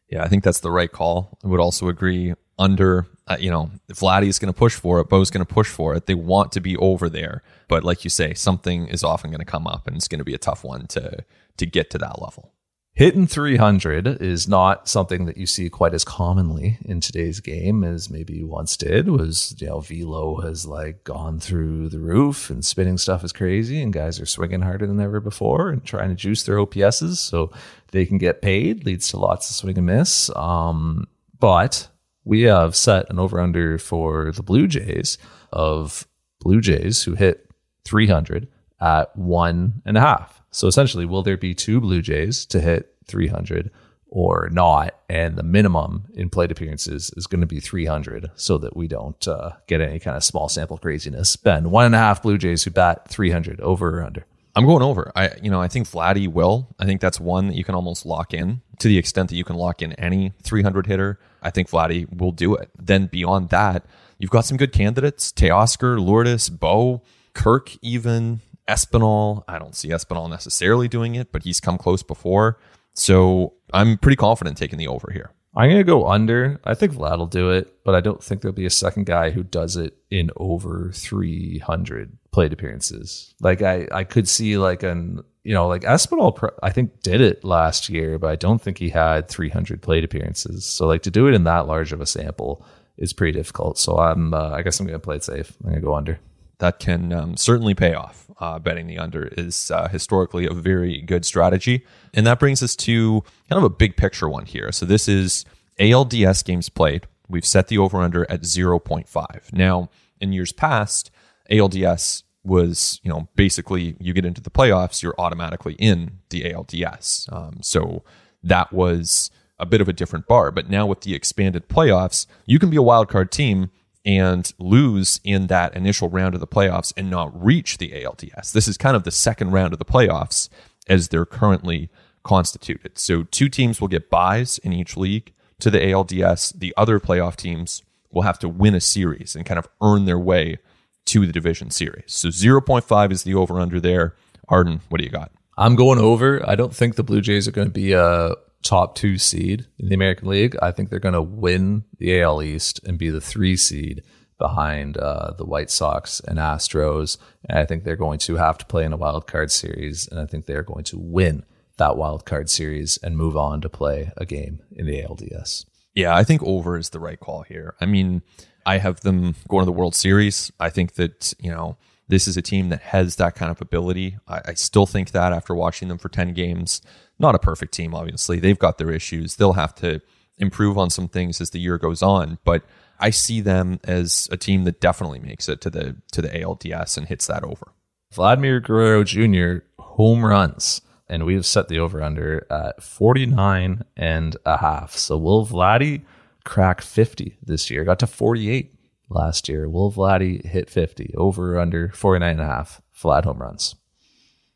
Yeah, 0.09 0.23
I 0.23 0.27
think 0.27 0.43
that's 0.43 0.59
the 0.59 0.71
right 0.71 0.91
call. 0.91 1.38
I 1.43 1.47
would 1.47 1.59
also 1.59 1.89
agree 1.89 2.35
under, 2.59 3.07
uh, 3.27 3.38
you 3.39 3.49
know, 3.49 3.71
Vladdy's 3.89 4.39
going 4.39 4.53
to 4.53 4.57
push 4.57 4.75
for 4.75 4.99
it, 4.99 5.09
Bo's 5.09 5.31
going 5.31 5.45
to 5.45 5.53
push 5.53 5.69
for 5.69 5.95
it. 5.95 6.05
They 6.05 6.13
want 6.13 6.51
to 6.53 6.61
be 6.61 6.77
over 6.77 7.09
there, 7.09 7.41
but 7.67 7.83
like 7.83 8.03
you 8.03 8.09
say, 8.09 8.33
something 8.33 8.88
is 8.88 9.03
often 9.03 9.31
going 9.31 9.39
to 9.39 9.45
come 9.45 9.67
up, 9.67 9.88
and 9.88 9.95
it's 9.95 10.07
going 10.07 10.19
to 10.19 10.25
be 10.25 10.35
a 10.35 10.39
tough 10.39 10.63
one 10.63 10.88
to 10.88 11.23
to 11.57 11.65
get 11.65 11.89
to 11.91 11.97
that 11.97 12.21
level. 12.21 12.51
Hitting 12.95 13.27
300 13.27 14.21
is 14.21 14.47
not 14.47 14.88
something 14.88 15.25
that 15.25 15.35
you 15.35 15.45
see 15.45 15.69
quite 15.69 15.93
as 15.93 16.05
commonly 16.05 16.77
in 16.85 17.01
today's 17.01 17.41
game 17.41 17.83
as 17.83 18.09
maybe 18.09 18.35
you 18.35 18.47
once 18.47 18.77
did. 18.77 19.09
Was 19.09 19.53
you 19.59 19.67
know 19.67 19.81
velo 19.81 20.39
has 20.39 20.65
like 20.65 21.03
gone 21.03 21.41
through 21.41 21.89
the 21.89 21.99
roof 21.99 22.49
and 22.49 22.63
spinning 22.63 22.97
stuff 22.97 23.25
is 23.25 23.33
crazy, 23.33 23.81
and 23.81 23.91
guys 23.91 24.21
are 24.21 24.25
swinging 24.25 24.61
harder 24.61 24.88
than 24.88 25.01
ever 25.01 25.19
before 25.19 25.71
and 25.71 25.83
trying 25.83 26.07
to 26.07 26.15
juice 26.15 26.43
their 26.43 26.55
OPSs 26.55 27.17
so 27.17 27.51
they 27.91 28.05
can 28.05 28.17
get 28.17 28.41
paid. 28.41 28.85
Leads 28.85 29.09
to 29.09 29.17
lots 29.17 29.49
of 29.49 29.57
swing 29.57 29.77
and 29.77 29.88
miss. 29.88 30.29
Um, 30.33 31.05
but 31.38 31.89
we 32.25 32.41
have 32.41 32.75
set 32.75 33.09
an 33.09 33.19
over 33.19 33.39
under 33.39 33.77
for 33.77 34.31
the 34.31 34.43
Blue 34.43 34.67
Jays 34.67 35.17
of 35.53 36.07
Blue 36.41 36.59
Jays 36.59 37.03
who 37.03 37.13
hit 37.13 37.49
300 37.85 38.47
at 38.81 39.15
one 39.15 39.81
and 39.85 39.97
a 39.97 40.01
half. 40.01 40.41
So 40.51 40.67
essentially, 40.67 41.05
will 41.05 41.23
there 41.23 41.38
be 41.38 41.53
two 41.53 41.79
Blue 41.79 42.01
Jays 42.01 42.45
to 42.47 42.59
hit 42.59 42.95
300 43.07 43.71
or 44.07 44.49
not? 44.51 44.95
And 45.07 45.35
the 45.35 45.43
minimum 45.43 46.05
in 46.13 46.29
plate 46.29 46.51
appearances 46.51 47.11
is 47.15 47.27
going 47.27 47.41
to 47.41 47.47
be 47.47 47.59
300 47.59 48.31
so 48.35 48.57
that 48.57 48.75
we 48.75 48.88
don't 48.88 49.27
uh, 49.27 49.51
get 49.67 49.81
any 49.81 49.99
kind 49.99 50.17
of 50.17 50.23
small 50.23 50.49
sample 50.49 50.77
craziness. 50.77 51.35
Ben, 51.35 51.69
one 51.69 51.85
and 51.85 51.95
a 51.95 51.99
half 51.99 52.23
Blue 52.23 52.38
Jays 52.38 52.63
who 52.63 52.71
bat 52.71 53.07
300 53.07 53.61
over 53.61 53.99
or 53.99 54.03
under? 54.03 54.25
I'm 54.55 54.65
going 54.65 54.83
over. 54.83 55.11
I 55.15 55.31
you 55.41 55.51
know 55.51 55.61
I 55.61 55.67
think 55.67 55.87
Vladdy 55.87 56.27
will. 56.27 56.73
I 56.79 56.85
think 56.85 57.01
that's 57.01 57.19
one 57.19 57.47
that 57.47 57.55
you 57.55 57.63
can 57.63 57.75
almost 57.75 58.05
lock 58.05 58.33
in 58.33 58.61
to 58.79 58.87
the 58.87 58.97
extent 58.97 59.29
that 59.29 59.35
you 59.35 59.43
can 59.43 59.55
lock 59.55 59.81
in 59.81 59.93
any 59.93 60.33
300 60.43 60.87
hitter. 60.87 61.19
I 61.41 61.49
think 61.49 61.69
Vladdy 61.69 62.11
will 62.15 62.31
do 62.31 62.55
it. 62.55 62.69
Then 62.77 63.07
beyond 63.07 63.49
that, 63.49 63.85
you've 64.17 64.31
got 64.31 64.45
some 64.45 64.57
good 64.57 64.71
candidates: 64.71 65.31
Teoscar, 65.31 65.99
Lourdes, 65.99 66.49
Bo, 66.49 67.01
Kirk, 67.33 67.71
even 67.81 68.39
Espinal. 68.67 69.43
I 69.47 69.59
don't 69.59 69.75
see 69.75 69.89
Espinal 69.89 70.29
necessarily 70.29 70.87
doing 70.87 71.15
it, 71.15 71.31
but 71.31 71.43
he's 71.43 71.59
come 71.59 71.77
close 71.77 72.03
before. 72.03 72.57
So 72.93 73.53
I'm 73.73 73.97
pretty 73.97 74.15
confident 74.15 74.57
taking 74.57 74.79
the 74.79 74.87
over 74.87 75.11
here. 75.11 75.31
I'm 75.55 75.69
to 75.69 75.83
go 75.83 76.07
under. 76.07 76.59
I 76.63 76.73
think 76.73 76.93
Vlad 76.93 77.17
will 77.17 77.27
do 77.27 77.51
it, 77.51 77.83
but 77.83 77.95
I 77.95 78.01
don't 78.01 78.21
think 78.21 78.41
there'll 78.41 78.53
be 78.53 78.65
a 78.65 78.71
second 78.71 79.05
guy 79.05 79.29
who 79.29 79.43
does 79.43 79.77
it 79.77 79.97
in 80.11 80.29
over 80.35 80.91
300 80.93 82.17
plate 82.31 82.51
appearances. 82.51 83.33
Like 83.39 83.61
I, 83.61 83.87
I 83.91 84.03
could 84.03 84.27
see 84.27 84.57
like 84.57 84.83
an, 84.83 85.23
you 85.43 85.53
know, 85.53 85.67
like 85.67 85.83
Espinal, 85.83 86.49
I 86.61 86.71
think 86.71 87.01
did 87.01 87.21
it 87.21 87.45
last 87.45 87.87
year, 87.89 88.19
but 88.19 88.31
I 88.31 88.35
don't 88.35 88.61
think 88.61 88.77
he 88.77 88.89
had 88.89 89.29
300 89.29 89.81
plate 89.81 90.03
appearances. 90.03 90.65
So 90.65 90.87
like 90.87 91.03
to 91.03 91.11
do 91.11 91.27
it 91.27 91.33
in 91.33 91.45
that 91.45 91.67
large 91.67 91.93
of 91.93 92.01
a 92.01 92.05
sample 92.05 92.65
is 92.97 93.13
pretty 93.13 93.37
difficult. 93.37 93.77
So 93.77 93.97
I'm, 93.97 94.33
uh, 94.33 94.49
I 94.49 94.61
guess 94.61 94.79
I'm 94.79 94.87
to 94.87 94.99
play 94.99 95.15
it 95.15 95.23
safe. 95.23 95.53
I'm 95.63 95.73
to 95.73 95.79
go 95.79 95.95
under. 95.95 96.19
That 96.59 96.79
can 96.79 97.11
um, 97.13 97.37
certainly 97.37 97.73
pay 97.73 97.93
off. 97.93 98.23
Uh, 98.37 98.59
betting 98.59 98.85
the 98.85 98.97
under 98.97 99.27
is 99.37 99.71
uh, 99.71 99.87
historically 99.87 100.45
a 100.45 100.51
very 100.51 100.99
good 100.99 101.23
strategy. 101.23 101.85
And 102.13 102.27
that 102.27 102.37
brings 102.37 102.61
us 102.61 102.75
to 102.75 103.23
kind 103.49 103.57
of 103.57 103.63
a 103.63 103.69
big 103.69 103.95
picture 103.95 104.27
one 104.27 104.45
here. 104.45 104.73
So 104.73 104.85
this 104.85 105.07
is 105.07 105.45
ALDS 105.79 106.43
games 106.43 106.67
played. 106.67 107.07
We've 107.29 107.45
set 107.45 107.69
the 107.69 107.77
over 107.77 108.01
under 108.01 108.29
at 108.29 108.41
0.5. 108.41 109.53
Now, 109.53 109.89
in 110.19 110.33
years 110.33 110.51
past, 110.51 111.11
ALDS 111.49 112.23
was, 112.43 112.99
you 113.03 113.09
know, 113.09 113.27
basically 113.35 113.95
you 113.99 114.13
get 114.13 114.25
into 114.25 114.41
the 114.41 114.51
playoffs, 114.51 115.01
you're 115.01 115.15
automatically 115.17 115.73
in 115.75 116.19
the 116.29 116.43
ALDS. 116.43 117.31
Um, 117.31 117.59
so 117.61 118.03
that 118.43 118.71
was 118.71 119.31
a 119.57 119.65
bit 119.65 119.81
of 119.81 119.89
a 119.89 119.93
different 119.93 120.27
bar. 120.27 120.51
But 120.51 120.69
now 120.69 120.85
with 120.85 121.01
the 121.01 121.15
expanded 121.15 121.67
playoffs, 121.67 122.27
you 122.45 122.59
can 122.59 122.69
be 122.69 122.77
a 122.77 122.81
wild 122.81 123.07
card 123.09 123.31
team 123.31 123.71
and 124.05 124.53
lose 124.59 125.19
in 125.23 125.47
that 125.47 125.75
initial 125.75 126.09
round 126.09 126.35
of 126.35 126.39
the 126.39 126.47
playoffs 126.47 126.93
and 126.95 127.09
not 127.09 127.43
reach 127.43 127.77
the 127.77 127.91
ALDS. 127.91 128.51
This 128.51 128.67
is 128.67 128.77
kind 128.77 128.95
of 128.95 129.03
the 129.03 129.11
second 129.11 129.51
round 129.51 129.73
of 129.73 129.79
the 129.79 129.85
playoffs 129.85 130.49
as 130.87 131.07
they're 131.07 131.25
currently 131.25 131.89
constituted. 132.23 132.97
So 132.97 133.23
two 133.23 133.49
teams 133.49 133.81
will 133.81 133.87
get 133.87 134.09
buys 134.09 134.57
in 134.59 134.73
each 134.73 134.95
league 134.95 135.33
to 135.59 135.71
the 135.71 135.79
ALDS. 135.79 136.59
The 136.59 136.73
other 136.77 136.99
playoff 136.99 137.35
teams 137.35 137.83
will 138.11 138.21
have 138.23 138.39
to 138.39 138.49
win 138.49 138.75
a 138.75 138.81
series 138.81 139.35
and 139.35 139.45
kind 139.45 139.57
of 139.57 139.67
earn 139.81 140.05
their 140.05 140.19
way 140.19 140.59
to 141.05 141.25
the 141.25 141.33
division 141.33 141.69
series. 141.71 142.05
So 142.07 142.29
0.5 142.29 143.11
is 143.11 143.23
the 143.23 143.35
over 143.35 143.59
under 143.59 143.79
there. 143.79 144.15
Arden, 144.47 144.81
what 144.89 144.99
do 144.99 145.03
you 145.03 145.11
got? 145.11 145.31
I'm 145.57 145.75
going 145.75 145.99
over. 145.99 146.47
I 146.47 146.55
don't 146.55 146.75
think 146.75 146.95
the 146.95 147.03
Blue 147.03 147.21
Jays 147.21 147.47
are 147.47 147.51
going 147.51 147.67
to 147.67 147.73
be 147.73 147.93
a 147.93 148.35
top 148.65 148.95
two 148.95 149.17
seed 149.17 149.65
in 149.80 149.89
the 149.89 149.95
American 149.95 150.28
League. 150.28 150.58
I 150.62 150.71
think 150.71 150.89
they're 150.89 150.99
going 150.99 151.13
to 151.13 151.21
win 151.21 151.86
the 151.99 152.21
AL 152.21 152.41
East 152.41 152.82
and 152.84 152.97
be 152.97 153.10
the 153.10 153.21
three 153.21 153.56
seed 153.56 154.04
behind 154.38 154.97
uh, 154.97 155.32
the 155.38 155.45
White 155.45 155.69
Sox 155.69 156.19
and 156.19 156.39
Astros. 156.39 157.17
And 157.47 157.60
I 157.60 157.65
think 157.65 157.84
they're 157.84 157.95
going 157.95 158.19
to 158.19 158.36
have 158.36 158.58
to 158.58 158.65
play 158.65 158.84
in 158.84 158.91
a 158.91 158.97
wild 158.97 159.28
card 159.28 159.51
series, 159.51 160.08
and 160.08 160.19
I 160.19 160.25
think 160.25 160.45
they're 160.45 160.63
going 160.63 160.84
to 160.86 160.99
win 160.99 161.45
that 161.78 161.95
wild 161.95 162.25
card 162.25 162.49
series 162.49 162.97
and 162.97 163.17
move 163.17 163.38
on 163.38 163.62
to 163.62 163.69
play 163.69 164.12
a 164.17 164.25
game 164.25 164.62
in 164.71 164.86
the 164.86 165.01
ALDS. 165.01 165.65
Yeah, 165.93 166.15
I 166.15 166.23
think 166.23 166.43
over 166.43 166.78
is 166.78 166.89
the 166.89 166.99
right 166.99 167.19
call 167.19 167.43
here. 167.43 167.75
I 167.80 167.86
mean, 167.86 168.21
I 168.65 168.80
have 168.80 169.01
them 169.01 169.36
going 169.47 169.62
to 169.62 169.65
the 169.65 169.71
World 169.71 169.95
Series. 169.95 170.51
I 170.60 170.69
think 170.69 170.95
that, 170.95 171.34
you 171.39 171.51
know, 171.51 171.78
this 172.07 172.27
is 172.27 172.37
a 172.37 172.41
team 172.41 172.69
that 172.69 172.81
has 172.81 173.15
that 173.15 173.35
kind 173.35 173.51
of 173.51 173.61
ability. 173.61 174.17
I, 174.27 174.41
I, 174.47 174.53
still 174.53 174.85
think 174.85 175.11
that 175.11 175.33
after 175.33 175.55
watching 175.55 175.87
them 175.87 175.97
for 175.97 176.09
10 176.09 176.33
games, 176.33 176.81
not 177.17 177.35
a 177.35 177.39
perfect 177.39 177.73
team, 177.73 177.95
obviously. 177.95 178.39
They've 178.39 178.59
got 178.59 178.77
their 178.77 178.91
issues. 178.91 179.35
They'll 179.35 179.53
have 179.53 179.73
to 179.75 180.01
improve 180.37 180.77
on 180.77 180.89
some 180.89 181.07
things 181.07 181.41
as 181.41 181.49
the 181.49 181.59
year 181.59 181.77
goes 181.77 182.03
on. 182.03 182.37
But 182.43 182.63
I 182.99 183.09
see 183.09 183.41
them 183.41 183.79
as 183.83 184.29
a 184.31 184.37
team 184.37 184.63
that 184.65 184.79
definitely 184.79 185.19
makes 185.19 185.49
it 185.49 185.61
to 185.61 185.69
the 185.69 185.95
to 186.11 186.21
the 186.21 186.29
ALDS 186.29 186.97
and 186.97 187.07
hits 187.07 187.27
that 187.27 187.43
over. 187.43 187.71
Vladimir 188.13 188.59
Guerrero 188.59 189.03
Jr. 189.03 189.65
home 189.79 190.25
runs. 190.25 190.81
And 191.07 191.23
we 191.23 191.35
have 191.35 191.45
set 191.45 191.67
the 191.67 191.77
over 191.77 192.01
under 192.01 192.47
at 192.49 192.81
49 192.81 193.83
and 193.95 194.37
a 194.43 194.57
half. 194.57 194.93
So 194.95 195.17
will 195.17 195.45
Vladdy 195.45 196.01
crack 196.45 196.81
50 196.81 197.37
this 197.43 197.69
year? 197.69 197.83
Got 197.83 197.99
to 197.99 198.07
48 198.07 198.74
last 199.09 199.49
year. 199.49 199.69
Will 199.69 199.91
Vladdy 199.91 200.45
hit 200.45 200.69
50? 200.69 201.13
Over 201.17 201.59
under 201.59 201.89
49 201.89 202.29
and 202.29 202.41
a 202.41 202.45
half 202.45 202.81
flat 202.91 203.25
home 203.25 203.39
runs. 203.39 203.75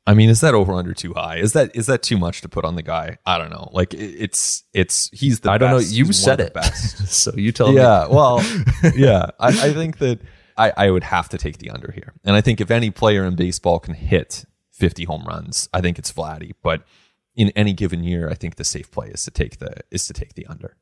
I 0.07 0.15
mean, 0.15 0.29
is 0.29 0.41
that 0.41 0.55
over 0.55 0.73
under 0.73 0.93
too 0.93 1.13
high? 1.13 1.37
Is 1.37 1.53
that 1.53 1.75
is 1.75 1.85
that 1.85 2.01
too 2.01 2.17
much 2.17 2.41
to 2.41 2.49
put 2.49 2.65
on 2.65 2.75
the 2.75 2.81
guy? 2.81 3.19
I 3.27 3.37
don't 3.37 3.51
know. 3.51 3.69
Like 3.73 3.93
it's 3.93 4.63
it's 4.73 5.07
he's 5.13 5.41
the 5.41 5.51
I 5.51 5.59
don't 5.59 5.69
know. 5.69 5.77
You 5.77 6.05
He's 6.05 6.17
said 6.17 6.39
it 6.39 6.51
best. 6.51 7.07
so 7.13 7.31
you 7.35 7.51
tell 7.51 7.69
me. 7.69 7.75
yeah, 7.75 8.07
well, 8.07 8.43
yeah. 8.95 9.29
I, 9.39 9.49
I 9.49 9.73
think 9.73 9.99
that 9.99 10.19
I, 10.57 10.73
I 10.75 10.89
would 10.89 11.03
have 11.03 11.29
to 11.29 11.37
take 11.37 11.59
the 11.59 11.69
under 11.69 11.91
here. 11.91 12.13
And 12.23 12.35
I 12.35 12.41
think 12.41 12.59
if 12.59 12.71
any 12.71 12.89
player 12.89 13.23
in 13.23 13.35
baseball 13.35 13.79
can 13.79 13.93
hit 13.93 14.45
50 14.71 15.03
home 15.03 15.25
runs, 15.25 15.69
I 15.73 15.81
think 15.81 15.99
it's 15.99 16.11
Vladdy. 16.11 16.53
But 16.63 16.83
in 17.35 17.51
any 17.55 17.73
given 17.73 18.03
year, 18.03 18.29
I 18.29 18.33
think 18.33 18.55
the 18.55 18.63
safe 18.63 18.89
play 18.89 19.09
is 19.09 19.23
to 19.25 19.31
take 19.31 19.59
the 19.59 19.75
is 19.91 20.07
to 20.07 20.13
take 20.13 20.33
the 20.33 20.47
under. 20.47 20.75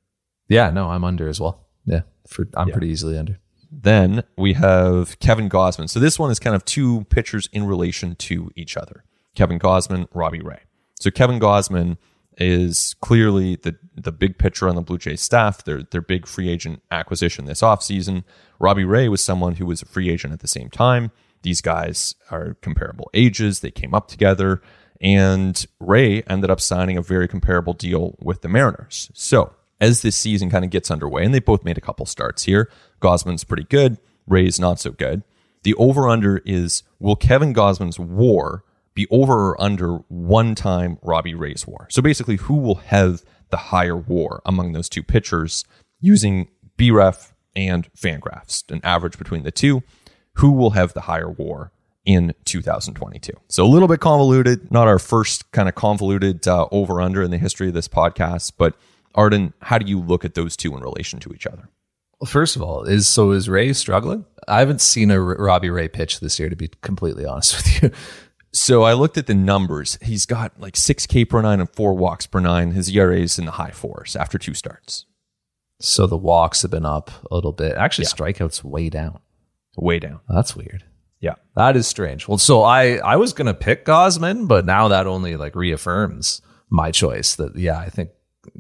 Yeah, 0.48 0.70
no, 0.70 0.90
I'm 0.92 1.04
under 1.04 1.28
as 1.28 1.42
well. 1.42 1.68
Yeah, 1.86 2.04
for 2.28 2.48
I'm 2.56 2.72
pretty 2.72 2.88
easily 2.88 3.18
under. 3.18 3.40
Then 3.72 4.24
we 4.38 4.54
have 4.54 5.20
Kevin 5.20 5.50
Gausman. 5.50 5.90
So 5.90 6.00
this 6.00 6.18
one 6.18 6.32
is 6.32 6.40
kind 6.40 6.56
of 6.56 6.66
two 6.66 7.06
pitchers 7.06 7.50
in 7.52 7.66
relation 7.66 8.16
to 8.16 8.52
each 8.56 8.78
other. 8.78 9.04
Kevin 9.36 9.60
Gausman, 9.60 10.08
Robbie 10.14 10.42
Ray. 10.42 10.62
So 11.00 11.12
Kevin 11.12 11.40
Gausman 11.40 11.98
is 12.38 12.96
clearly 13.02 13.56
the 13.56 13.76
the 13.96 14.12
big 14.12 14.38
pitcher 14.38 14.70
on 14.70 14.76
the 14.76 14.82
Blue 14.82 14.98
Jays 14.98 15.22
staff. 15.22 15.64
Their 15.64 15.84
their 15.84 16.02
big 16.02 16.26
free 16.28 16.50
agent 16.50 16.82
acquisition 16.92 17.46
this 17.46 17.62
offseason. 17.62 18.24
Robbie 18.60 18.86
Ray 18.86 19.10
was 19.10 19.24
someone 19.24 19.56
who 19.56 19.66
was 19.66 19.82
a 19.82 19.86
free 19.86 20.10
agent 20.10 20.34
at 20.34 20.40
the 20.40 20.48
same 20.48 20.70
time. 20.70 21.12
These 21.44 21.62
guys 21.62 22.16
are 22.32 22.56
comparable 22.62 23.10
ages. 23.14 23.60
They 23.60 23.72
came 23.72 23.94
up 23.94 24.08
together. 24.08 24.62
And 25.00 25.64
Ray 25.80 26.24
ended 26.24 26.50
up 26.50 26.60
signing 26.60 26.98
a 26.98 27.04
very 27.04 27.28
comparable 27.28 27.74
deal 27.74 28.16
with 28.20 28.42
the 28.42 28.50
Mariners. 28.50 29.12
So 29.14 29.54
as 29.80 30.02
this 30.02 30.16
season 30.16 30.50
kind 30.50 30.66
of 30.66 30.72
gets 30.72 30.92
underway, 30.92 31.24
and 31.24 31.34
they 31.34 31.40
both 31.40 31.64
made 31.64 31.78
a 31.78 31.82
couple 31.82 32.06
starts 32.06 32.44
here, 32.44 32.70
Gausman's 33.02 33.44
pretty 33.44 33.64
good, 33.64 33.98
Ray's 34.28 34.60
not 34.60 34.80
so 34.80 34.92
good. 34.92 35.24
The 35.64 35.74
over 35.76 36.08
under 36.08 36.38
is 36.46 36.84
will 37.00 37.16
Kevin 37.16 37.54
Gausman's 37.54 38.00
war 38.00 38.64
be 38.94 39.08
over 39.12 39.50
or 39.52 39.62
under 39.62 39.98
one 40.08 40.56
time 40.56 40.98
Robbie 41.02 41.36
Ray's 41.36 41.68
war? 41.68 41.88
So 41.90 42.02
basically, 42.02 42.38
who 42.38 42.56
will 42.56 42.76
have 42.76 43.24
the 43.50 43.58
higher 43.58 43.98
war 43.98 44.42
among 44.46 44.74
those 44.74 44.90
two 44.90 45.04
pitchers 45.04 45.64
using 46.00 46.50
BREF 46.78 47.34
and 47.56 47.92
Fangraphs, 47.94 48.70
an 48.72 48.82
average 48.84 49.18
between 49.18 49.44
the 49.44 49.52
two? 49.52 49.84
Who 50.34 50.52
will 50.52 50.72
have 50.72 50.94
the 50.94 51.02
higher 51.02 51.32
war 51.32 51.72
in 52.08 52.34
2022. 52.46 53.34
So 53.50 53.66
a 53.66 53.68
little 53.68 53.90
bit 53.90 54.00
convoluted, 54.00 54.72
not 54.72 54.88
our 54.88 54.98
first 54.98 55.52
kind 55.52 55.68
of 55.68 55.76
convoluted 55.76 56.48
uh, 56.48 56.68
over 56.72 57.02
under 57.02 57.22
in 57.22 57.32
the 57.32 57.38
history 57.38 57.68
of 57.68 57.74
this 57.74 57.90
podcast, 57.90 58.54
but 58.58 58.76
Arden, 59.18 59.54
how 59.62 59.78
do 59.78 59.86
you 59.90 60.00
look 60.00 60.24
at 60.24 60.36
those 60.36 60.56
two 60.56 60.74
in 60.78 60.82
relation 60.82 61.20
to 61.22 61.34
each 61.34 61.46
other? 61.48 61.70
Well, 62.22 62.30
first 62.30 62.56
of 62.56 62.62
all, 62.62 62.84
is 62.84 63.08
so 63.08 63.32
is 63.32 63.50
Ray 63.50 63.74
struggling? 63.74 64.26
I 64.48 64.60
haven't 64.60 64.80
seen 64.82 65.12
a 65.12 65.16
R- 65.16 65.36
Robbie 65.38 65.70
Ray 65.70 65.88
pitch 65.90 66.20
this 66.20 66.40
year, 66.40 66.50
to 66.50 66.56
be 66.56 66.70
completely 66.82 67.26
honest 67.26 67.56
with 67.58 67.84
you. 67.84 67.92
So 68.54 68.84
I 68.84 68.94
looked 68.94 69.18
at 69.18 69.28
the 69.28 69.36
numbers. 69.36 70.00
He's 70.02 70.26
got 70.26 70.60
like 70.60 70.76
six 70.78 71.06
K 71.06 71.26
per 71.26 71.42
nine 71.42 71.60
and 71.60 71.70
four 71.70 71.94
walks 71.94 72.26
per 72.26 72.40
nine. 72.40 72.72
His 72.72 72.90
ERA 72.90 73.20
is 73.20 73.38
in 73.38 73.46
the 73.46 73.52
high 73.52 73.72
fours 73.72 74.16
after 74.16 74.38
two 74.38 74.54
starts. 74.54 75.06
So 75.80 76.08
the 76.08 76.18
walks 76.18 76.62
have 76.64 76.72
been 76.72 76.86
up 76.86 77.12
a 77.30 77.36
little 77.36 77.52
bit. 77.52 77.76
Actually, 77.76 78.06
Yeah. 78.06 78.14
strikeouts 78.16 78.64
way 78.64 78.90
down. 78.90 79.20
Way 79.76 80.00
down. 80.00 80.22
That's 80.28 80.56
weird. 80.56 80.86
Yeah. 81.20 81.36
That 81.56 81.76
is 81.76 81.86
strange. 81.88 82.28
Well, 82.28 82.40
so 82.40 82.64
I 82.64 82.96
I 82.98 83.18
was 83.18 83.34
gonna 83.34 83.54
pick 83.54 83.86
Gausman, 83.86 84.48
but 84.48 84.66
now 84.66 84.88
that 84.88 85.06
only 85.06 85.36
like 85.36 85.54
reaffirms 85.56 86.42
my 86.70 86.90
choice 86.92 87.36
that 87.36 87.56
yeah, 87.58 87.78
I 87.78 87.90
think 87.90 88.10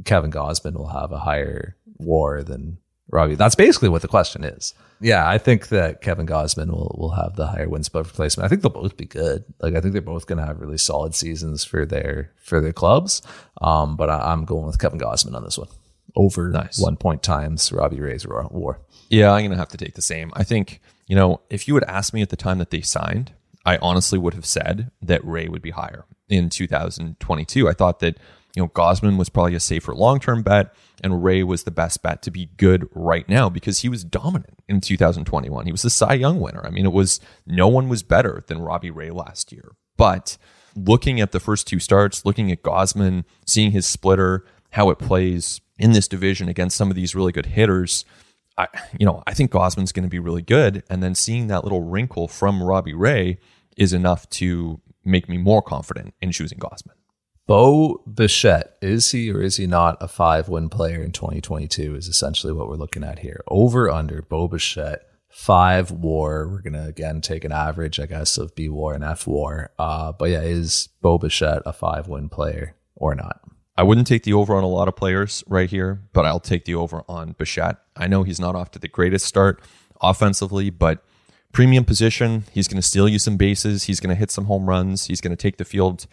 Kevin 0.06 0.32
Gausman 0.32 0.74
will 0.74 0.88
have 0.90 1.12
a 1.12 1.20
higher 1.20 1.76
WAR 1.98 2.44
than 2.44 2.78
Robbie. 3.10 3.36
That's 3.36 3.56
basically 3.56 3.90
what 3.90 4.02
the 4.02 4.08
question 4.08 4.44
is. 4.44 4.74
Yeah, 5.00 5.28
I 5.30 5.38
think 5.38 5.68
that 5.70 6.02
Kevin 6.02 6.26
Gausman 6.28 6.70
will 6.72 6.96
will 6.98 7.12
have 7.12 7.36
the 7.36 7.48
higher 7.48 7.70
wins 7.70 7.88
above 7.88 8.08
replacement. 8.08 8.46
I 8.46 8.50
think 8.50 8.62
they'll 8.62 8.72
both 8.72 8.98
be 8.98 9.06
good. 9.06 9.44
Like 9.62 9.76
I 9.76 9.82
think 9.82 9.94
they're 9.94 10.02
both 10.02 10.26
gonna 10.28 10.46
have 10.46 10.60
really 10.60 10.78
solid 10.78 11.14
seasons 11.16 11.64
for 11.64 11.86
their 11.86 12.32
for 12.44 12.60
their 12.62 12.74
clubs. 12.74 13.22
Um, 13.62 13.96
but 13.96 14.10
I, 14.10 14.32
I'm 14.32 14.44
going 14.46 14.66
with 14.66 14.80
Kevin 14.80 15.00
Gausman 15.00 15.36
on 15.36 15.44
this 15.44 15.58
one 15.58 15.68
over 16.16 16.50
Nice. 16.50 16.80
one 16.80 16.98
point 16.98 17.22
times 17.22 17.72
Robbie 17.72 18.02
Ray's 18.02 18.26
WAR. 18.28 18.80
Yeah, 19.10 19.32
I'm 19.32 19.42
going 19.42 19.52
to 19.52 19.58
have 19.58 19.68
to 19.70 19.78
take 19.78 19.94
the 19.94 20.02
same. 20.02 20.32
I 20.36 20.44
think, 20.44 20.82
you 21.06 21.16
know, 21.16 21.42
if 21.50 21.68
you 21.68 21.76
had 21.76 21.84
asked 21.84 22.14
me 22.14 22.22
at 22.24 22.30
the 22.30 22.36
time 22.36 22.58
that 22.58 22.72
they 22.72 22.82
signed, 22.82 23.34
I 23.66 23.78
honestly 23.78 24.18
would 24.18 24.34
have 24.34 24.46
said 24.46 24.90
that 25.02 25.24
Ray 25.24 25.48
would 25.48 25.62
be 25.62 25.70
higher 25.72 26.06
in 26.28 26.50
2022. 26.50 27.70
I 27.70 27.74
thought 27.74 28.00
that, 28.00 28.18
you 28.58 28.64
know, 28.64 28.70
Gausman 28.70 29.20
was 29.20 29.30
probably 29.30 29.54
a 29.54 29.60
safer 29.60 29.94
long 29.94 30.20
term 30.20 30.42
bet, 30.42 30.74
and 31.04 31.24
Ray 31.24 31.44
was 31.44 31.62
the 31.62 31.70
best 31.70 32.02
bet 32.02 32.24
to 32.24 32.32
be 32.32 32.50
good 32.58 32.90
right 32.92 33.30
now 33.30 33.50
because 33.50 33.82
he 33.82 33.88
was 33.88 34.04
dominant 34.04 34.58
in 34.68 34.82
2021. 34.82 35.68
He 35.68 35.72
was 35.72 35.84
the 35.84 35.92
Cy 35.92 36.16
Young 36.16 36.40
winner. 36.40 36.66
I 36.66 36.72
mean, 36.72 36.88
it 36.88 36.92
was 36.92 37.20
no 37.46 37.68
one 37.68 37.88
was 37.88 38.02
better 38.02 38.44
than 38.48 38.58
Robbie 38.58 38.90
Ray 38.90 39.12
last 39.12 39.52
year. 39.52 39.74
But 39.96 40.40
looking 40.76 41.22
at 41.22 41.34
the 41.34 41.40
first 41.40 41.68
two 41.68 41.78
starts, 41.78 42.26
looking 42.26 42.52
at 42.52 42.64
Gausman, 42.64 43.26
seeing 43.46 43.74
his 43.74 43.86
splitter, 43.86 44.44
how 44.72 44.90
it 44.90 44.98
plays 44.98 45.62
in 45.78 45.92
this 45.92 46.08
division 46.08 46.50
against 46.50 46.78
some 46.78 46.90
of 46.90 46.96
these 46.96 47.14
really 47.14 47.32
good 47.32 47.46
hitters, 47.46 48.06
I, 48.58 48.70
you 48.98 49.06
know, 49.06 49.22
I 49.28 49.36
think 49.36 49.52
Gausman's 49.52 49.92
going 49.92 50.02
to 50.02 50.10
be 50.10 50.18
really 50.18 50.42
good. 50.42 50.84
And 50.90 51.04
then 51.04 51.14
seeing 51.14 51.46
that 51.46 51.64
little 51.64 51.84
wrinkle 51.84 52.28
from 52.28 52.64
Robbie 52.64 52.96
Ray 52.96 53.38
is 53.78 53.94
enough 53.94 54.28
to 54.32 54.82
make 55.06 55.30
me 55.30 55.38
more 55.38 55.62
confident 55.62 56.16
in 56.22 56.32
choosing 56.32 56.58
Gausman. 56.58 56.97
Bo 57.48 58.02
Bichette, 58.14 58.76
is 58.82 59.12
he 59.12 59.32
or 59.32 59.42
is 59.42 59.56
he 59.56 59.68
not 59.68 59.98
a 60.02 60.10
five 60.10 60.50
win 60.50 60.68
player 60.68 61.02
in 61.02 61.14
2022? 61.14 61.96
Is 61.96 62.10
essentially 62.10 62.52
what 62.52 62.68
we're 62.68 62.76
looking 62.76 63.06
at 63.06 63.20
here. 63.20 63.42
Over 63.48 63.90
under 63.90 64.22
Bo 64.22 64.50
Bichette, 64.50 65.08
five 65.30 65.90
war. 65.90 66.50
We're 66.50 66.60
going 66.60 66.74
to 66.74 66.86
again 66.86 67.22
take 67.22 67.46
an 67.46 67.54
average, 67.54 68.02
I 68.02 68.06
guess, 68.06 68.38
of 68.38 68.54
B 68.54 68.68
war 68.68 68.94
and 68.94 69.04
F 69.04 69.26
war. 69.26 69.72
Uh, 69.80 70.12
but 70.12 70.30
yeah, 70.30 70.42
is 70.42 70.90
Bo 71.02 71.18
Bichette 71.18 71.62
a 71.66 71.72
five 71.72 72.10
win 72.10 72.28
player 72.28 72.76
or 72.96 73.16
not? 73.16 73.40
I 73.78 73.84
wouldn't 73.84 74.08
take 74.08 74.24
the 74.24 74.34
over 74.34 74.54
on 74.54 74.66
a 74.66 74.68
lot 74.68 74.90
of 74.90 74.98
players 74.98 75.42
right 75.48 75.70
here, 75.70 76.02
but 76.12 76.26
I'll 76.26 76.42
take 76.42 76.66
the 76.66 76.76
over 76.76 77.06
on 77.08 77.32
Bichette. 77.38 77.78
I 77.96 78.08
know 78.08 78.24
he's 78.24 78.42
not 78.42 78.56
off 78.56 78.72
to 78.72 78.80
the 78.80 78.90
greatest 78.90 79.26
start 79.26 79.62
offensively, 80.02 80.70
but 80.70 81.02
premium 81.54 81.86
position, 81.86 82.44
he's 82.52 82.68
going 82.68 82.82
to 82.82 82.88
steal 82.88 83.08
you 83.08 83.20
some 83.20 83.38
bases. 83.38 83.84
He's 83.84 84.00
going 84.02 84.14
to 84.14 84.20
hit 84.20 84.32
some 84.32 84.46
home 84.46 84.68
runs. 84.68 85.06
He's 85.06 85.22
going 85.22 85.32
to 85.32 85.42
take 85.42 85.58
the 85.58 85.66
field 85.66 86.08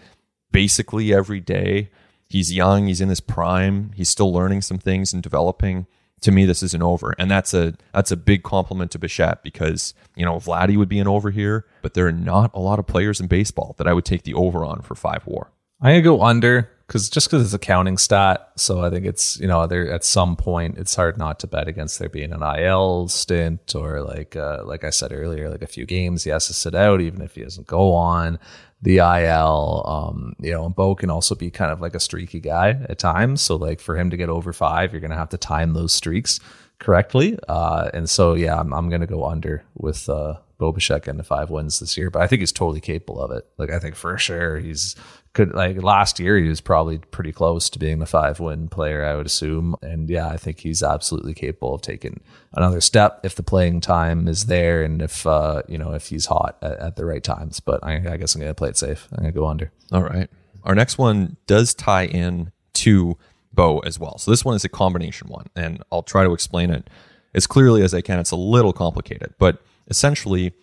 basically 0.54 1.12
every 1.12 1.40
day. 1.40 1.90
He's 2.28 2.54
young. 2.54 2.86
He's 2.86 3.00
in 3.00 3.08
his 3.08 3.20
prime. 3.20 3.90
He's 3.96 4.08
still 4.08 4.32
learning 4.32 4.62
some 4.62 4.78
things 4.78 5.12
and 5.12 5.22
developing. 5.22 5.86
to 6.20 6.32
me 6.32 6.46
this 6.46 6.62
isn't 6.62 6.82
over 6.82 7.14
and 7.18 7.30
that's 7.30 7.52
a 7.52 7.74
that's 7.92 8.10
a 8.10 8.16
big 8.16 8.42
compliment 8.42 8.90
to 8.92 8.98
Bichette 8.98 9.42
because 9.42 9.92
you 10.16 10.24
know 10.24 10.36
Vladdy 10.36 10.76
would 10.78 10.88
be 10.88 11.00
an 11.00 11.08
over 11.08 11.30
here 11.30 11.66
but 11.82 11.92
there 11.92 12.06
are 12.06 12.18
not 12.32 12.50
a 12.54 12.60
lot 12.60 12.78
of 12.78 12.86
players 12.86 13.20
in 13.20 13.26
baseball 13.26 13.74
that 13.76 13.86
I 13.86 13.92
would 13.92 14.06
take 14.06 14.22
the 14.22 14.32
over 14.32 14.64
on 14.64 14.80
for 14.80 14.94
5 14.94 15.26
war 15.26 15.50
gonna 15.90 16.00
go 16.00 16.22
under 16.22 16.70
because 16.86 17.08
just 17.10 17.28
because 17.28 17.44
it's 17.44 17.54
a 17.54 17.58
counting 17.58 17.98
stat, 17.98 18.50
so 18.56 18.82
I 18.82 18.90
think 18.90 19.06
it's 19.06 19.38
you 19.40 19.46
know 19.46 19.66
there 19.66 19.90
at 19.90 20.04
some 20.04 20.36
point 20.36 20.78
it's 20.78 20.94
hard 20.94 21.18
not 21.18 21.40
to 21.40 21.46
bet 21.46 21.68
against 21.68 21.98
there 21.98 22.08
being 22.08 22.32
an 22.32 22.42
IL 22.42 23.08
stint 23.08 23.74
or 23.74 24.02
like 24.02 24.36
uh, 24.36 24.62
like 24.64 24.84
I 24.84 24.90
said 24.90 25.12
earlier, 25.12 25.50
like 25.50 25.62
a 25.62 25.66
few 25.66 25.86
games 25.86 26.24
he 26.24 26.30
has 26.30 26.46
to 26.46 26.54
sit 26.54 26.74
out 26.74 27.00
even 27.00 27.22
if 27.22 27.34
he 27.34 27.42
doesn't 27.42 27.66
go 27.66 27.92
on 27.94 28.38
the 28.84 28.98
IL. 28.98 29.82
Um, 29.86 30.36
you 30.38 30.52
know, 30.52 30.66
and 30.66 30.74
Bo 30.74 30.94
can 30.94 31.10
also 31.10 31.34
be 31.34 31.50
kind 31.50 31.72
of 31.72 31.80
like 31.80 31.94
a 31.94 32.00
streaky 32.00 32.38
guy 32.38 32.78
at 32.88 32.98
times, 32.98 33.40
so 33.40 33.56
like 33.56 33.80
for 33.80 33.96
him 33.96 34.10
to 34.10 34.16
get 34.16 34.28
over 34.28 34.52
five, 34.52 34.92
you're 34.92 35.00
gonna 35.00 35.16
have 35.16 35.30
to 35.30 35.38
time 35.38 35.72
those 35.72 35.92
streaks 35.92 36.38
correctly. 36.78 37.38
Uh, 37.48 37.90
and 37.94 38.08
so 38.08 38.34
yeah, 38.34 38.60
I'm, 38.60 38.72
I'm 38.72 38.90
gonna 38.90 39.06
go 39.06 39.24
under 39.24 39.64
with 39.74 40.08
uh, 40.08 40.34
Bo 40.58 40.70
Bichette 40.72 41.04
getting 41.04 41.22
five 41.22 41.50
wins 41.50 41.80
this 41.80 41.96
year, 41.96 42.10
but 42.10 42.22
I 42.22 42.26
think 42.26 42.40
he's 42.40 42.52
totally 42.52 42.80
capable 42.80 43.20
of 43.20 43.30
it. 43.30 43.46
Like 43.56 43.70
I 43.70 43.78
think 43.78 43.96
for 43.96 44.16
sure 44.18 44.58
he's 44.58 44.94
could 45.34 45.52
like 45.52 45.82
last 45.82 46.20
year 46.20 46.38
he 46.38 46.48
was 46.48 46.60
probably 46.60 46.98
pretty 46.98 47.32
close 47.32 47.68
to 47.70 47.78
being 47.78 47.98
the 47.98 48.06
five 48.06 48.38
win 48.38 48.68
player, 48.68 49.04
I 49.04 49.16
would 49.16 49.26
assume. 49.26 49.74
And 49.82 50.08
yeah, 50.08 50.28
I 50.28 50.36
think 50.36 50.60
he's 50.60 50.82
absolutely 50.82 51.34
capable 51.34 51.74
of 51.74 51.82
taking 51.82 52.20
another 52.52 52.80
step 52.80 53.20
if 53.24 53.34
the 53.34 53.42
playing 53.42 53.80
time 53.80 54.28
is 54.28 54.46
there 54.46 54.82
and 54.84 55.02
if 55.02 55.26
uh, 55.26 55.62
you 55.68 55.76
know 55.76 55.92
if 55.92 56.06
he's 56.06 56.26
hot 56.26 56.56
at, 56.62 56.78
at 56.78 56.96
the 56.96 57.04
right 57.04 57.22
times. 57.22 57.60
But 57.60 57.84
I, 57.84 57.96
I 58.12 58.16
guess 58.16 58.34
I'm 58.34 58.40
gonna 58.40 58.54
play 58.54 58.70
it 58.70 58.78
safe. 58.78 59.08
I'm 59.12 59.18
gonna 59.18 59.32
go 59.32 59.46
under. 59.46 59.72
All 59.92 60.04
right. 60.04 60.30
Our 60.62 60.74
next 60.74 60.96
one 60.96 61.36
does 61.46 61.74
tie 61.74 62.06
in 62.06 62.52
to 62.74 63.18
Bo 63.52 63.80
as 63.80 63.98
well. 63.98 64.18
So 64.18 64.30
this 64.30 64.44
one 64.44 64.54
is 64.54 64.64
a 64.64 64.68
combination 64.68 65.28
one, 65.28 65.46
and 65.56 65.82
I'll 65.92 66.02
try 66.02 66.24
to 66.24 66.32
explain 66.32 66.70
it 66.70 66.88
as 67.34 67.46
clearly 67.46 67.82
as 67.82 67.92
I 67.92 68.00
can. 68.00 68.20
It's 68.20 68.30
a 68.30 68.36
little 68.36 68.72
complicated, 68.72 69.34
but 69.38 69.60
essentially 69.88 70.54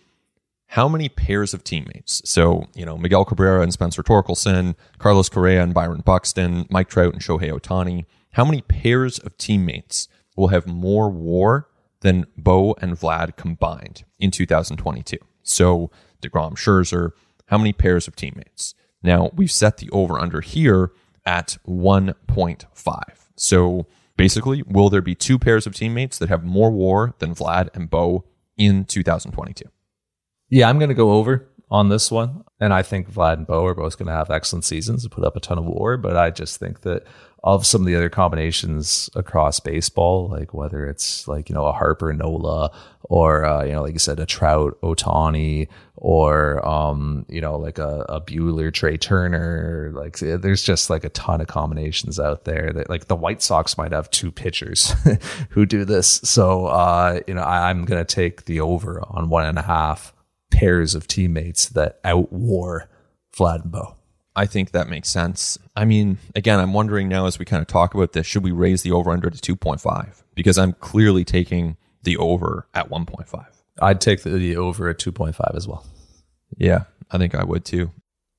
how 0.72 0.88
many 0.88 1.06
pairs 1.06 1.52
of 1.52 1.62
teammates? 1.62 2.22
So, 2.24 2.66
you 2.74 2.86
know, 2.86 2.96
Miguel 2.96 3.26
Cabrera 3.26 3.60
and 3.60 3.74
Spencer 3.74 4.02
Torkelson, 4.02 4.74
Carlos 4.96 5.28
Correa 5.28 5.62
and 5.62 5.74
Byron 5.74 6.00
Buxton, 6.00 6.66
Mike 6.70 6.88
Trout 6.88 7.12
and 7.12 7.20
Shohei 7.20 7.52
Ohtani. 7.52 8.06
How 8.32 8.46
many 8.46 8.62
pairs 8.62 9.18
of 9.18 9.36
teammates 9.36 10.08
will 10.34 10.48
have 10.48 10.66
more 10.66 11.10
war 11.10 11.68
than 12.00 12.24
Bo 12.38 12.74
and 12.80 12.98
Vlad 12.98 13.36
combined 13.36 14.04
in 14.18 14.30
2022? 14.30 15.18
So, 15.42 15.90
DeGrom, 16.22 16.54
Scherzer, 16.54 17.10
how 17.48 17.58
many 17.58 17.74
pairs 17.74 18.08
of 18.08 18.16
teammates? 18.16 18.74
Now, 19.02 19.30
we've 19.34 19.52
set 19.52 19.76
the 19.76 19.90
over 19.90 20.18
under 20.18 20.40
here 20.40 20.90
at 21.26 21.58
1.5. 21.68 23.02
So, 23.36 23.86
basically, 24.16 24.62
will 24.66 24.88
there 24.88 25.02
be 25.02 25.14
two 25.14 25.38
pairs 25.38 25.66
of 25.66 25.74
teammates 25.74 26.16
that 26.16 26.30
have 26.30 26.44
more 26.44 26.70
war 26.70 27.12
than 27.18 27.34
Vlad 27.34 27.68
and 27.74 27.90
Bo 27.90 28.24
in 28.56 28.86
2022? 28.86 29.68
Yeah, 30.52 30.68
I'm 30.68 30.78
going 30.78 30.90
to 30.90 30.94
go 30.94 31.12
over 31.12 31.48
on 31.70 31.88
this 31.88 32.10
one. 32.10 32.44
And 32.60 32.74
I 32.74 32.82
think 32.82 33.10
Vlad 33.10 33.38
and 33.38 33.46
Bo 33.46 33.64
are 33.64 33.74
both 33.74 33.96
going 33.96 34.08
to 34.08 34.12
have 34.12 34.30
excellent 34.30 34.66
seasons 34.66 35.02
and 35.02 35.10
put 35.10 35.24
up 35.24 35.34
a 35.34 35.40
ton 35.40 35.56
of 35.56 35.64
war. 35.64 35.96
But 35.96 36.14
I 36.14 36.28
just 36.28 36.60
think 36.60 36.82
that 36.82 37.04
of 37.42 37.64
some 37.64 37.80
of 37.80 37.86
the 37.86 37.96
other 37.96 38.10
combinations 38.10 39.08
across 39.14 39.60
baseball, 39.60 40.28
like 40.28 40.52
whether 40.52 40.86
it's 40.86 41.26
like, 41.26 41.48
you 41.48 41.54
know, 41.54 41.64
a 41.64 41.72
Harper 41.72 42.12
Nola 42.12 42.70
or, 43.04 43.46
uh, 43.46 43.64
you 43.64 43.72
know, 43.72 43.80
like 43.80 43.94
you 43.94 43.98
said, 43.98 44.20
a 44.20 44.26
Trout 44.26 44.78
Ohtani 44.82 45.68
or, 45.96 46.64
um, 46.68 47.24
you 47.30 47.40
know, 47.40 47.56
like 47.56 47.78
a, 47.78 48.04
a 48.10 48.20
Buehler 48.20 48.70
Trey 48.72 48.98
Turner, 48.98 49.90
like 49.94 50.18
there's 50.18 50.62
just 50.62 50.90
like 50.90 51.04
a 51.04 51.08
ton 51.08 51.40
of 51.40 51.46
combinations 51.46 52.20
out 52.20 52.44
there 52.44 52.74
that 52.74 52.90
like 52.90 53.06
the 53.06 53.16
White 53.16 53.40
Sox 53.40 53.78
might 53.78 53.92
have 53.92 54.10
two 54.10 54.30
pitchers 54.30 54.92
who 55.48 55.64
do 55.64 55.86
this. 55.86 56.20
So, 56.24 56.66
uh, 56.66 57.20
you 57.26 57.32
know, 57.32 57.42
I, 57.42 57.70
I'm 57.70 57.86
going 57.86 58.04
to 58.04 58.14
take 58.14 58.44
the 58.44 58.60
over 58.60 59.02
on 59.08 59.30
one 59.30 59.46
and 59.46 59.58
a 59.58 59.62
half 59.62 60.12
pairs 60.52 60.94
of 60.94 61.08
teammates 61.08 61.68
that 61.70 61.98
and 62.04 63.72
Bo. 63.72 63.96
I 64.34 64.46
think 64.46 64.70
that 64.70 64.88
makes 64.88 65.08
sense. 65.08 65.58
I 65.76 65.84
mean, 65.84 66.18
again, 66.34 66.58
I'm 66.58 66.72
wondering 66.72 67.08
now 67.08 67.26
as 67.26 67.38
we 67.38 67.44
kind 67.44 67.60
of 67.60 67.66
talk 67.66 67.94
about 67.94 68.12
this, 68.12 68.26
should 68.26 68.44
we 68.44 68.52
raise 68.52 68.82
the 68.82 68.92
over 68.92 69.10
under 69.10 69.28
to 69.28 69.56
2.5? 69.56 70.22
Because 70.34 70.56
I'm 70.56 70.72
clearly 70.74 71.24
taking 71.24 71.76
the 72.02 72.16
over 72.16 72.66
at 72.72 72.88
1.5. 72.88 73.44
I'd 73.80 74.00
take 74.00 74.22
the 74.22 74.56
over 74.56 74.88
at 74.88 74.98
2.5 74.98 75.56
as 75.56 75.68
well. 75.68 75.84
Yeah, 76.56 76.84
I 77.10 77.18
think 77.18 77.34
I 77.34 77.44
would 77.44 77.64
too. 77.64 77.90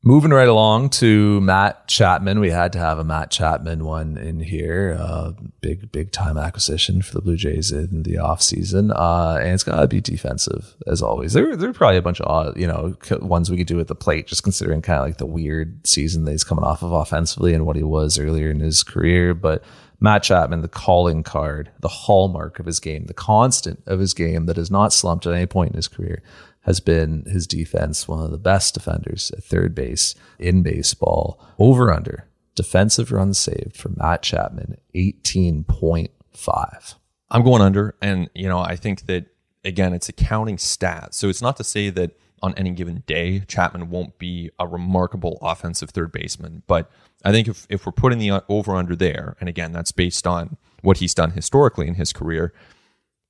Moving 0.05 0.31
right 0.31 0.49
along 0.49 0.89
to 0.89 1.39
Matt 1.39 1.87
Chapman. 1.87 2.41
We 2.41 2.49
had 2.49 2.73
to 2.73 2.79
have 2.79 2.99
a 2.99 3.05
Matt 3.05 3.31
Chapman 3.31 3.85
one 3.85 4.17
in 4.17 4.41
here. 4.41 4.97
Uh, 4.99 5.31
big, 5.61 5.93
big 5.93 6.11
time 6.11 6.37
acquisition 6.37 7.01
for 7.01 7.13
the 7.13 7.21
Blue 7.21 7.37
Jays 7.37 7.71
in 7.71 8.03
the 8.03 8.15
offseason. 8.15 8.91
Uh, 8.93 9.37
and 9.37 9.53
it's 9.53 9.63
got 9.63 9.79
to 9.79 9.87
be 9.87 10.01
defensive 10.01 10.75
as 10.87 11.01
always. 11.01 11.31
There, 11.31 11.55
there 11.55 11.69
are 11.69 11.73
probably 11.73 11.95
a 11.95 12.01
bunch 12.01 12.19
of, 12.19 12.47
uh, 12.47 12.51
you 12.59 12.67
know, 12.67 12.97
ones 13.21 13.49
we 13.49 13.55
could 13.55 13.67
do 13.67 13.79
at 13.79 13.87
the 13.87 13.95
plate, 13.95 14.27
just 14.27 14.43
considering 14.43 14.81
kind 14.81 14.99
of 14.99 15.05
like 15.05 15.19
the 15.19 15.25
weird 15.25 15.87
season 15.87 16.25
that 16.25 16.31
he's 16.31 16.43
coming 16.43 16.65
off 16.65 16.83
of 16.83 16.91
offensively 16.91 17.53
and 17.53 17.65
what 17.65 17.77
he 17.77 17.83
was 17.83 18.19
earlier 18.19 18.51
in 18.51 18.59
his 18.59 18.83
career. 18.83 19.33
But 19.33 19.63
Matt 20.01 20.23
Chapman, 20.23 20.63
the 20.63 20.67
calling 20.67 21.23
card, 21.23 21.71
the 21.79 21.87
hallmark 21.87 22.59
of 22.59 22.65
his 22.65 22.81
game, 22.81 23.05
the 23.05 23.13
constant 23.13 23.81
of 23.85 24.01
his 24.01 24.13
game 24.13 24.47
that 24.47 24.57
has 24.57 24.69
not 24.69 24.91
slumped 24.91 25.25
at 25.25 25.33
any 25.33 25.45
point 25.45 25.69
in 25.69 25.77
his 25.77 25.87
career 25.87 26.21
has 26.63 26.79
been 26.79 27.25
his 27.25 27.47
defense, 27.47 28.07
one 28.07 28.23
of 28.23 28.31
the 28.31 28.37
best 28.37 28.73
defenders 28.73 29.31
at 29.31 29.43
third 29.43 29.75
base 29.75 30.15
in 30.39 30.63
baseball. 30.63 31.39
Over 31.59 31.93
under 31.93 32.27
defensive 32.55 33.11
runs 33.11 33.37
saved 33.37 33.75
for 33.75 33.89
Matt 33.89 34.21
Chapman, 34.21 34.77
18.5. 34.95 36.95
I'm 37.29 37.43
going 37.43 37.61
under. 37.61 37.95
And, 38.01 38.29
you 38.33 38.47
know, 38.47 38.59
I 38.59 38.75
think 38.75 39.07
that, 39.07 39.25
again, 39.65 39.93
it's 39.93 40.09
a 40.09 40.13
counting 40.13 40.57
stat. 40.57 41.13
So 41.13 41.29
it's 41.29 41.41
not 41.41 41.57
to 41.57 41.63
say 41.63 41.89
that 41.89 42.17
on 42.41 42.53
any 42.55 42.71
given 42.71 43.03
day, 43.07 43.41
Chapman 43.47 43.89
won't 43.89 44.17
be 44.19 44.51
a 44.59 44.67
remarkable 44.67 45.37
offensive 45.41 45.89
third 45.89 46.11
baseman. 46.11 46.63
But 46.67 46.91
I 47.25 47.31
think 47.31 47.47
if, 47.47 47.65
if 47.69 47.85
we're 47.85 47.93
putting 47.93 48.19
the 48.19 48.43
over 48.49 48.75
under 48.75 48.95
there, 48.95 49.35
and 49.39 49.49
again, 49.49 49.71
that's 49.71 49.91
based 49.91 50.27
on 50.27 50.57
what 50.81 50.97
he's 50.97 51.13
done 51.13 51.31
historically 51.31 51.87
in 51.87 51.95
his 51.95 52.13
career, 52.13 52.53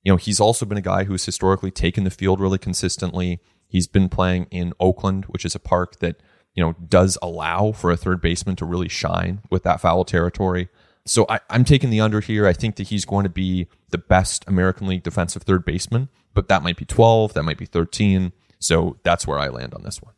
you 0.04 0.12
know, 0.12 0.16
he's 0.16 0.38
also 0.38 0.66
been 0.66 0.78
a 0.78 0.82
guy 0.82 1.04
who's 1.04 1.24
historically 1.24 1.70
taken 1.70 2.04
the 2.04 2.10
field 2.10 2.38
really 2.38 2.58
consistently. 2.58 3.40
He's 3.66 3.86
been 3.86 4.08
playing 4.08 4.46
in 4.50 4.74
Oakland, 4.78 5.24
which 5.24 5.44
is 5.44 5.54
a 5.54 5.58
park 5.58 5.98
that, 6.00 6.22
you 6.54 6.62
know, 6.62 6.74
does 6.86 7.16
allow 7.22 7.72
for 7.72 7.90
a 7.90 7.96
third 7.96 8.20
baseman 8.20 8.54
to 8.56 8.66
really 8.66 8.88
shine 8.88 9.40
with 9.50 9.62
that 9.62 9.80
foul 9.80 10.04
territory. 10.04 10.68
So 11.06 11.26
I, 11.28 11.40
am 11.50 11.64
taking 11.64 11.90
the 11.90 12.00
under 12.00 12.20
here. 12.20 12.46
I 12.46 12.52
think 12.52 12.76
that 12.76 12.88
he's 12.88 13.04
going 13.04 13.24
to 13.24 13.30
be 13.30 13.66
the 13.90 13.98
best 13.98 14.44
American 14.46 14.86
League 14.86 15.02
defensive 15.02 15.42
third 15.42 15.64
baseman, 15.64 16.08
but 16.34 16.48
that 16.48 16.62
might 16.62 16.76
be 16.76 16.84
12, 16.84 17.32
that 17.32 17.42
might 17.42 17.58
be 17.58 17.66
13. 17.66 18.32
So 18.58 18.98
that's 19.02 19.26
where 19.26 19.38
I 19.38 19.48
land 19.48 19.74
on 19.74 19.82
this 19.82 20.02
one. 20.02 20.14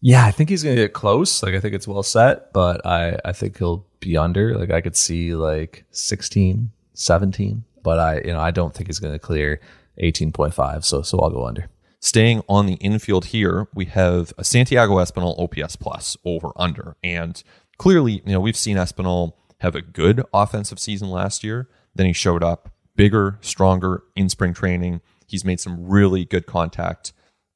Yeah, 0.00 0.26
I 0.26 0.30
think 0.30 0.50
he's 0.50 0.62
going 0.62 0.76
to 0.76 0.82
get 0.82 0.92
close. 0.92 1.42
Like, 1.42 1.54
I 1.54 1.60
think 1.60 1.74
it's 1.74 1.88
well 1.88 2.02
set, 2.02 2.52
but 2.52 2.84
I, 2.86 3.18
I 3.24 3.32
think 3.32 3.58
he'll 3.58 3.86
be 4.00 4.16
under. 4.16 4.56
Like, 4.56 4.70
I 4.70 4.80
could 4.80 4.96
see 4.96 5.34
like 5.34 5.84
16, 5.90 6.70
17 6.92 7.64
but 7.84 8.00
I, 8.00 8.16
you 8.24 8.32
know, 8.32 8.40
I 8.40 8.50
don't 8.50 8.74
think 8.74 8.88
he's 8.88 8.98
going 8.98 9.12
to 9.12 9.20
clear 9.20 9.60
18.5. 10.02 10.84
So, 10.84 11.02
so 11.02 11.20
I'll 11.20 11.30
go 11.30 11.46
under. 11.46 11.68
Staying 12.00 12.42
on 12.48 12.66
the 12.66 12.74
infield 12.74 13.26
here, 13.26 13.68
we 13.72 13.84
have 13.86 14.32
a 14.36 14.44
Santiago 14.44 14.96
Espinal 14.96 15.38
OPS 15.38 15.76
plus 15.76 16.16
over 16.24 16.50
under. 16.56 16.96
And 17.04 17.40
clearly, 17.78 18.22
you 18.26 18.32
know, 18.32 18.40
we've 18.40 18.56
seen 18.56 18.76
Espinal 18.76 19.34
have 19.60 19.74
a 19.74 19.80
good 19.80 20.22
offensive 20.34 20.78
season 20.78 21.08
last 21.08 21.44
year. 21.44 21.68
Then 21.94 22.06
he 22.06 22.12
showed 22.12 22.42
up 22.42 22.70
bigger, 22.96 23.38
stronger 23.40 24.02
in 24.16 24.28
spring 24.28 24.52
training. 24.52 25.00
He's 25.26 25.44
made 25.44 25.60
some 25.60 25.88
really 25.88 26.24
good 26.24 26.46
contact 26.46 27.12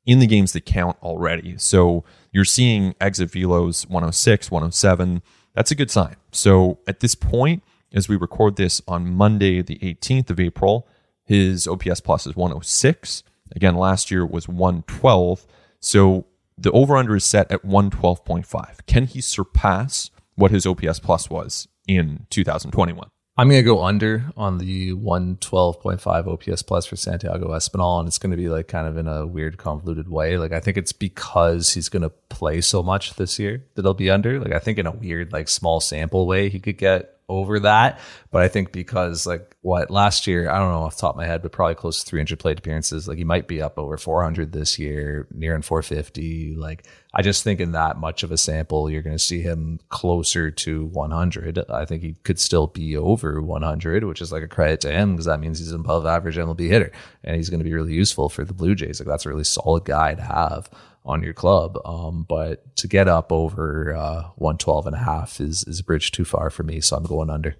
in 0.07 0.19
the 0.19 0.27
games 0.27 0.53
that 0.53 0.65
count 0.65 0.97
already. 1.03 1.59
So 1.59 2.05
you're 2.33 2.47
seeing 2.47 2.95
exit 3.01 3.31
velos 3.31 3.87
106, 3.89 4.51
107. 4.51 5.23
That's 5.55 5.71
a 5.71 5.75
good 5.75 5.91
sign. 5.91 6.17
So 6.33 6.79
at 6.87 7.01
this 7.01 7.15
point, 7.15 7.63
as 7.93 8.09
we 8.09 8.17
record 8.17 8.57
this 8.57 8.83
on 8.87 9.15
Monday, 9.15 9.63
the 9.63 9.79
18th 9.79 10.31
of 10.31 10.41
April. 10.41 10.89
His 11.25 11.67
OPS 11.67 12.01
plus 12.01 12.27
is 12.27 12.37
106. 12.37 13.23
Again, 13.55 13.77
last 13.77 14.11
year 14.11 14.25
was 14.27 14.49
112. 14.49 15.47
So 15.81 16.27
the 16.57 16.71
over 16.73 16.97
under 16.97 17.17
is 17.17 17.25
set 17.25 17.51
at 17.53 17.65
112.5. 17.65 18.87
Can 18.87 19.05
he 19.07 19.21
surpass 19.21 20.11
what 20.35 20.51
his 20.51 20.67
OPS 20.67 21.01
plus 21.01 21.31
was 21.31 21.69
in 21.87 22.27
2021? 22.31 23.09
I'm 23.37 23.49
going 23.49 23.61
to 23.61 23.65
go 23.65 23.85
under 23.85 24.33
on 24.37 24.59
the 24.59 24.93
112.5 24.95 26.27
OPS 26.27 26.63
plus 26.63 26.87
for 26.87 26.97
Santiago 26.97 27.51
Espinal. 27.51 28.01
And 28.01 28.09
it's 28.09 28.19
going 28.19 28.33
to 28.33 28.37
be 28.37 28.49
like 28.49 28.67
kind 28.67 28.89
of 28.89 28.97
in 28.97 29.07
a 29.07 29.27
weird, 29.27 29.59
convoluted 29.59 30.09
way. 30.09 30.37
Like, 30.39 30.53
I 30.53 30.59
think 30.59 30.77
it's 30.77 30.93
because 30.93 31.75
he's 31.75 31.89
going 31.89 32.03
to 32.03 32.09
play 32.09 32.61
so 32.61 32.83
much 32.83 33.15
this 33.15 33.39
year 33.39 33.65
that 33.75 33.83
he'll 33.83 33.95
be 33.95 34.11
under. 34.11 34.41
Like, 34.41 34.53
I 34.53 34.59
think 34.59 34.79
in 34.79 34.87
a 34.87 34.93
weird, 34.93 35.33
like 35.33 35.49
small 35.49 35.79
sample 35.79 36.27
way, 36.27 36.49
he 36.49 36.59
could 36.59 36.79
get 36.79 37.18
over 37.29 37.61
that. 37.61 38.01
But 38.31 38.43
I 38.43 38.49
think 38.49 38.73
because 38.73 39.27
like 39.27 39.57
what 39.63 39.91
last 39.91 40.27
year, 40.27 40.51
I 40.51 40.59
don't 40.59 40.71
know 40.71 40.83
off 40.83 40.97
top 40.97 41.15
of 41.15 41.17
my 41.17 41.27
head, 41.27 41.43
but 41.43 41.53
probably 41.53 41.75
close 41.75 42.03
to 42.03 42.07
300 42.09 42.39
plate 42.39 42.59
appearances. 42.59 43.07
Like 43.07 43.19
he 43.19 43.25
might 43.25 43.49
be 43.49 43.61
up 43.61 43.79
over 43.79 43.97
400 43.97 44.53
this 44.53 44.79
year, 44.79 45.29
nearing 45.33 45.63
450. 45.63 46.57
Like 46.57 46.87
I 47.15 47.23
just 47.23 47.45
think 47.45 47.61
in 47.61 47.73
that 47.73 47.99
much 47.99 48.23
of 48.23 48.33
a 48.33 48.37
sample, 48.37 48.91
you're 48.91 49.03
going 49.03 49.17
to 49.17 49.23
see 49.23 49.41
him 49.41 49.81
closer 49.89 50.51
to 50.51 50.87
100. 50.87 51.59
I 51.71 51.85
think 51.85 52.03
he 52.03 52.15
could 52.23 52.39
still 52.39 52.67
be 52.67 52.97
over 52.97 53.41
100, 53.43 54.05
which 54.05 54.21
is 54.21 54.33
like 54.33 54.43
a 54.43 54.49
credit 54.49 54.81
to 54.83 54.93
him 54.93 55.13
because 55.13 55.27
that 55.27 55.41
means 55.41 55.59
he's 55.59 55.73
an 55.73 55.81
above 55.81 56.07
average 56.07 56.37
MLB 56.37 56.69
hitter 56.69 56.93
and 57.25 57.37
he's 57.37 57.51
going 57.51 57.61
to 57.61 57.65
be 57.65 57.75
really 57.75 57.95
useful 57.95 58.29
for 58.29 58.45
the 58.45 58.55
Blue 58.55 58.75
Jays. 58.75 59.01
Like 59.01 59.09
that's 59.09 59.27
a 59.27 59.31
really 59.31 59.45
solid 59.45 59.85
guy 59.85 60.15
to 60.15 60.23
have 60.23 60.71
on 61.09 61.23
your 61.23 61.33
club. 61.33 61.79
Um, 61.85 62.25
but 62.29 62.77
to 62.77 62.87
get 62.87 63.09
up 63.09 63.33
over 63.33 63.97
uh, 63.97 64.23
112 64.37 64.87
and 64.87 64.95
a 64.95 64.99
half 64.99 65.41
is, 65.41 65.65
is 65.65 65.81
a 65.81 65.85
bridge 65.85 66.13
too 66.13 66.25
far 66.25 66.51
for 66.51 66.63
me. 66.63 66.81
So 66.81 66.97
I'm 66.97 67.05
going 67.05 67.31
under. 67.31 67.57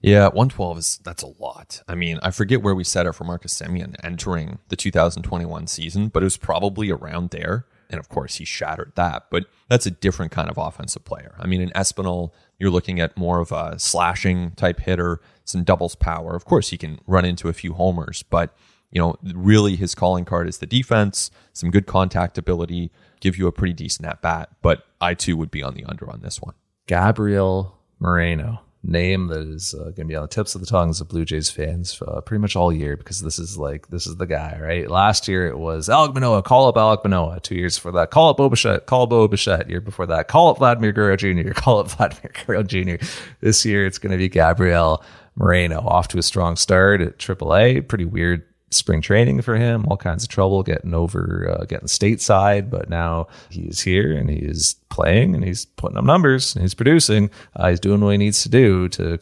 Yeah, 0.00 0.26
112 0.26 0.78
is 0.78 1.00
that's 1.02 1.24
a 1.24 1.32
lot. 1.40 1.82
I 1.88 1.96
mean, 1.96 2.20
I 2.22 2.30
forget 2.30 2.62
where 2.62 2.74
we 2.74 2.84
set 2.84 3.06
it 3.06 3.14
for 3.14 3.24
Marcus 3.24 3.60
Semien 3.60 3.96
entering 4.04 4.60
the 4.68 4.76
2021 4.76 5.66
season, 5.66 6.08
but 6.08 6.22
it 6.22 6.24
was 6.26 6.36
probably 6.36 6.88
around 6.90 7.30
there. 7.30 7.66
And 7.90 7.98
of 7.98 8.08
course, 8.08 8.36
he 8.36 8.44
shattered 8.44 8.92
that. 8.94 9.24
But 9.28 9.46
that's 9.68 9.86
a 9.86 9.90
different 9.90 10.30
kind 10.30 10.48
of 10.48 10.56
offensive 10.56 11.04
player. 11.04 11.34
I 11.40 11.48
mean, 11.48 11.60
in 11.60 11.70
Espinal, 11.70 12.30
you're 12.60 12.70
looking 12.70 13.00
at 13.00 13.16
more 13.16 13.40
of 13.40 13.50
a 13.50 13.76
slashing 13.78 14.52
type 14.52 14.78
hitter, 14.78 15.20
some 15.44 15.64
doubles 15.64 15.96
power. 15.96 16.36
Of 16.36 16.44
course, 16.44 16.68
he 16.68 16.76
can 16.76 17.00
run 17.08 17.24
into 17.24 17.48
a 17.48 17.52
few 17.52 17.72
homers, 17.72 18.22
but 18.22 18.56
you 18.90 19.00
know, 19.00 19.16
really 19.22 19.76
his 19.76 19.94
calling 19.94 20.24
card 20.24 20.48
is 20.48 20.58
the 20.58 20.66
defense, 20.66 21.30
some 21.52 21.70
good 21.70 21.86
contact 21.86 22.38
ability, 22.38 22.90
give 23.20 23.36
you 23.36 23.46
a 23.46 23.52
pretty 23.52 23.74
decent 23.74 24.08
at 24.08 24.22
bat. 24.22 24.50
But 24.62 24.84
I 25.00 25.14
too 25.14 25.36
would 25.36 25.50
be 25.50 25.62
on 25.62 25.74
the 25.74 25.84
under 25.84 26.10
on 26.10 26.20
this 26.20 26.40
one. 26.40 26.54
Gabriel 26.86 27.76
Moreno, 27.98 28.62
name 28.82 29.26
that 29.28 29.40
is 29.40 29.74
uh, 29.74 29.84
going 29.84 29.94
to 29.94 30.04
be 30.04 30.16
on 30.16 30.22
the 30.22 30.28
tips 30.28 30.54
of 30.54 30.60
the 30.60 30.66
tongues 30.66 31.00
of 31.00 31.08
Blue 31.08 31.24
Jays 31.24 31.50
fans 31.50 32.00
uh, 32.06 32.20
pretty 32.22 32.40
much 32.40 32.56
all 32.56 32.72
year 32.72 32.96
because 32.96 33.20
this 33.20 33.38
is 33.38 33.58
like 33.58 33.88
this 33.88 34.06
is 34.06 34.16
the 34.16 34.26
guy, 34.26 34.58
right? 34.60 34.90
Last 34.90 35.28
year 35.28 35.46
it 35.48 35.58
was 35.58 35.88
Alek 35.88 36.14
Manoah, 36.14 36.42
call 36.42 36.68
up 36.68 36.76
Alek 36.76 37.04
Manoah. 37.04 37.40
Two 37.40 37.56
years 37.56 37.76
for 37.76 37.92
that, 37.92 38.10
call 38.10 38.30
up 38.30 38.38
Bo 38.38 38.48
Bichette, 38.48 38.86
call 38.86 39.02
up 39.02 39.10
Bo 39.10 39.28
Bichette. 39.28 39.68
Year 39.68 39.80
before 39.80 40.06
that, 40.06 40.28
call 40.28 40.48
up 40.48 40.58
Vladimir 40.58 40.92
Guerrero 40.92 41.16
Jr., 41.16 41.50
call 41.54 41.80
up 41.80 41.90
Vladimir 41.90 42.32
Guerrero 42.32 42.62
Jr. 42.62 43.04
This 43.40 43.64
year 43.64 43.86
it's 43.86 43.98
going 43.98 44.12
to 44.12 44.18
be 44.18 44.28
Gabriel 44.28 45.04
Moreno 45.34 45.80
off 45.80 46.08
to 46.08 46.18
a 46.18 46.22
strong 46.22 46.56
start 46.56 47.00
at 47.00 47.18
AAA. 47.18 47.86
Pretty 47.86 48.04
weird 48.04 48.44
spring 48.70 49.00
training 49.00 49.42
for 49.42 49.56
him, 49.56 49.86
all 49.86 49.96
kinds 49.96 50.22
of 50.22 50.28
trouble 50.28 50.62
getting 50.62 50.94
over, 50.94 51.58
uh, 51.58 51.64
getting 51.64 51.88
stateside. 51.88 52.70
But 52.70 52.88
now 52.88 53.28
he's 53.50 53.80
here 53.80 54.16
and 54.16 54.30
he 54.30 54.36
is 54.36 54.76
playing 54.88 55.34
and 55.34 55.44
he's 55.44 55.64
putting 55.64 55.96
up 55.96 56.04
numbers 56.04 56.54
and 56.54 56.62
he's 56.62 56.74
producing. 56.74 57.30
Uh, 57.56 57.70
he's 57.70 57.80
doing 57.80 58.00
what 58.00 58.10
he 58.10 58.18
needs 58.18 58.42
to 58.42 58.48
do 58.48 58.88
to 58.90 59.18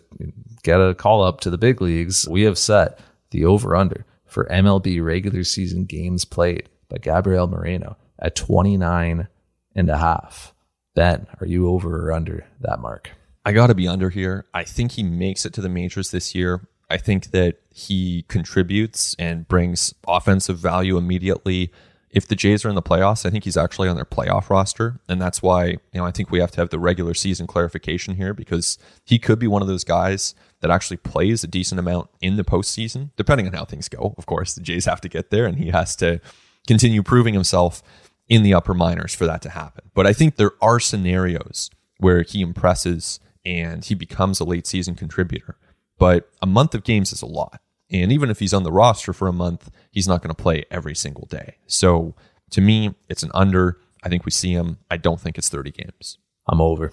get 0.62 0.80
a 0.80 0.94
call 0.94 1.22
up 1.22 1.40
to 1.40 1.50
the 1.50 1.58
big 1.58 1.80
leagues. 1.80 2.28
We 2.28 2.42
have 2.42 2.58
set 2.58 2.98
the 3.30 3.44
over 3.44 3.76
under 3.76 4.04
for 4.26 4.46
MLB 4.46 5.02
regular 5.04 5.44
season 5.44 5.84
games 5.84 6.24
played 6.24 6.68
by 6.88 6.98
Gabriel 6.98 7.46
Moreno 7.46 7.96
at 8.18 8.36
29 8.36 9.28
and 9.74 9.90
a 9.90 9.96
half. 9.98 10.54
Ben, 10.94 11.26
are 11.40 11.46
you 11.46 11.68
over 11.68 12.08
or 12.08 12.12
under 12.12 12.46
that 12.60 12.80
mark? 12.80 13.10
I 13.44 13.52
got 13.52 13.68
to 13.68 13.74
be 13.74 13.86
under 13.86 14.10
here. 14.10 14.46
I 14.52 14.64
think 14.64 14.92
he 14.92 15.02
makes 15.02 15.46
it 15.46 15.52
to 15.54 15.60
the 15.60 15.68
majors 15.68 16.10
this 16.10 16.34
year. 16.34 16.66
I 16.90 16.96
think 16.96 17.30
that 17.30 17.60
he 17.78 18.24
contributes 18.28 19.14
and 19.18 19.46
brings 19.48 19.92
offensive 20.08 20.58
value 20.58 20.96
immediately. 20.96 21.70
If 22.08 22.26
the 22.26 22.34
Jays 22.34 22.64
are 22.64 22.70
in 22.70 22.74
the 22.74 22.80
playoffs, 22.80 23.26
I 23.26 23.30
think 23.30 23.44
he's 23.44 23.58
actually 23.58 23.90
on 23.90 23.96
their 23.96 24.06
playoff 24.06 24.48
roster. 24.48 24.98
And 25.10 25.20
that's 25.20 25.42
why, 25.42 25.66
you 25.66 25.78
know, 25.92 26.06
I 26.06 26.10
think 26.10 26.30
we 26.30 26.40
have 26.40 26.50
to 26.52 26.62
have 26.62 26.70
the 26.70 26.78
regular 26.78 27.12
season 27.12 27.46
clarification 27.46 28.16
here 28.16 28.32
because 28.32 28.78
he 29.04 29.18
could 29.18 29.38
be 29.38 29.46
one 29.46 29.60
of 29.60 29.68
those 29.68 29.84
guys 29.84 30.34
that 30.60 30.70
actually 30.70 30.96
plays 30.96 31.44
a 31.44 31.46
decent 31.46 31.78
amount 31.78 32.08
in 32.22 32.36
the 32.36 32.44
postseason, 32.44 33.10
depending 33.14 33.46
on 33.46 33.52
how 33.52 33.66
things 33.66 33.90
go. 33.90 34.14
Of 34.16 34.24
course, 34.24 34.54
the 34.54 34.62
Jays 34.62 34.86
have 34.86 35.02
to 35.02 35.08
get 35.10 35.28
there 35.28 35.44
and 35.44 35.58
he 35.58 35.68
has 35.68 35.94
to 35.96 36.22
continue 36.66 37.02
proving 37.02 37.34
himself 37.34 37.82
in 38.26 38.42
the 38.42 38.54
upper 38.54 38.72
minors 38.72 39.14
for 39.14 39.26
that 39.26 39.42
to 39.42 39.50
happen. 39.50 39.90
But 39.92 40.06
I 40.06 40.14
think 40.14 40.36
there 40.36 40.52
are 40.62 40.80
scenarios 40.80 41.68
where 41.98 42.22
he 42.22 42.40
impresses 42.40 43.20
and 43.44 43.84
he 43.84 43.94
becomes 43.94 44.40
a 44.40 44.44
late 44.44 44.66
season 44.66 44.94
contributor. 44.94 45.58
But 45.98 46.30
a 46.40 46.46
month 46.46 46.74
of 46.74 46.84
games 46.84 47.12
is 47.12 47.20
a 47.20 47.26
lot. 47.26 47.60
And 47.90 48.12
even 48.12 48.30
if 48.30 48.38
he's 48.38 48.54
on 48.54 48.64
the 48.64 48.72
roster 48.72 49.12
for 49.12 49.28
a 49.28 49.32
month, 49.32 49.70
he's 49.90 50.08
not 50.08 50.22
going 50.22 50.34
to 50.34 50.42
play 50.42 50.64
every 50.70 50.94
single 50.94 51.26
day. 51.26 51.56
So 51.66 52.14
to 52.50 52.60
me, 52.60 52.94
it's 53.08 53.22
an 53.22 53.30
under. 53.34 53.78
I 54.02 54.08
think 54.08 54.24
we 54.24 54.30
see 54.30 54.52
him. 54.52 54.78
I 54.90 54.96
don't 54.96 55.20
think 55.20 55.38
it's 55.38 55.48
30 55.48 55.70
games. 55.70 56.18
I'm 56.48 56.60
over. 56.60 56.92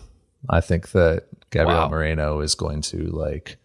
I 0.50 0.62
think 0.62 0.92
that 0.92 1.26
Gabriel 1.52 1.82
wow. 1.82 1.90
Moreno 1.90 2.40
is 2.42 2.56
going 2.56 2.82
to 2.82 3.06
like 3.06 3.58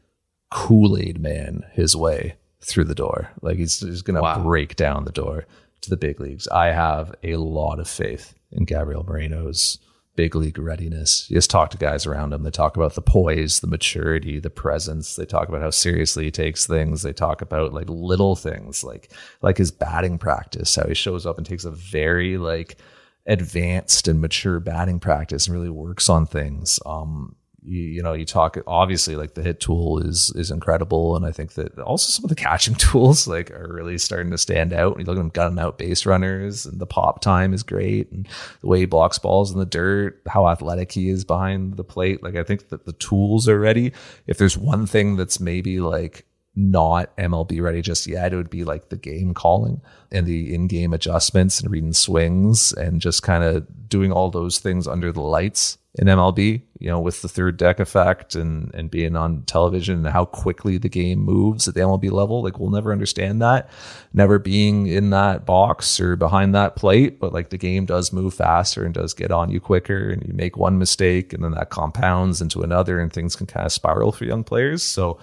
Kool 0.50 0.96
Aid 0.96 1.20
man 1.20 1.64
his 1.72 1.96
way 1.96 2.36
through 2.60 2.84
the 2.84 2.94
door. 2.94 3.30
Like 3.42 3.58
he's, 3.58 3.80
he's 3.80 4.02
going 4.02 4.16
to 4.16 4.22
wow. 4.22 4.42
break 4.42 4.76
down 4.76 5.04
the 5.04 5.12
door 5.12 5.46
to 5.82 5.90
the 5.90 5.96
big 5.96 6.20
leagues. 6.20 6.48
I 6.48 6.66
have 6.66 7.14
a 7.22 7.36
lot 7.36 7.78
of 7.78 7.88
faith 7.88 8.34
in 8.52 8.64
Gabriel 8.64 9.04
Moreno's 9.04 9.78
big 10.18 10.34
league 10.34 10.58
readiness. 10.58 11.30
You 11.30 11.36
just 11.36 11.48
talk 11.48 11.70
to 11.70 11.78
guys 11.78 12.04
around 12.04 12.32
him. 12.32 12.42
They 12.42 12.50
talk 12.50 12.76
about 12.76 12.96
the 12.96 13.00
poise, 13.00 13.60
the 13.60 13.68
maturity, 13.68 14.40
the 14.40 14.50
presence. 14.50 15.14
They 15.14 15.24
talk 15.24 15.48
about 15.48 15.60
how 15.60 15.70
seriously 15.70 16.24
he 16.24 16.32
takes 16.32 16.66
things. 16.66 17.02
They 17.02 17.12
talk 17.12 17.40
about 17.40 17.72
like 17.72 17.88
little 17.88 18.34
things 18.34 18.82
like 18.82 19.12
like 19.42 19.58
his 19.58 19.70
batting 19.70 20.18
practice, 20.18 20.74
how 20.74 20.88
he 20.88 20.94
shows 20.94 21.24
up 21.24 21.38
and 21.38 21.46
takes 21.46 21.64
a 21.64 21.70
very 21.70 22.36
like 22.36 22.78
advanced 23.26 24.08
and 24.08 24.20
mature 24.20 24.58
batting 24.58 24.98
practice 24.98 25.46
and 25.46 25.54
really 25.54 25.70
works 25.70 26.08
on 26.08 26.26
things. 26.26 26.80
Um, 26.84 27.36
you, 27.68 27.82
you 27.82 28.02
know, 28.02 28.14
you 28.14 28.24
talk 28.24 28.56
obviously 28.66 29.14
like 29.14 29.34
the 29.34 29.42
hit 29.42 29.60
tool 29.60 29.98
is 29.98 30.32
is 30.34 30.50
incredible, 30.50 31.14
and 31.16 31.26
I 31.26 31.32
think 31.32 31.52
that 31.52 31.78
also 31.78 32.10
some 32.10 32.24
of 32.24 32.30
the 32.30 32.34
catching 32.34 32.74
tools 32.76 33.28
like 33.28 33.50
are 33.50 33.72
really 33.72 33.98
starting 33.98 34.30
to 34.30 34.38
stand 34.38 34.72
out. 34.72 34.96
When 34.96 35.00
you 35.00 35.06
look 35.06 35.18
at 35.18 35.20
him 35.20 35.28
gunning 35.28 35.58
out 35.58 35.78
base 35.78 36.06
runners, 36.06 36.64
and 36.64 36.80
the 36.80 36.86
pop 36.86 37.20
time 37.20 37.52
is 37.52 37.62
great, 37.62 38.10
and 38.10 38.26
the 38.60 38.68
way 38.68 38.80
he 38.80 38.86
blocks 38.86 39.18
balls 39.18 39.52
in 39.52 39.58
the 39.58 39.66
dirt, 39.66 40.20
how 40.26 40.48
athletic 40.48 40.92
he 40.92 41.10
is 41.10 41.24
behind 41.24 41.76
the 41.76 41.84
plate. 41.84 42.22
Like 42.22 42.36
I 42.36 42.42
think 42.42 42.70
that 42.70 42.86
the 42.86 42.94
tools 42.94 43.48
are 43.48 43.60
ready. 43.60 43.92
If 44.26 44.38
there's 44.38 44.56
one 44.56 44.86
thing 44.86 45.16
that's 45.16 45.38
maybe 45.38 45.80
like 45.80 46.24
not 46.56 47.16
MLB 47.16 47.62
ready 47.62 47.82
just 47.82 48.08
yet. 48.08 48.32
It 48.32 48.36
would 48.36 48.50
be 48.50 48.64
like 48.64 48.88
the 48.88 48.96
game 48.96 49.32
calling 49.32 49.80
and 50.10 50.26
the 50.26 50.52
in 50.52 50.66
game 50.66 50.92
adjustments 50.92 51.60
and 51.60 51.70
reading 51.70 51.92
swings 51.92 52.72
and 52.72 53.00
just 53.00 53.22
kind 53.22 53.44
of 53.44 53.88
doing 53.88 54.10
all 54.10 54.28
those 54.28 54.58
things 54.58 54.88
under 54.88 55.12
the 55.12 55.20
lights 55.20 55.77
in 55.94 56.06
MLB, 56.06 56.62
you 56.78 56.88
know, 56.88 57.00
with 57.00 57.22
the 57.22 57.28
third 57.28 57.56
deck 57.56 57.80
effect 57.80 58.34
and 58.34 58.72
and 58.74 58.90
being 58.90 59.16
on 59.16 59.42
television 59.42 59.96
and 59.96 60.08
how 60.08 60.24
quickly 60.24 60.76
the 60.78 60.88
game 60.88 61.18
moves 61.18 61.66
at 61.66 61.74
the 61.74 61.80
MLB 61.80 62.10
level. 62.12 62.42
Like 62.42 62.58
we'll 62.58 62.70
never 62.70 62.92
understand 62.92 63.40
that, 63.42 63.70
never 64.12 64.38
being 64.38 64.86
in 64.86 65.10
that 65.10 65.46
box 65.46 65.98
or 65.98 66.14
behind 66.14 66.54
that 66.54 66.76
plate. 66.76 67.18
But 67.18 67.32
like 67.32 67.50
the 67.50 67.58
game 67.58 67.86
does 67.86 68.12
move 68.12 68.34
faster 68.34 68.84
and 68.84 68.94
does 68.94 69.14
get 69.14 69.32
on 69.32 69.50
you 69.50 69.60
quicker, 69.60 70.10
and 70.10 70.22
you 70.26 70.34
make 70.34 70.56
one 70.56 70.78
mistake 70.78 71.32
and 71.32 71.42
then 71.42 71.52
that 71.52 71.70
compounds 71.70 72.40
into 72.42 72.62
another, 72.62 73.00
and 73.00 73.12
things 73.12 73.34
can 73.34 73.46
kind 73.46 73.66
of 73.66 73.72
spiral 73.72 74.12
for 74.12 74.24
young 74.24 74.44
players. 74.44 74.82
So 74.82 75.18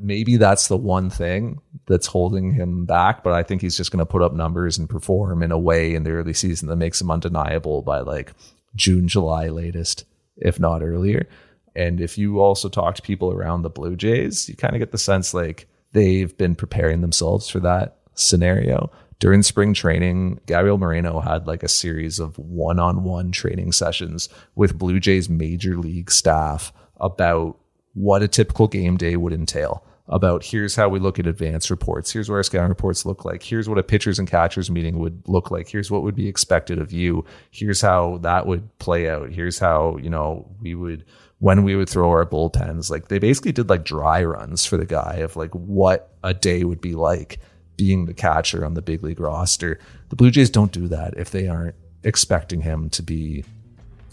maybe 0.00 0.36
that's 0.36 0.68
the 0.68 0.76
one 0.76 1.10
thing 1.10 1.60
that's 1.86 2.06
holding 2.06 2.52
him 2.52 2.86
back. 2.86 3.24
But 3.24 3.32
I 3.32 3.42
think 3.42 3.62
he's 3.62 3.76
just 3.76 3.90
going 3.90 3.98
to 3.98 4.06
put 4.06 4.22
up 4.22 4.32
numbers 4.32 4.78
and 4.78 4.88
perform 4.88 5.42
in 5.42 5.50
a 5.50 5.58
way 5.58 5.94
in 5.94 6.04
the 6.04 6.12
early 6.12 6.34
season 6.34 6.68
that 6.68 6.76
makes 6.76 7.00
him 7.00 7.10
undeniable 7.10 7.82
by 7.82 8.00
like 8.00 8.32
June, 8.74 9.08
July 9.08 9.48
latest, 9.48 10.04
if 10.36 10.58
not 10.60 10.82
earlier. 10.82 11.28
And 11.74 12.00
if 12.00 12.18
you 12.18 12.40
also 12.40 12.68
talk 12.68 12.94
to 12.96 13.02
people 13.02 13.32
around 13.32 13.62
the 13.62 13.70
Blue 13.70 13.96
Jays, 13.96 14.48
you 14.48 14.56
kind 14.56 14.74
of 14.74 14.80
get 14.80 14.90
the 14.90 14.98
sense 14.98 15.32
like 15.32 15.68
they've 15.92 16.36
been 16.36 16.54
preparing 16.54 17.00
themselves 17.00 17.48
for 17.48 17.60
that 17.60 17.98
scenario. 18.14 18.90
During 19.20 19.42
spring 19.42 19.74
training, 19.74 20.40
Gabriel 20.46 20.78
Moreno 20.78 21.20
had 21.20 21.46
like 21.46 21.62
a 21.62 21.68
series 21.68 22.18
of 22.18 22.38
one 22.38 22.78
on 22.78 23.04
one 23.04 23.32
training 23.32 23.72
sessions 23.72 24.28
with 24.54 24.78
Blue 24.78 25.00
Jays 25.00 25.28
major 25.28 25.76
league 25.76 26.10
staff 26.10 26.72
about 27.00 27.58
what 27.94 28.22
a 28.22 28.28
typical 28.28 28.68
game 28.68 28.96
day 28.96 29.16
would 29.16 29.32
entail 29.32 29.84
about 30.08 30.44
here's 30.44 30.74
how 30.74 30.88
we 30.88 30.98
look 30.98 31.18
at 31.18 31.26
advanced 31.26 31.70
reports. 31.70 32.10
Here's 32.10 32.28
what 32.28 32.36
our 32.36 32.42
scouting 32.42 32.68
reports 32.68 33.04
look 33.04 33.24
like. 33.24 33.42
Here's 33.42 33.68
what 33.68 33.78
a 33.78 33.82
pitchers 33.82 34.18
and 34.18 34.28
catchers 34.28 34.70
meeting 34.70 34.98
would 34.98 35.22
look 35.26 35.50
like. 35.50 35.68
Here's 35.68 35.90
what 35.90 36.02
would 36.02 36.14
be 36.14 36.28
expected 36.28 36.78
of 36.78 36.92
you. 36.92 37.24
Here's 37.50 37.80
how 37.80 38.18
that 38.22 38.46
would 38.46 38.78
play 38.78 39.08
out. 39.10 39.30
Here's 39.30 39.58
how, 39.58 39.98
you 39.98 40.08
know, 40.08 40.50
we 40.60 40.74
would, 40.74 41.04
when 41.40 41.62
we 41.62 41.76
would 41.76 41.90
throw 41.90 42.08
our 42.08 42.24
bullpens. 42.24 42.90
Like 42.90 43.08
they 43.08 43.18
basically 43.18 43.52
did 43.52 43.68
like 43.68 43.84
dry 43.84 44.24
runs 44.24 44.64
for 44.64 44.78
the 44.78 44.86
guy 44.86 45.16
of 45.16 45.36
like 45.36 45.52
what 45.52 46.14
a 46.24 46.32
day 46.32 46.64
would 46.64 46.80
be 46.80 46.94
like 46.94 47.38
being 47.76 48.06
the 48.06 48.14
catcher 48.14 48.64
on 48.64 48.74
the 48.74 48.82
big 48.82 49.02
league 49.02 49.20
roster. 49.20 49.78
The 50.08 50.16
Blue 50.16 50.30
Jays 50.30 50.50
don't 50.50 50.72
do 50.72 50.88
that 50.88 51.14
if 51.16 51.30
they 51.30 51.48
aren't 51.48 51.76
expecting 52.02 52.62
him 52.62 52.88
to 52.90 53.02
be 53.02 53.44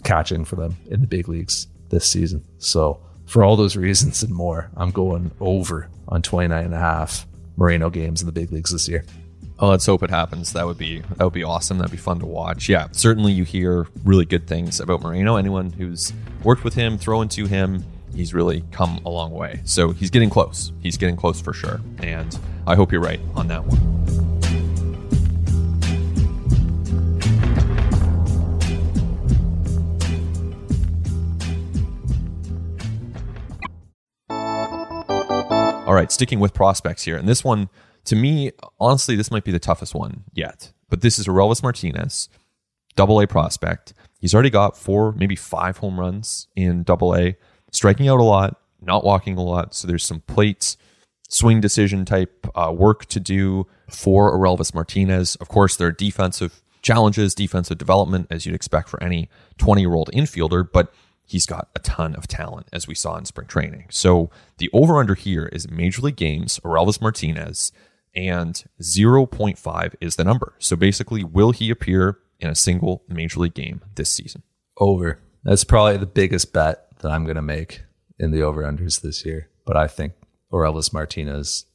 catching 0.04 0.44
for 0.44 0.56
them 0.56 0.76
in 0.86 1.00
the 1.00 1.06
big 1.06 1.28
leagues 1.28 1.66
this 1.88 2.08
season. 2.08 2.44
So, 2.58 3.00
for 3.26 3.44
all 3.44 3.56
those 3.56 3.76
reasons 3.76 4.22
and 4.22 4.32
more, 4.32 4.70
I'm 4.76 4.90
going 4.90 5.30
over 5.40 5.88
on 6.08 6.22
29 6.22 6.64
and 6.64 6.74
a 6.74 6.78
half 6.78 7.26
Moreno 7.56 7.90
games 7.90 8.20
in 8.22 8.26
the 8.26 8.32
big 8.32 8.52
leagues 8.52 8.70
this 8.70 8.88
year. 8.88 9.04
Oh, 9.58 9.70
let's 9.70 9.86
hope 9.86 10.02
it 10.02 10.10
happens. 10.10 10.52
That 10.52 10.66
would 10.66 10.76
be 10.76 11.00
that 11.00 11.24
would 11.24 11.32
be 11.32 11.42
awesome. 11.42 11.78
That'd 11.78 11.90
be 11.90 11.96
fun 11.96 12.18
to 12.20 12.26
watch. 12.26 12.68
Yeah, 12.68 12.88
certainly 12.92 13.32
you 13.32 13.44
hear 13.44 13.86
really 14.04 14.26
good 14.26 14.46
things 14.46 14.80
about 14.80 15.00
Moreno. 15.00 15.36
Anyone 15.36 15.70
who's 15.70 16.12
worked 16.42 16.62
with 16.62 16.74
him, 16.74 16.98
thrown 16.98 17.28
to 17.30 17.46
him, 17.46 17.82
he's 18.14 18.34
really 18.34 18.64
come 18.70 19.00
a 19.06 19.10
long 19.10 19.30
way. 19.30 19.60
So 19.64 19.92
he's 19.92 20.10
getting 20.10 20.28
close. 20.28 20.72
He's 20.80 20.98
getting 20.98 21.16
close 21.16 21.40
for 21.40 21.54
sure. 21.54 21.80
And 21.98 22.38
I 22.66 22.74
hope 22.74 22.92
you're 22.92 23.00
right 23.00 23.20
on 23.34 23.48
that 23.48 23.64
one. 23.64 24.35
Right, 35.96 36.12
sticking 36.12 36.38
with 36.38 36.54
prospects 36.54 37.04
here. 37.04 37.16
And 37.16 37.28
this 37.28 37.42
one, 37.42 37.68
to 38.04 38.16
me, 38.16 38.52
honestly, 38.78 39.16
this 39.16 39.30
might 39.30 39.44
be 39.44 39.52
the 39.52 39.58
toughest 39.58 39.94
one 39.94 40.24
yet. 40.32 40.72
But 40.88 41.00
this 41.00 41.18
is 41.18 41.26
Orelvis 41.26 41.62
Martinez, 41.62 42.28
double 42.94 43.20
A 43.20 43.26
prospect. 43.26 43.92
He's 44.20 44.34
already 44.34 44.50
got 44.50 44.76
four, 44.76 45.12
maybe 45.12 45.36
five 45.36 45.78
home 45.78 45.98
runs 45.98 46.48
in 46.54 46.84
double 46.84 47.14
A, 47.16 47.36
striking 47.72 48.08
out 48.08 48.20
a 48.20 48.24
lot, 48.24 48.60
not 48.80 49.04
walking 49.04 49.36
a 49.36 49.42
lot. 49.42 49.74
So 49.74 49.88
there's 49.88 50.04
some 50.04 50.20
plate 50.20 50.76
swing 51.28 51.60
decision 51.60 52.04
type 52.04 52.46
uh, 52.54 52.72
work 52.72 53.06
to 53.06 53.18
do 53.18 53.66
for 53.90 54.32
Orelvis 54.32 54.72
Martinez. 54.72 55.36
Of 55.36 55.48
course, 55.48 55.76
there 55.76 55.88
are 55.88 55.92
defensive 55.92 56.62
challenges, 56.82 57.34
defensive 57.34 57.78
development, 57.78 58.28
as 58.30 58.46
you'd 58.46 58.54
expect 58.54 58.88
for 58.88 59.02
any 59.02 59.28
20 59.58 59.80
year 59.80 59.94
old 59.94 60.10
infielder. 60.12 60.68
But 60.70 60.92
he's 61.26 61.44
got 61.44 61.68
a 61.74 61.80
ton 61.80 62.14
of 62.14 62.26
talent, 62.26 62.68
as 62.72 62.86
we 62.86 62.94
saw 62.94 63.16
in 63.16 63.24
spring 63.24 63.48
training. 63.48 63.86
So 63.90 64.30
the 64.58 64.70
over 64.72 64.98
under 64.98 65.14
here 65.14 65.46
is 65.46 65.70
Major 65.70 66.02
League 66.02 66.16
Games, 66.16 66.58
Orelvis 66.64 67.00
Martinez, 67.00 67.72
and 68.14 68.64
0.5 68.80 69.94
is 70.00 70.16
the 70.16 70.24
number. 70.24 70.54
So 70.58 70.76
basically, 70.76 71.22
will 71.22 71.50
he 71.50 71.68
appear 71.70 72.18
in 72.38 72.48
a 72.48 72.54
single 72.54 73.02
Major 73.08 73.40
League 73.40 73.54
game 73.54 73.82
this 73.96 74.10
season? 74.10 74.42
Over. 74.78 75.20
That's 75.44 75.64
probably 75.64 75.98
the 75.98 76.06
biggest 76.06 76.52
bet 76.52 76.98
that 77.00 77.10
I'm 77.10 77.24
going 77.24 77.36
to 77.36 77.42
make 77.42 77.82
in 78.18 78.30
the 78.30 78.42
over 78.42 78.62
unders 78.62 79.00
this 79.00 79.26
year. 79.26 79.50
But 79.66 79.76
I 79.76 79.86
think 79.86 80.14
Orelvis 80.50 80.92
Martinez 80.92 81.66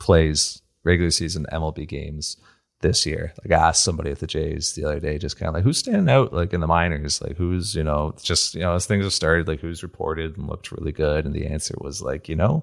plays 0.00 0.62
regular 0.84 1.10
season 1.10 1.46
MLB 1.52 1.86
games 1.86 2.36
this 2.82 3.06
year. 3.06 3.32
Like 3.42 3.58
I 3.58 3.68
asked 3.68 3.84
somebody 3.84 4.10
at 4.10 4.18
the 4.18 4.26
Jays 4.26 4.74
the 4.74 4.84
other 4.84 5.00
day, 5.00 5.18
just 5.18 5.38
kind 5.38 5.48
of 5.48 5.54
like 5.54 5.64
who's 5.64 5.78
standing 5.78 6.12
out 6.12 6.32
like 6.32 6.52
in 6.52 6.60
the 6.60 6.66
minors, 6.66 7.22
like 7.22 7.36
who's 7.36 7.74
you 7.74 7.82
know 7.82 8.14
just 8.22 8.54
you 8.54 8.60
know 8.60 8.74
as 8.74 8.86
things 8.86 9.04
have 9.04 9.12
started, 9.12 9.48
like 9.48 9.60
who's 9.60 9.82
reported 9.82 10.36
and 10.36 10.48
looked 10.48 10.72
really 10.72 10.92
good, 10.92 11.24
and 11.24 11.34
the 11.34 11.46
answer 11.46 11.74
was 11.80 12.02
like 12.02 12.28
you 12.28 12.36
know 12.36 12.62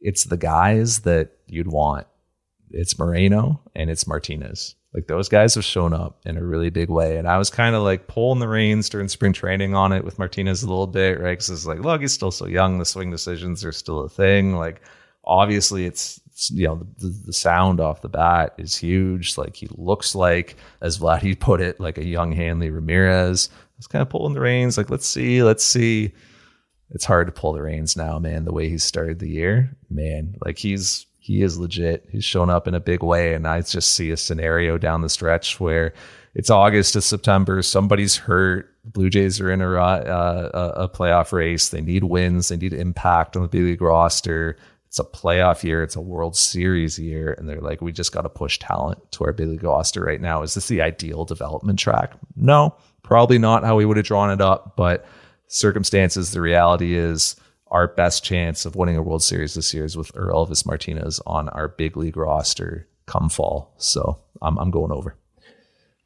it's 0.00 0.24
the 0.24 0.36
guys 0.36 1.00
that 1.00 1.32
you'd 1.46 1.68
want. 1.68 2.06
It's 2.70 2.98
Moreno 2.98 3.60
and 3.74 3.90
it's 3.90 4.06
Martinez. 4.06 4.74
Like 4.94 5.06
those 5.06 5.28
guys 5.28 5.54
have 5.54 5.64
shown 5.64 5.92
up 5.92 6.20
in 6.24 6.38
a 6.38 6.44
really 6.44 6.70
big 6.70 6.88
way, 6.88 7.18
and 7.18 7.28
I 7.28 7.38
was 7.38 7.50
kind 7.50 7.74
of 7.74 7.82
like 7.82 8.06
pulling 8.06 8.40
the 8.40 8.48
reins 8.48 8.88
during 8.88 9.08
spring 9.08 9.32
training 9.32 9.74
on 9.74 9.92
it 9.92 10.04
with 10.04 10.18
Martinez 10.18 10.62
a 10.62 10.68
little 10.68 10.86
bit, 10.86 11.20
right? 11.20 11.32
Because 11.32 11.50
it's 11.50 11.66
like, 11.66 11.80
look, 11.80 12.00
he's 12.00 12.12
still 12.12 12.30
so 12.30 12.46
young. 12.46 12.78
The 12.78 12.84
swing 12.84 13.10
decisions 13.10 13.64
are 13.64 13.72
still 13.72 14.00
a 14.00 14.08
thing. 14.08 14.54
Like 14.54 14.80
obviously, 15.24 15.84
it's 15.84 16.20
you 16.50 16.66
know 16.66 16.86
the, 16.98 17.08
the 17.26 17.32
sound 17.32 17.80
off 17.80 18.02
the 18.02 18.08
bat 18.08 18.54
is 18.58 18.76
huge. 18.76 19.36
Like 19.36 19.56
he 19.56 19.68
looks 19.70 20.14
like, 20.14 20.56
as 20.80 20.98
Vladdy 20.98 21.38
put 21.40 21.60
it, 21.60 21.80
like 21.80 21.98
a 21.98 22.06
young 22.06 22.32
Hanley 22.32 22.70
Ramirez. 22.70 23.48
Was 23.76 23.86
kind 23.86 24.02
of 24.02 24.08
pulling 24.08 24.34
the 24.34 24.40
reins, 24.40 24.76
like 24.76 24.90
let's 24.90 25.06
see, 25.06 25.42
let's 25.42 25.64
see. 25.64 26.12
It's 26.90 27.04
hard 27.04 27.28
to 27.28 27.32
pull 27.32 27.52
the 27.52 27.62
reins 27.62 27.96
now, 27.96 28.18
man. 28.18 28.44
The 28.44 28.52
way 28.52 28.68
he 28.68 28.78
started 28.78 29.20
the 29.20 29.28
year, 29.28 29.76
man, 29.88 30.34
like 30.44 30.58
he's 30.58 31.06
he 31.18 31.42
is 31.42 31.58
legit. 31.58 32.08
He's 32.10 32.24
shown 32.24 32.50
up 32.50 32.66
in 32.66 32.74
a 32.74 32.80
big 32.80 33.02
way, 33.02 33.34
and 33.34 33.46
I 33.46 33.60
just 33.60 33.92
see 33.92 34.10
a 34.10 34.16
scenario 34.16 34.78
down 34.78 35.02
the 35.02 35.08
stretch 35.08 35.60
where 35.60 35.92
it's 36.34 36.50
August 36.50 36.94
to 36.94 37.02
September. 37.02 37.62
Somebody's 37.62 38.16
hurt. 38.16 38.74
Blue 38.84 39.10
Jays 39.10 39.38
are 39.40 39.50
in 39.50 39.60
a, 39.60 39.74
uh, 39.74 40.72
a 40.76 40.88
playoff 40.88 41.32
race. 41.32 41.68
They 41.68 41.82
need 41.82 42.04
wins. 42.04 42.48
They 42.48 42.56
need 42.56 42.72
impact 42.72 43.36
on 43.36 43.42
the 43.42 43.48
big 43.48 43.62
league 43.62 43.82
roster 43.82 44.56
it's 44.88 44.98
a 44.98 45.04
playoff 45.04 45.62
year, 45.62 45.82
it's 45.82 45.96
a 45.96 46.00
World 46.00 46.34
Series 46.34 46.98
year, 46.98 47.34
and 47.34 47.46
they're 47.46 47.60
like, 47.60 47.82
we 47.82 47.92
just 47.92 48.10
got 48.10 48.22
to 48.22 48.30
push 48.30 48.58
talent 48.58 48.98
to 49.12 49.24
our 49.24 49.34
big 49.34 49.48
league 49.48 49.62
roster 49.62 50.02
right 50.02 50.20
now. 50.20 50.42
Is 50.42 50.54
this 50.54 50.68
the 50.68 50.80
ideal 50.80 51.26
development 51.26 51.78
track? 51.78 52.14
No, 52.36 52.74
probably 53.02 53.38
not 53.38 53.64
how 53.64 53.76
we 53.76 53.84
would 53.84 53.98
have 53.98 54.06
drawn 54.06 54.30
it 54.30 54.40
up, 54.40 54.76
but 54.76 55.06
circumstances, 55.46 56.30
the 56.30 56.40
reality 56.40 56.94
is 56.94 57.36
our 57.70 57.88
best 57.88 58.24
chance 58.24 58.64
of 58.64 58.76
winning 58.76 58.96
a 58.96 59.02
World 59.02 59.22
Series 59.22 59.54
this 59.54 59.74
year 59.74 59.84
is 59.84 59.94
with 59.94 60.10
Orelvis 60.14 60.64
Martinez 60.64 61.20
on 61.26 61.50
our 61.50 61.68
big 61.68 61.96
league 61.98 62.16
roster 62.16 62.88
come 63.04 63.28
fall. 63.28 63.74
So 63.76 64.18
I'm, 64.40 64.58
I'm 64.58 64.70
going 64.70 64.90
over. 64.90 65.16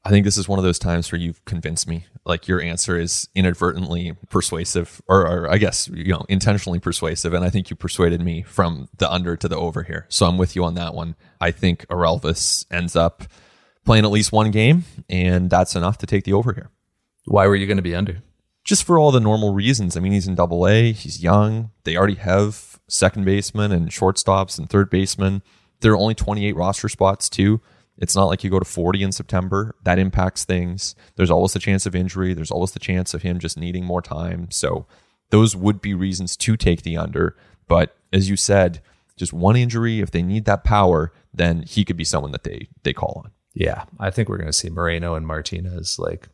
I 0.04 0.10
think 0.10 0.24
this 0.24 0.36
is 0.36 0.48
one 0.48 0.58
of 0.58 0.64
those 0.64 0.80
times 0.80 1.10
where 1.12 1.20
you've 1.20 1.44
convinced 1.44 1.86
me. 1.86 2.06
Like 2.24 2.48
your 2.48 2.60
answer 2.60 2.98
is 2.98 3.28
inadvertently 3.34 4.14
persuasive, 4.30 5.00
or, 5.06 5.26
or, 5.26 5.50
I 5.50 5.58
guess 5.58 5.88
you 5.88 6.12
know 6.12 6.24
intentionally 6.28 6.80
persuasive, 6.80 7.32
and 7.32 7.44
I 7.44 7.50
think 7.50 7.70
you 7.70 7.76
persuaded 7.76 8.20
me 8.20 8.42
from 8.42 8.88
the 8.98 9.10
under 9.10 9.36
to 9.36 9.48
the 9.48 9.56
over 9.56 9.84
here. 9.84 10.06
So 10.08 10.26
I'm 10.26 10.38
with 10.38 10.56
you 10.56 10.64
on 10.64 10.74
that 10.74 10.94
one. 10.94 11.14
I 11.40 11.52
think 11.52 11.86
Orelvis 11.88 12.66
ends 12.70 12.96
up 12.96 13.24
playing 13.84 14.04
at 14.04 14.10
least 14.10 14.32
one 14.32 14.50
game, 14.50 14.84
and 15.08 15.50
that's 15.50 15.76
enough 15.76 15.98
to 15.98 16.06
take 16.06 16.24
the 16.24 16.32
over 16.32 16.52
here. 16.52 16.70
Why 17.24 17.46
were 17.46 17.56
you 17.56 17.66
going 17.66 17.76
to 17.76 17.82
be 17.82 17.94
under? 17.94 18.22
Just 18.64 18.84
for 18.84 18.98
all 18.98 19.10
the 19.10 19.20
normal 19.20 19.52
reasons. 19.52 19.96
I 19.96 20.00
mean, 20.00 20.12
he's 20.12 20.28
in 20.28 20.34
Double 20.34 20.66
A. 20.66 20.92
He's 20.92 21.22
young. 21.22 21.70
They 21.84 21.96
already 21.96 22.14
have 22.14 22.80
second 22.88 23.24
baseman 23.24 23.72
and 23.72 23.90
shortstops 23.90 24.58
and 24.58 24.68
third 24.68 24.90
baseman. 24.90 25.42
There 25.80 25.92
are 25.92 25.98
only 25.98 26.14
28 26.14 26.54
roster 26.54 26.88
spots 26.88 27.28
too. 27.28 27.60
It's 28.02 28.16
not 28.16 28.24
like 28.24 28.42
you 28.42 28.50
go 28.50 28.58
to 28.58 28.64
40 28.64 29.04
in 29.04 29.12
September. 29.12 29.76
That 29.84 30.00
impacts 30.00 30.44
things. 30.44 30.96
There's 31.14 31.30
always 31.30 31.52
the 31.52 31.60
chance 31.60 31.86
of 31.86 31.94
injury. 31.94 32.34
There's 32.34 32.50
always 32.50 32.72
the 32.72 32.80
chance 32.80 33.14
of 33.14 33.22
him 33.22 33.38
just 33.38 33.56
needing 33.56 33.84
more 33.84 34.02
time. 34.02 34.50
So 34.50 34.86
those 35.30 35.54
would 35.54 35.80
be 35.80 35.94
reasons 35.94 36.36
to 36.38 36.56
take 36.56 36.82
the 36.82 36.96
under. 36.96 37.36
But 37.68 37.96
as 38.12 38.28
you 38.28 38.36
said, 38.36 38.82
just 39.16 39.32
one 39.32 39.54
injury, 39.54 40.00
if 40.00 40.10
they 40.10 40.20
need 40.20 40.46
that 40.46 40.64
power, 40.64 41.12
then 41.32 41.62
he 41.62 41.84
could 41.84 41.96
be 41.96 42.04
someone 42.04 42.32
that 42.32 42.42
they 42.42 42.68
they 42.82 42.92
call 42.92 43.22
on. 43.24 43.30
Yeah, 43.54 43.84
I 44.00 44.10
think 44.10 44.28
we're 44.28 44.38
to 44.48 44.52
see 44.52 44.68
Moreno 44.68 45.14
and 45.14 45.24
Martinez 45.24 45.98
like 45.98 46.28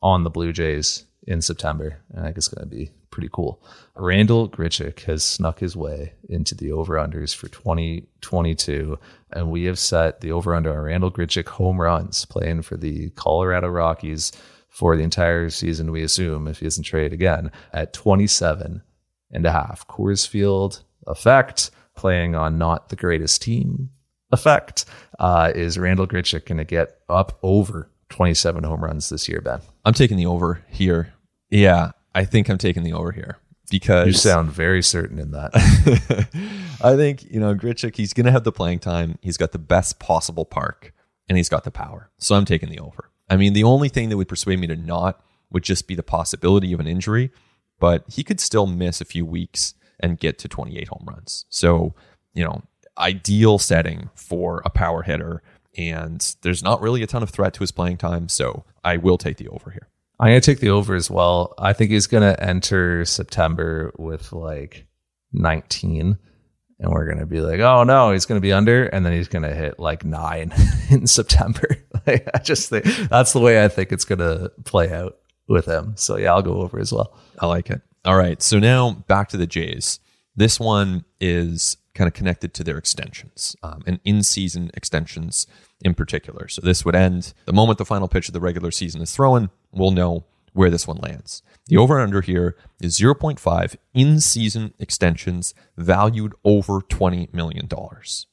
on 0.00 0.24
the 0.24 0.30
Blue 0.30 0.52
Jays 0.52 1.04
in 1.26 1.42
September. 1.42 1.98
I 2.16 2.22
think 2.22 2.38
it's 2.38 2.48
to 2.48 2.66
be 2.66 2.92
pretty 3.10 3.28
cool. 3.32 3.62
Randall 3.96 4.48
Grichuk 4.48 5.00
has 5.00 5.22
snuck 5.22 5.58
his 5.60 5.76
way 5.76 6.14
into 6.28 6.54
the 6.54 6.72
over 6.72 6.94
unders 6.94 7.34
for 7.34 7.48
2022, 7.48 8.98
and 9.32 9.50
we 9.50 9.64
have 9.64 9.78
set 9.78 10.20
the 10.20 10.32
over 10.32 10.54
under 10.54 10.72
on 10.72 10.84
Randall 10.84 11.10
Grichuk 11.10 11.48
home 11.48 11.80
runs 11.80 12.24
playing 12.24 12.62
for 12.62 12.76
the 12.76 13.10
Colorado 13.10 13.68
Rockies 13.68 14.32
for 14.68 14.96
the 14.96 15.02
entire 15.02 15.50
season, 15.50 15.90
we 15.90 16.02
assume, 16.02 16.46
if 16.46 16.60
he 16.60 16.66
doesn't 16.66 16.84
trade 16.84 17.12
again, 17.12 17.50
at 17.72 17.92
27 17.92 18.82
and 19.32 19.46
a 19.46 19.52
half. 19.52 19.86
Coors 19.88 20.26
Field 20.26 20.82
effect, 21.06 21.70
playing 21.96 22.34
on 22.34 22.56
not 22.56 22.88
the 22.88 22.96
greatest 22.96 23.42
team 23.42 23.90
effect. 24.32 24.84
Uh, 25.18 25.52
is 25.54 25.78
Randall 25.78 26.06
Grichuk 26.06 26.46
going 26.46 26.58
to 26.58 26.64
get 26.64 27.00
up 27.08 27.38
over 27.42 27.90
27 28.10 28.64
home 28.64 28.82
runs 28.82 29.08
this 29.08 29.28
year, 29.28 29.40
Ben? 29.40 29.60
I'm 29.84 29.94
taking 29.94 30.16
the 30.16 30.26
over 30.26 30.62
here. 30.68 31.12
Yeah, 31.50 31.90
I 32.14 32.24
think 32.24 32.48
I'm 32.48 32.58
taking 32.58 32.82
the 32.82 32.92
over 32.92 33.12
here 33.12 33.38
because 33.70 34.06
you 34.06 34.12
sound 34.12 34.50
very 34.50 34.82
certain 34.82 35.18
in 35.18 35.30
that. 35.32 35.50
I 36.82 36.96
think 36.96 37.30
you 37.30 37.40
know 37.40 37.54
Grichuk. 37.54 37.96
He's 37.96 38.12
going 38.12 38.26
to 38.26 38.32
have 38.32 38.44
the 38.44 38.52
playing 38.52 38.80
time. 38.80 39.18
He's 39.22 39.36
got 39.36 39.52
the 39.52 39.58
best 39.58 39.98
possible 39.98 40.44
park, 40.44 40.92
and 41.28 41.36
he's 41.36 41.48
got 41.48 41.64
the 41.64 41.70
power. 41.70 42.10
So 42.18 42.34
I'm 42.34 42.44
taking 42.44 42.70
the 42.70 42.80
over. 42.80 43.10
I 43.28 43.36
mean, 43.36 43.52
the 43.52 43.64
only 43.64 43.88
thing 43.88 44.08
that 44.08 44.16
would 44.16 44.28
persuade 44.28 44.58
me 44.58 44.66
to 44.66 44.76
not 44.76 45.22
would 45.50 45.62
just 45.62 45.86
be 45.86 45.94
the 45.94 46.02
possibility 46.02 46.72
of 46.72 46.80
an 46.80 46.86
injury, 46.86 47.30
but 47.78 48.04
he 48.08 48.24
could 48.24 48.40
still 48.40 48.66
miss 48.66 49.00
a 49.00 49.04
few 49.04 49.24
weeks 49.24 49.74
and 50.00 50.18
get 50.18 50.38
to 50.38 50.48
28 50.48 50.88
home 50.88 51.04
runs. 51.06 51.44
So 51.48 51.94
you 52.34 52.44
know, 52.44 52.62
ideal 52.98 53.58
setting 53.58 54.10
for 54.14 54.62
a 54.64 54.70
power 54.70 55.02
hitter. 55.02 55.42
And 55.76 56.34
there's 56.42 56.62
not 56.62 56.80
really 56.80 57.02
a 57.02 57.06
ton 57.06 57.22
of 57.22 57.30
threat 57.30 57.54
to 57.54 57.60
his 57.60 57.72
playing 57.72 57.96
time. 57.96 58.28
So 58.28 58.64
I 58.84 58.96
will 58.96 59.18
take 59.18 59.36
the 59.36 59.48
over 59.48 59.70
here. 59.70 59.88
I'm 60.20 60.26
gonna 60.26 60.42
take 60.42 60.60
the 60.60 60.68
over 60.68 60.94
as 60.94 61.10
well. 61.10 61.54
I 61.58 61.72
think 61.72 61.90
he's 61.90 62.06
gonna 62.06 62.36
enter 62.38 63.06
September 63.06 63.90
with 63.96 64.34
like 64.34 64.86
19, 65.32 66.18
and 66.78 66.92
we're 66.92 67.08
gonna 67.08 67.24
be 67.24 67.40
like, 67.40 67.60
oh 67.60 67.84
no, 67.84 68.12
he's 68.12 68.26
gonna 68.26 68.40
be 68.40 68.52
under, 68.52 68.84
and 68.84 69.04
then 69.04 69.14
he's 69.14 69.28
gonna 69.28 69.54
hit 69.54 69.80
like 69.80 70.04
nine 70.04 70.52
in 70.90 71.06
September. 71.06 71.74
like, 72.06 72.28
I 72.34 72.38
just 72.38 72.68
think 72.68 72.84
that's 73.08 73.32
the 73.32 73.40
way 73.40 73.64
I 73.64 73.68
think 73.68 73.92
it's 73.92 74.04
gonna 74.04 74.50
play 74.66 74.92
out 74.92 75.16
with 75.48 75.64
him. 75.64 75.94
So 75.96 76.18
yeah, 76.18 76.34
I'll 76.34 76.42
go 76.42 76.60
over 76.60 76.78
as 76.78 76.92
well. 76.92 77.16
I 77.38 77.46
like 77.46 77.70
it. 77.70 77.80
All 78.04 78.16
right, 78.16 78.42
so 78.42 78.58
now 78.58 78.92
back 79.08 79.30
to 79.30 79.38
the 79.38 79.46
Jays. 79.46 80.00
This 80.36 80.60
one 80.60 81.06
is 81.18 81.78
kind 81.94 82.06
of 82.06 82.12
connected 82.12 82.52
to 82.54 82.64
their 82.64 82.76
extensions 82.76 83.56
um, 83.62 83.82
and 83.86 84.00
in-season 84.04 84.70
extensions 84.74 85.46
in 85.82 85.94
particular. 85.94 86.48
So 86.48 86.60
this 86.62 86.84
would 86.84 86.94
end 86.94 87.32
the 87.46 87.52
moment 87.52 87.78
the 87.78 87.84
final 87.84 88.08
pitch 88.08 88.28
of 88.28 88.34
the 88.34 88.40
regular 88.40 88.70
season 88.70 89.00
is 89.02 89.14
thrown. 89.14 89.50
We'll 89.72 89.90
know 89.90 90.24
where 90.52 90.70
this 90.70 90.86
one 90.86 90.98
lands. 90.98 91.42
The 91.66 91.76
over 91.76 91.96
and 91.96 92.08
under 92.08 92.20
here 92.20 92.56
is 92.80 92.98
0.5 92.98 93.76
in 93.94 94.18
season 94.20 94.74
extensions 94.80 95.54
valued 95.76 96.34
over 96.44 96.80
$20 96.80 97.32
million. 97.32 97.68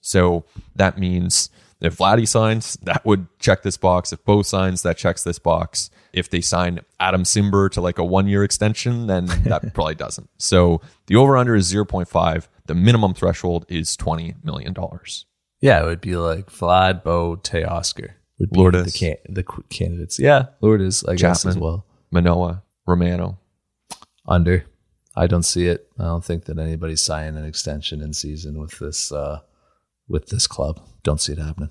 So 0.01 0.45
that 0.75 0.97
means 0.97 1.49
If 1.79 1.97
Vladdy 1.97 2.27
signs, 2.27 2.73
that 2.83 3.05
would 3.05 3.27
check 3.39 3.61
this 3.61 3.77
box. 3.77 4.11
If 4.11 4.23
Bo 4.25 4.41
signs, 4.41 4.81
that 4.81 4.97
checks 4.97 5.23
this 5.23 5.37
box. 5.39 5.91
If 6.11 6.29
they 6.29 6.41
sign 6.41 6.79
Adam 6.99 7.23
Cimber 7.23 7.69
to 7.71 7.81
like 7.81 7.99
a 7.99 8.03
one 8.03 8.27
year 8.27 8.43
extension, 8.43 9.05
then 9.07 9.27
that 9.43 9.61
probably 9.73 9.95
doesn't. 9.95 10.29
So 10.37 10.81
the 11.05 11.15
over 11.15 11.37
under 11.37 11.55
is 11.55 11.71
0.5. 11.71 12.47
The 12.65 12.75
minimum 12.75 13.13
threshold 13.13 13.65
is 13.69 13.95
$20 13.95 14.43
million. 14.43 14.75
Yeah, 15.61 15.81
it 15.81 15.85
would 15.85 16.01
be 16.01 16.15
like 16.15 16.51
Vlad, 16.51 17.03
Bo, 17.03 17.35
Teoscar 17.37 18.11
would 18.39 18.51
be 18.51 18.59
Lourdes. 18.59 18.93
the 18.93 18.99
can- 18.99 19.33
the 19.33 19.43
qu- 19.43 19.63
candidates. 19.69 20.19
Yeah, 20.19 20.47
Lourdes, 20.61 21.03
I 21.05 21.15
guess 21.15 21.45
as 21.45 21.53
Chapman. 21.55 21.63
well. 21.63 21.85
Manoah, 22.11 22.63
Romano. 22.85 23.39
Under. 24.27 24.65
I 25.15 25.25
don't 25.27 25.43
see 25.43 25.67
it. 25.67 25.87
I 25.97 26.03
don't 26.03 26.23
think 26.23 26.45
that 26.45 26.59
anybody's 26.59 27.01
signing 27.01 27.37
an 27.37 27.45
extension 27.45 28.01
in 28.01 28.13
season 28.13 28.59
with 28.59 28.77
this 28.79 29.11
uh 29.11 29.39
with 30.07 30.27
this 30.27 30.45
club. 30.47 30.79
Don't 31.03 31.19
see 31.19 31.33
it 31.33 31.39
happening. 31.39 31.69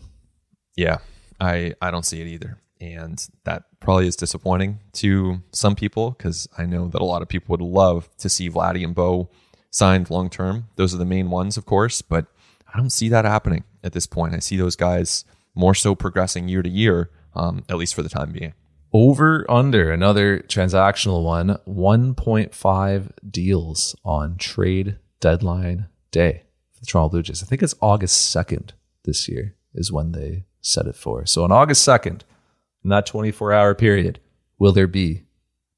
Yeah, 0.76 0.98
I 1.40 1.74
I 1.80 1.90
don't 1.92 2.04
see 2.04 2.20
it 2.20 2.26
either, 2.26 2.58
and 2.80 3.24
that 3.44 3.64
probably 3.80 4.08
is 4.08 4.16
disappointing 4.16 4.80
to 4.94 5.42
some 5.52 5.76
people 5.76 6.10
because 6.10 6.48
I 6.58 6.66
know 6.66 6.88
that 6.88 7.00
a 7.00 7.04
lot 7.04 7.22
of 7.22 7.28
people 7.28 7.52
would 7.52 7.60
love 7.62 8.08
to 8.18 8.28
see 8.28 8.50
Vladdy 8.50 8.82
and 8.84 8.94
Bo 8.94 9.30
signed 9.70 10.10
long 10.10 10.28
term. 10.28 10.68
Those 10.76 10.92
are 10.94 10.98
the 10.98 11.04
main 11.04 11.30
ones, 11.30 11.56
of 11.56 11.66
course, 11.66 12.02
but 12.02 12.26
I 12.76 12.78
don't 12.78 12.90
see 12.90 13.08
that 13.08 13.24
happening 13.24 13.64
at 13.82 13.94
this 13.94 14.06
point. 14.06 14.34
I 14.34 14.38
see 14.38 14.58
those 14.58 14.76
guys 14.76 15.24
more 15.54 15.74
so 15.74 15.94
progressing 15.94 16.46
year 16.46 16.60
to 16.60 16.68
year, 16.68 17.10
um, 17.34 17.64
at 17.70 17.78
least 17.78 17.94
for 17.94 18.02
the 18.02 18.10
time 18.10 18.32
being. 18.32 18.52
Over 18.92 19.50
under 19.50 19.90
another 19.90 20.40
transactional 20.40 21.24
one, 21.24 21.56
1.5 21.66 23.10
deals 23.30 23.96
on 24.04 24.36
trade 24.36 24.98
deadline 25.20 25.86
day 26.10 26.42
for 26.74 26.80
the 26.80 26.86
Toronto 26.86 27.08
Blue 27.12 27.22
Jays. 27.22 27.42
I 27.42 27.46
think 27.46 27.62
it's 27.62 27.74
August 27.80 28.36
2nd 28.36 28.72
this 29.04 29.26
year 29.26 29.54
is 29.74 29.90
when 29.90 30.12
they 30.12 30.44
set 30.60 30.86
it 30.86 30.96
for. 30.96 31.24
So 31.24 31.44
on 31.44 31.52
August 31.52 31.82
2nd, 31.88 32.24
in 32.84 32.90
that 32.90 33.06
24 33.06 33.54
hour 33.54 33.74
period, 33.74 34.20
will 34.58 34.72
there 34.72 34.86
be 34.86 35.22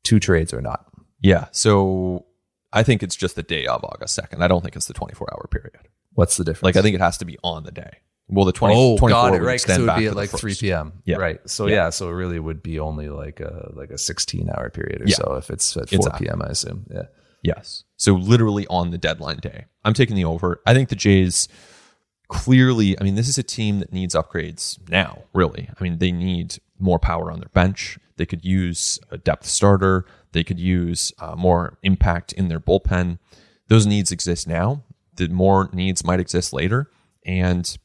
two 0.02 0.18
trades 0.18 0.52
or 0.52 0.60
not? 0.60 0.84
Yeah, 1.20 1.46
so 1.52 2.26
I 2.72 2.82
think 2.82 3.04
it's 3.04 3.14
just 3.14 3.36
the 3.36 3.44
day 3.44 3.66
of 3.66 3.84
August 3.84 4.16
second. 4.16 4.42
I 4.42 4.48
don't 4.48 4.62
think 4.62 4.74
it's 4.74 4.86
the 4.86 4.94
twenty 4.94 5.14
four 5.14 5.28
hour 5.32 5.46
period. 5.50 5.88
What's 6.18 6.36
the 6.36 6.42
difference? 6.42 6.64
Like 6.64 6.76
I 6.76 6.82
think 6.82 6.96
it 6.96 7.00
has 7.00 7.18
to 7.18 7.24
be 7.24 7.38
on 7.44 7.62
the 7.62 7.70
day. 7.70 7.98
Well, 8.26 8.44
the 8.44 8.50
20, 8.52 8.74
oh, 8.76 8.98
24 8.98 9.08
got 9.08 9.28
it. 9.28 9.30
would 9.40 9.46
Right, 9.46 9.60
because 9.62 9.78
it 9.78 9.80
would 9.82 9.86
back 9.86 9.98
be 9.98 10.04
to 10.06 10.10
at 10.10 10.16
like 10.16 10.30
3 10.30 10.54
p.m. 10.56 10.92
Yeah. 11.04 11.16
Right. 11.16 11.40
So 11.48 11.66
Yeah. 11.66 11.74
yeah. 11.74 11.90
so 11.90 12.08
it 12.08 12.12
really 12.12 12.40
would 12.40 12.60
be 12.62 12.80
only 12.80 13.08
like 13.08 13.38
a 13.40 13.70
like 13.74 13.90
a 13.90 13.96
16 13.98 14.50
hour 14.50 14.68
period 14.68 15.00
or 15.02 15.04
Yeah. 15.06 15.14
so 15.14 15.34
if 15.36 15.48
it's 15.48 15.76
at 15.76 15.88
4 15.90 15.96
Exactly. 15.96 16.26
p.m. 16.26 16.42
I 16.42 16.48
assume. 16.48 16.86
Yeah. 16.92 17.02
Yes. 17.44 17.84
So 17.96 18.14
literally 18.14 18.66
on 18.66 18.90
the 18.90 18.98
deadline 18.98 19.38
day. 19.38 19.66
I'm 19.84 19.94
taking 19.94 20.16
the 20.16 20.24
over. 20.24 20.60
I 20.66 20.74
think 20.74 20.88
the 20.88 20.96
Jays 20.96 21.46
clearly, 22.28 22.98
I 23.00 23.04
mean, 23.04 23.14
this 23.14 23.28
is 23.28 23.38
a 23.38 23.42
team 23.42 23.78
that 23.78 23.92
needs 23.92 24.14
upgrades 24.14 24.78
now, 24.90 25.22
really. 25.32 25.70
I 25.78 25.82
mean, 25.82 25.98
they 25.98 26.12
need 26.12 26.58
more 26.78 26.98
power 26.98 27.30
on 27.30 27.38
their 27.40 27.48
bench. 27.54 27.98
They 28.16 28.26
could 28.26 28.44
use 28.44 28.98
a 29.10 29.16
depth 29.18 29.46
starter. 29.46 30.04
They 30.32 30.44
could 30.44 30.58
use 30.60 31.12
uh, 31.20 31.36
more 31.36 31.78
impact 31.82 32.32
in 32.32 32.48
their 32.48 32.60
bullpen. 32.60 33.18
Those 33.68 33.86
needs 33.86 34.12
exist 34.12 34.46
now. 34.46 34.82
The 35.18 35.28
more 35.28 35.68
needs 35.72 36.04
might 36.04 36.20
exist 36.20 36.52
later. 36.52 36.90
And 37.24 37.76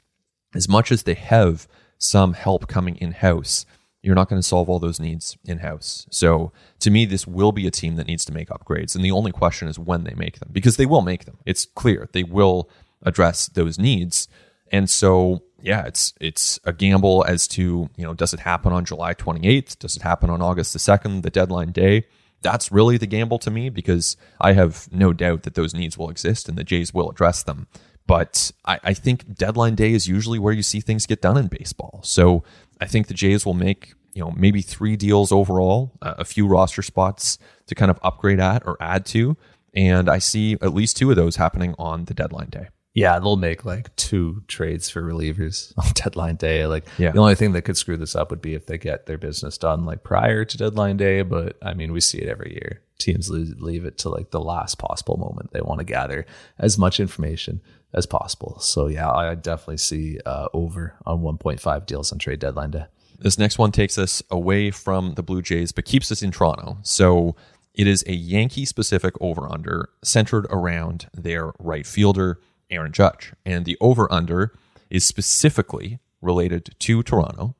as 0.55 0.69
much 0.69 0.91
as 0.91 1.03
they 1.03 1.15
have 1.15 1.67
some 1.97 2.33
help 2.33 2.67
coming 2.67 2.95
in 2.97 3.11
house, 3.11 3.65
you're 4.01 4.15
not 4.15 4.29
going 4.29 4.41
to 4.41 4.47
solve 4.47 4.69
all 4.69 4.79
those 4.79 4.99
needs 4.99 5.37
in 5.45 5.59
house. 5.59 6.05
So 6.11 6.51
to 6.79 6.91
me, 6.91 7.05
this 7.05 7.25
will 7.25 7.51
be 7.51 7.65
a 7.65 7.71
team 7.71 7.95
that 7.95 8.07
needs 8.07 8.25
to 8.25 8.33
make 8.33 8.49
upgrades. 8.49 8.95
And 8.95 9.03
the 9.03 9.11
only 9.11 9.31
question 9.31 9.67
is 9.67 9.79
when 9.79 10.03
they 10.03 10.13
make 10.13 10.39
them, 10.39 10.49
because 10.51 10.77
they 10.77 10.85
will 10.85 11.01
make 11.01 11.25
them. 11.25 11.37
It's 11.45 11.65
clear 11.65 12.09
they 12.11 12.23
will 12.23 12.69
address 13.01 13.47
those 13.47 13.79
needs. 13.79 14.27
And 14.71 14.89
so, 14.89 15.43
yeah, 15.61 15.85
it's 15.85 16.13
it's 16.19 16.59
a 16.65 16.73
gamble 16.73 17.23
as 17.27 17.47
to 17.49 17.89
you 17.95 18.03
know 18.03 18.13
does 18.13 18.33
it 18.33 18.41
happen 18.41 18.73
on 18.73 18.85
July 18.85 19.13
28th? 19.13 19.79
Does 19.79 19.95
it 19.95 20.01
happen 20.01 20.29
on 20.29 20.41
August 20.41 20.73
the 20.73 20.79
2nd, 20.79 21.21
the 21.21 21.29
deadline 21.29 21.71
day? 21.71 22.05
That's 22.43 22.71
really 22.71 22.97
the 22.97 23.07
gamble 23.07 23.39
to 23.39 23.49
me 23.49 23.69
because 23.69 24.15
I 24.39 24.53
have 24.53 24.87
no 24.91 25.13
doubt 25.13 25.43
that 25.43 25.55
those 25.55 25.73
needs 25.73 25.97
will 25.97 26.09
exist 26.09 26.47
and 26.47 26.57
the 26.57 26.63
Jays 26.63 26.93
will 26.93 27.09
address 27.09 27.41
them. 27.41 27.67
But 28.05 28.51
I, 28.65 28.79
I 28.83 28.93
think 28.93 29.33
deadline 29.33 29.75
day 29.75 29.93
is 29.93 30.07
usually 30.07 30.37
where 30.37 30.53
you 30.53 30.61
see 30.61 30.81
things 30.81 31.05
get 31.05 31.21
done 31.21 31.37
in 31.37 31.47
baseball. 31.47 32.01
So 32.03 32.43
I 32.81 32.85
think 32.85 33.07
the 33.07 33.13
Jays 33.13 33.45
will 33.45 33.53
make 33.53 33.93
you 34.13 34.23
know 34.23 34.31
maybe 34.31 34.61
three 34.61 34.95
deals 34.95 35.31
overall, 35.31 35.93
uh, 36.01 36.15
a 36.17 36.25
few 36.25 36.47
roster 36.47 36.81
spots 36.81 37.37
to 37.67 37.75
kind 37.75 37.89
of 37.89 37.99
upgrade 38.03 38.39
at 38.39 38.63
or 38.65 38.77
add 38.79 39.05
to, 39.07 39.37
and 39.73 40.09
I 40.09 40.19
see 40.19 40.53
at 40.61 40.73
least 40.73 40.97
two 40.97 41.09
of 41.09 41.15
those 41.15 41.37
happening 41.37 41.75
on 41.79 42.05
the 42.05 42.13
deadline 42.13 42.49
day. 42.49 42.67
Yeah, 42.95 43.17
they'll 43.19 43.37
make 43.37 43.65
like 43.65 43.95
two 43.95 44.43
trades 44.47 44.89
for 44.89 45.01
relievers 45.01 45.73
on 45.83 45.91
deadline 45.95 46.35
day. 46.35 46.65
Like 46.67 46.85
Yeah. 46.97 47.11
the 47.11 47.19
only 47.19 47.35
thing 47.35 47.53
that 47.53 47.63
could 47.63 47.77
screw 47.77 47.97
this 47.97 48.15
up 48.15 48.29
would 48.29 48.41
be 48.41 48.53
if 48.53 48.67
they 48.67 48.77
get 48.77 49.05
their 49.07 49.17
business 49.17 49.57
done 49.57 49.85
like 49.85 50.03
prior 50.03 50.45
to 50.45 50.57
deadline 50.57 50.97
day. 50.97 51.23
But 51.23 51.57
I 51.61 51.73
mean, 51.73 51.91
we 51.91 52.01
see 52.01 52.19
it 52.19 52.29
every 52.29 52.51
year. 52.53 52.81
Teams 52.99 53.29
leave, 53.29 53.59
leave 53.59 53.85
it 53.85 53.97
to 53.99 54.09
like 54.09 54.29
the 54.31 54.39
last 54.39 54.77
possible 54.77 55.17
moment. 55.17 55.51
They 55.51 55.61
want 55.61 55.79
to 55.79 55.85
gather 55.85 56.25
as 56.59 56.77
much 56.77 56.99
information 56.99 57.61
as 57.93 58.05
possible. 58.05 58.59
So 58.59 58.87
yeah, 58.87 59.11
I 59.11 59.33
definitely 59.35 59.77
see 59.77 60.19
uh, 60.25 60.47
over 60.53 60.95
on 61.05 61.21
1.5 61.21 61.85
deals 61.85 62.11
on 62.11 62.19
trade 62.19 62.39
deadline 62.39 62.71
day. 62.71 62.85
This 63.19 63.37
next 63.39 63.57
one 63.57 63.71
takes 63.71 63.97
us 63.97 64.21
away 64.29 64.69
from 64.69 65.13
the 65.15 65.23
Blue 65.23 65.41
Jays, 65.41 65.71
but 65.71 65.85
keeps 65.85 66.11
us 66.11 66.21
in 66.21 66.31
Toronto. 66.31 66.77
So 66.83 67.35
it 67.73 67.87
is 67.87 68.03
a 68.05 68.13
Yankee 68.13 68.65
specific 68.65 69.15
over 69.19 69.51
under 69.51 69.89
centered 70.03 70.45
around 70.49 71.07
their 71.13 71.53
right 71.59 71.85
fielder, 71.87 72.39
Aaron 72.73 72.91
Judge. 72.91 73.33
And 73.45 73.65
the 73.65 73.77
over 73.79 74.11
under 74.11 74.53
is 74.89 75.05
specifically 75.05 75.99
related 76.21 76.75
to 76.79 77.03
Toronto, 77.03 77.55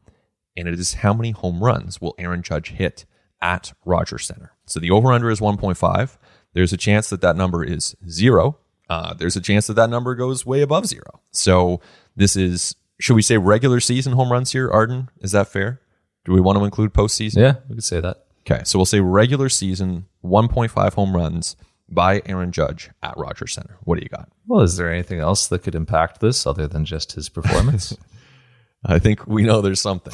and 0.56 0.68
it 0.68 0.80
is 0.80 0.96
how 0.96 1.14
many 1.14 1.32
home 1.32 1.64
runs 1.64 2.00
will 2.00 2.16
Aaron 2.18 2.42
Judge 2.42 2.70
hit 2.70 3.06
at 3.42 3.74
Rogers 3.86 4.26
Center. 4.26 4.54
So 4.66 4.80
the 4.80 4.92
over 4.92 5.12
under 5.12 5.30
is 5.30 5.40
1.5. 5.40 6.18
There's 6.54 6.74
a 6.74 6.78
chance 6.78 7.10
that 7.10 7.22
that 7.22 7.36
number 7.36 7.64
is 7.64 7.96
zero. 8.08 8.58
Uh, 8.90 9.14
there's 9.14 9.36
a 9.36 9.42
chance 9.42 9.68
that 9.68 9.74
that 9.74 9.90
number 9.90 10.16
goes 10.16 10.46
way 10.46 10.62
above 10.62 10.86
zero. 10.86 11.22
So 11.32 11.82
this 12.16 12.36
is, 12.36 12.76
should 13.00 13.16
we 13.16 13.22
say 13.22 13.38
regular 13.38 13.80
season 13.80 14.14
home 14.14 14.32
runs 14.32 14.52
here, 14.52 14.70
Arden? 14.70 15.10
Is 15.20 15.32
that 15.32 15.48
fair? 15.48 15.82
Do 16.26 16.32
we 16.32 16.42
want 16.42 16.58
to 16.58 16.64
include 16.64 16.94
postseason? 16.94 17.38
Yeah, 17.38 17.56
we 17.68 17.76
could 17.76 17.84
say 17.84 18.00
that. 18.00 18.26
Okay, 18.42 18.64
so 18.66 18.78
we'll 18.78 18.86
say 18.86 19.00
regular 19.00 19.50
season 19.50 20.06
1.5 20.24 20.94
home 20.94 21.16
runs 21.16 21.56
by 21.90 22.22
Aaron 22.26 22.52
Judge 22.52 22.90
at 23.02 23.18
Rogers 23.18 23.54
Center. 23.54 23.78
What 23.84 23.98
do 23.98 24.04
you 24.04 24.10
got? 24.10 24.30
Well, 24.48 24.62
is 24.62 24.78
there 24.78 24.92
anything 24.92 25.20
else 25.20 25.48
that 25.48 25.64
could 25.64 25.76
impact 25.76 26.22
this 26.22 26.48
other 26.48 26.68
than 26.68 26.86
just 26.86 27.14
his 27.14 27.30
performance? 27.30 27.96
I 28.86 29.00
think 29.00 29.28
we 29.28 29.44
know 29.44 29.62
there's 29.62 29.82
something. 29.82 30.14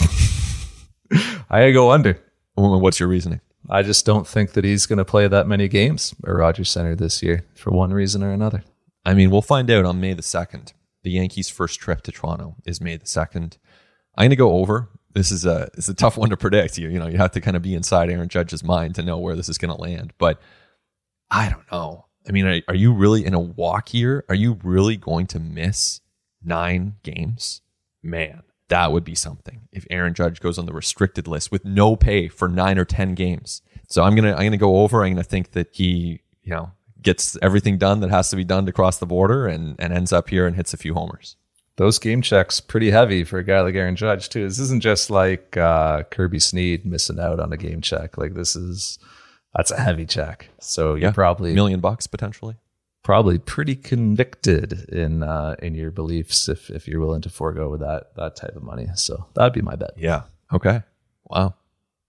I 1.50 1.72
go 1.72 1.92
under. 1.92 2.22
What's 2.56 3.00
your 3.00 3.10
reasoning? 3.10 3.42
I 3.70 3.82
just 3.84 4.06
don't 4.06 4.28
think 4.28 4.54
that 4.54 4.64
he's 4.64 4.86
going 4.86 4.98
to 4.98 5.06
play 5.06 5.28
that 5.28 5.48
many 5.48 5.68
games 5.68 6.14
at 6.26 6.32
Rogers 6.32 6.70
Center 6.70 6.96
this 6.96 7.22
year 7.24 7.46
for 7.56 7.72
one 7.72 7.94
reason 7.94 8.24
or 8.24 8.32
another. 8.32 8.64
I 9.06 9.14
mean, 9.14 9.32
we'll 9.32 9.42
find 9.42 9.70
out 9.72 9.86
on 9.86 10.02
May 10.02 10.14
the 10.14 10.22
2nd. 10.22 10.74
The 11.04 11.12
Yankees' 11.12 11.50
first 11.50 11.80
trip 11.80 12.02
to 12.04 12.12
Toronto 12.12 12.56
is 12.66 12.82
May 12.82 12.98
the 12.98 13.06
2nd. 13.06 13.58
I'm 14.16 14.24
going 14.24 14.30
to 14.32 14.36
go 14.36 14.54
over. 14.54 14.90
This 15.14 15.32
is 15.32 15.46
a 15.46 15.70
it's 15.74 15.90
a 15.90 15.94
tough 15.94 16.18
one 16.18 16.30
to 16.30 16.38
predict. 16.38 16.78
You 16.78 16.90
you 16.90 17.00
know, 17.00 17.08
you 17.08 17.18
have 17.18 17.32
to 17.32 17.42
kind 17.42 17.58
of 17.58 17.64
be 17.64 17.74
inside 17.74 18.10
Aaron 18.10 18.30
Judge's 18.30 18.64
mind 18.64 18.96
to 18.96 19.02
know 19.02 19.18
where 19.18 19.36
this 19.36 19.50
is 19.50 19.58
going 19.58 19.76
to 19.76 19.82
land, 19.82 20.14
but 20.20 20.40
I 21.32 21.50
don't 21.50 21.70
know. 21.72 22.06
I 22.28 22.32
mean, 22.32 22.46
are, 22.46 22.62
are 22.68 22.76
you 22.76 22.94
really 22.94 23.26
in 23.26 23.34
a 23.34 23.40
walk 23.40 23.94
year? 23.94 24.26
Are 24.30 24.36
you 24.36 24.60
really 24.64 24.98
going 24.98 25.28
to 25.28 25.40
miss 25.40 26.02
9 26.44 26.96
games? 27.04 27.62
Man, 28.02 28.44
that 28.70 28.92
would 28.92 29.04
be 29.04 29.16
something. 29.16 29.68
If 29.72 29.86
Aaron 29.90 30.14
Judge 30.14 30.40
goes 30.40 30.58
on 30.58 30.66
the 30.66 30.74
restricted 30.74 31.28
list 31.28 31.52
with 31.52 31.66
no 31.66 31.96
pay 31.96 32.28
for 32.28 32.48
9 32.48 32.78
or 32.78 32.86
10 32.86 33.16
games. 33.16 33.62
So 33.88 34.04
I'm 34.04 34.16
to 34.16 34.36
I'm 34.36 34.52
to 34.52 34.58
go 34.58 34.78
over. 34.78 35.04
I'm 35.04 35.16
to 35.16 35.24
think 35.24 35.52
that 35.52 35.70
he, 35.72 36.22
you 36.44 36.52
know, 36.52 36.72
gets 37.02 37.38
everything 37.42 37.78
done 37.78 38.02
that 38.02 38.12
has 38.12 38.30
to 38.30 38.36
be 38.36 38.44
done 38.44 38.66
to 38.66 38.72
cross 38.72 38.98
the 38.98 39.06
border 39.06 39.48
and, 39.48 39.76
and 39.80 39.94
ends 39.94 40.14
up 40.14 40.30
here 40.30 40.46
and 40.46 40.56
hits 40.56 40.74
a 40.74 40.78
few 40.78 40.94
homers. 40.94 41.36
Those 41.78 41.98
game 41.98 42.22
checks 42.22 42.60
pretty 42.60 42.92
heavy 42.92 43.24
for 43.24 43.40
a 43.40 43.44
guy 43.44 43.62
like 43.62 43.76
Aaron 43.76 43.96
Judge 43.96 44.30
too. 44.30 44.44
This 44.48 44.60
isn't 44.60 44.84
just 44.84 45.10
like 45.10 45.56
uh, 45.56 46.04
Kirby 46.04 46.40
Snead 46.40 46.86
missing 46.86 47.20
out 47.20 47.40
on 47.40 47.54
a 47.54 47.58
game 47.58 47.82
check. 47.82 48.18
Like 48.18 48.34
this 48.34 48.56
is 48.56 49.00
that's 49.56 49.72
a 49.72 49.80
heavy 49.80 50.06
check. 50.06 50.50
So 50.60 50.96
you're 50.96 51.10
Yeah. 51.10 51.12
probably 51.12 51.54
Million 51.54 51.80
bucks 51.80 52.08
potentially. 52.08 52.56
probably 53.04 53.40
pretty 53.40 53.76
convicted 53.76 54.88
in 54.90 55.24
uh, 55.24 55.56
in 55.62 55.74
your 55.76 55.92
beliefs 55.92 56.48
if 56.50 56.70
if 56.70 56.88
you're 56.88 57.00
willing 57.00 57.22
to 57.22 57.30
forego 57.30 57.70
with 57.70 57.80
that 57.82 58.16
that 58.16 58.36
type 58.36 58.56
of 58.56 58.64
money. 58.64 58.88
So 58.96 59.26
that'd 59.36 59.54
be 59.54 59.62
my 59.62 59.76
bet. 59.76 59.92
Yeah. 59.98 60.24
Okay. 60.54 60.84
Wow. 61.26 61.56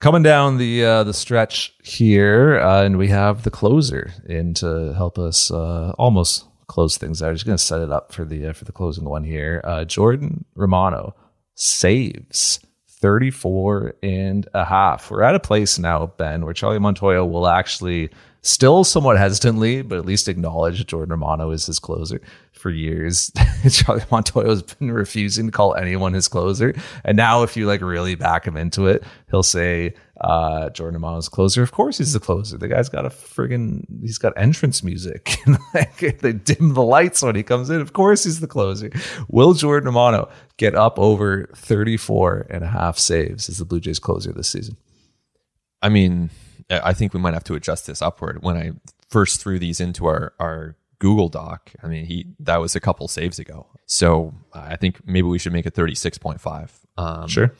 Coming 0.00 0.22
down 0.22 0.56
the 0.56 0.84
uh, 0.84 1.04
the 1.04 1.12
stretch 1.14 1.74
here, 1.82 2.58
uh, 2.58 2.84
and 2.84 2.96
we 2.96 3.08
have 3.08 3.42
the 3.42 3.50
closer 3.50 4.12
in 4.26 4.54
to 4.54 4.94
help 4.94 5.18
us 5.18 5.50
uh, 5.50 5.92
almost 5.98 6.46
close 6.68 6.96
things 6.96 7.20
out. 7.22 7.28
I'm 7.28 7.34
just 7.34 7.44
going 7.44 7.58
to 7.58 7.62
set 7.62 7.80
it 7.82 7.90
up 7.92 8.10
for 8.12 8.24
the 8.24 8.46
uh, 8.48 8.52
for 8.54 8.64
the 8.64 8.72
closing 8.72 9.04
one 9.04 9.24
here. 9.24 9.60
Uh, 9.62 9.84
Jordan 9.84 10.46
Romano 10.54 11.14
saves 11.54 12.60
34 13.00 13.94
and 14.02 14.48
a 14.54 14.64
half. 14.64 15.10
We're 15.10 15.22
at 15.22 15.34
a 15.34 15.40
place 15.40 15.78
now, 15.78 16.06
Ben, 16.18 16.44
where 16.44 16.54
Charlie 16.54 16.78
Montoyo 16.78 17.28
will 17.28 17.48
actually 17.48 18.10
still 18.42 18.84
somewhat 18.84 19.18
hesitantly, 19.18 19.82
but 19.82 19.98
at 19.98 20.06
least 20.06 20.28
acknowledge 20.28 20.86
Jordan 20.86 21.10
Romano 21.10 21.50
is 21.50 21.66
his 21.66 21.78
closer. 21.78 22.20
For 22.52 22.70
years, 22.70 23.30
Charlie 23.70 24.02
Montoyo 24.02 24.48
has 24.48 24.62
been 24.62 24.92
refusing 24.92 25.46
to 25.46 25.52
call 25.52 25.74
anyone 25.74 26.12
his 26.12 26.28
closer. 26.28 26.74
And 27.04 27.16
now, 27.16 27.42
if 27.42 27.56
you 27.56 27.66
like 27.66 27.80
really 27.80 28.14
back 28.14 28.46
him 28.46 28.56
into 28.56 28.86
it, 28.86 29.02
he'll 29.30 29.42
say, 29.42 29.94
uh, 30.20 30.70
Jordan 30.70 31.00
Romano's 31.00 31.28
closer. 31.28 31.62
Of 31.62 31.72
course, 31.72 31.98
he's 31.98 32.12
the 32.12 32.20
closer. 32.20 32.58
The 32.58 32.68
guy's 32.68 32.88
got 32.88 33.06
a 33.06 33.10
friggin' 33.10 33.84
he's 34.02 34.18
got 34.18 34.32
entrance 34.36 34.82
music. 34.82 35.36
like, 35.74 36.18
they 36.20 36.32
dim 36.32 36.74
the 36.74 36.82
lights 36.82 37.22
when 37.22 37.34
he 37.34 37.42
comes 37.42 37.70
in. 37.70 37.80
Of 37.80 37.92
course, 37.92 38.24
he's 38.24 38.40
the 38.40 38.46
closer. 38.46 38.90
Will 39.28 39.54
Jordan 39.54 39.86
Romano 39.86 40.28
get 40.58 40.74
up 40.74 40.98
over 40.98 41.48
34 41.54 42.46
and 42.50 42.62
a 42.64 42.68
half 42.68 42.98
saves 42.98 43.48
as 43.48 43.58
the 43.58 43.64
Blue 43.64 43.80
Jays 43.80 43.98
closer 43.98 44.32
this 44.32 44.48
season? 44.48 44.76
I 45.82 45.88
mean, 45.88 46.28
I 46.68 46.92
think 46.92 47.14
we 47.14 47.20
might 47.20 47.34
have 47.34 47.44
to 47.44 47.54
adjust 47.54 47.86
this 47.86 48.02
upward. 48.02 48.42
When 48.42 48.56
I 48.56 48.72
first 49.08 49.40
threw 49.40 49.58
these 49.58 49.80
into 49.80 50.06
our 50.06 50.34
our 50.38 50.76
Google 50.98 51.30
Doc, 51.30 51.72
I 51.82 51.86
mean, 51.86 52.04
he 52.04 52.26
that 52.40 52.60
was 52.60 52.76
a 52.76 52.80
couple 52.80 53.08
saves 53.08 53.38
ago. 53.38 53.66
So 53.86 54.34
I 54.52 54.76
think 54.76 55.00
maybe 55.06 55.26
we 55.26 55.38
should 55.38 55.54
make 55.54 55.64
it 55.66 55.74
36.5. 55.74 56.70
Um, 56.98 57.26
Sure. 57.28 57.52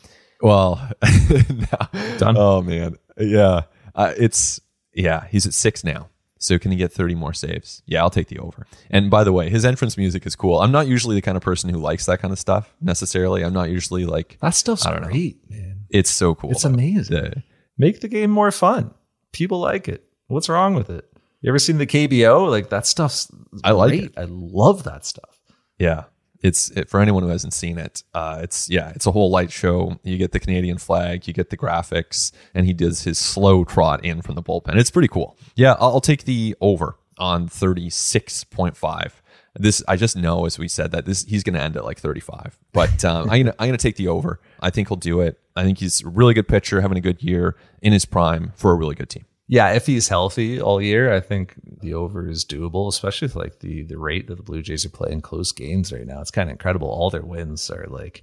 Well. 0.43 0.91
Done. 2.19 2.37
Oh 2.37 2.63
man, 2.63 2.97
yeah. 3.19 3.63
Uh, 3.95 4.13
it's 4.17 4.61
yeah. 4.95 5.27
He's 5.31 5.47
at 5.47 5.55
six 5.55 5.85
now. 5.85 6.09
So 6.43 6.59
can 6.59 6.71
he 6.71 6.79
get 6.79 6.91
30 6.91 7.17
more 7.17 7.35
saves? 7.35 7.83
Yeah, 7.85 8.01
I'll 8.01 8.09
take 8.09 8.29
the 8.29 8.39
over. 8.39 8.67
And 8.91 9.11
by 9.11 9.25
the 9.25 9.33
way, 9.33 9.51
his 9.51 9.67
entrance 9.67 9.99
music 9.99 10.25
is 10.25 10.35
cool. 10.35 10.59
I'm 10.63 10.73
not 10.73 10.87
usually 10.87 11.15
the 11.15 11.21
kind 11.21 11.37
of 11.37 11.43
person 11.43 11.69
who 11.69 11.77
likes 11.79 12.07
that 12.07 12.21
kind 12.23 12.33
of 12.33 12.39
stuff 12.39 12.75
necessarily. 12.81 13.45
I'm 13.45 13.53
not 13.53 13.69
usually 13.69 14.07
like 14.07 14.39
That 14.41 14.55
stuff's 14.55 14.87
I 14.87 14.91
don't 14.93 15.03
know. 15.03 15.09
great, 15.09 15.39
man. 15.51 15.81
it's 15.91 16.09
so 16.09 16.35
cool. 16.35 16.51
It's 16.53 16.63
though. 16.63 16.71
amazing. 16.71 17.15
The- 17.15 17.43
Make 17.77 18.01
the 18.01 18.09
game 18.09 18.31
more 18.31 18.51
fun. 18.53 18.95
People 19.33 19.59
like 19.61 19.87
it. 19.87 20.03
What's 20.29 20.49
wrong 20.49 20.75
with 20.75 20.89
it? 20.89 21.07
You 21.43 21.51
ever 21.51 21.59
seen 21.59 21.77
the 21.77 21.87
KBO? 21.87 22.49
Like 22.51 22.71
that 22.71 22.87
stuff's 22.87 23.31
I 23.63 23.73
like 23.73 23.91
great. 23.91 24.05
it. 24.05 24.13
I 24.17 24.25
love 24.29 24.85
that 24.85 25.05
stuff. 25.05 25.39
Yeah. 25.79 26.05
It's 26.43 26.71
it, 26.71 26.89
for 26.89 27.01
anyone 27.01 27.23
who 27.23 27.29
hasn't 27.29 27.53
seen 27.53 27.79
it. 27.79 28.03
Uh, 28.15 28.41
it's 28.43 28.71
yeah, 28.71 28.91
it's 28.95 29.07
a 29.07 29.13
whole 29.13 29.31
light 29.31 29.53
show. 29.53 29.99
You 30.03 30.17
get 30.17 30.33
the 30.33 30.41
Canadian 30.41 30.79
flag, 30.79 31.27
you 31.27 31.35
get 31.35 31.51
the 31.51 31.57
graphics, 31.57 32.33
and 32.55 32.67
he 32.67 32.73
does 32.73 33.05
his 33.05 33.19
slow 33.19 33.65
trot 33.65 34.05
in 34.05 34.23
from 34.23 34.35
the 34.37 34.43
bullpen. 34.43 34.77
It's 34.77 34.91
pretty 34.91 35.09
cool. 35.09 35.37
Yeah, 35.55 35.73
I'll, 35.79 35.95
I'll 35.95 36.01
take 36.01 36.25
the 36.25 36.57
over 36.61 36.97
on 37.19 37.49
thirty 37.49 37.91
six 37.91 38.45
point 38.45 38.77
five. 38.77 39.23
This 39.55 39.83
I 39.89 39.97
just 39.97 40.17
know, 40.17 40.47
as 40.47 40.59
we 40.59 40.69
said, 40.69 40.93
that 40.93 41.05
this 41.07 41.25
he's 41.25 41.43
going 41.43 41.55
to 41.55 41.61
end 41.61 41.77
at 41.77 41.85
like 41.85 41.99
thirty 41.99 42.21
five. 42.21 42.59
But 42.73 43.05
um, 43.05 43.29
I'm 43.31 43.43
gonna 43.43 43.55
I'm 43.59 43.69
gonna 43.69 43.79
take 43.79 43.97
the 43.97 44.09
over. 44.09 44.41
I 44.61 44.71
think 44.71 44.89
he'll 44.89 44.97
do 44.97 45.21
it. 45.21 45.39
I 45.57 45.65
think 45.65 45.79
he's 45.79 46.03
a 46.03 46.09
really 46.09 46.33
good 46.33 46.49
pitcher, 46.49 46.81
having 46.81 46.97
a 46.97 47.03
good 47.03 47.23
year 47.23 47.57
in 47.83 47.93
his 47.93 48.05
prime 48.05 48.53
for 48.57 48.71
a 48.71 48.75
really 48.75 48.95
good 48.95 49.11
team. 49.11 49.25
Yeah, 49.51 49.73
if 49.73 49.85
he's 49.85 50.07
healthy 50.07 50.61
all 50.61 50.81
year, 50.81 51.13
I 51.13 51.19
think 51.19 51.55
the 51.81 51.95
over 51.95 52.29
is 52.29 52.45
doable, 52.45 52.87
especially 52.87 53.27
with 53.27 53.35
like 53.35 53.59
the 53.59 53.83
the 53.83 53.99
rate 53.99 54.29
that 54.29 54.37
the 54.37 54.45
Blue 54.45 54.63
Jays 54.63 54.87
are 54.87 54.91
playing 54.91 55.23
close 55.23 55.51
games 55.51 55.93
right 55.93 56.07
now. 56.07 56.21
It's 56.21 56.31
kind 56.31 56.49
of 56.49 56.53
incredible. 56.53 56.87
All 56.87 57.11
their 57.11 57.25
wins 57.25 57.69
are 57.69 57.87
like 57.89 58.23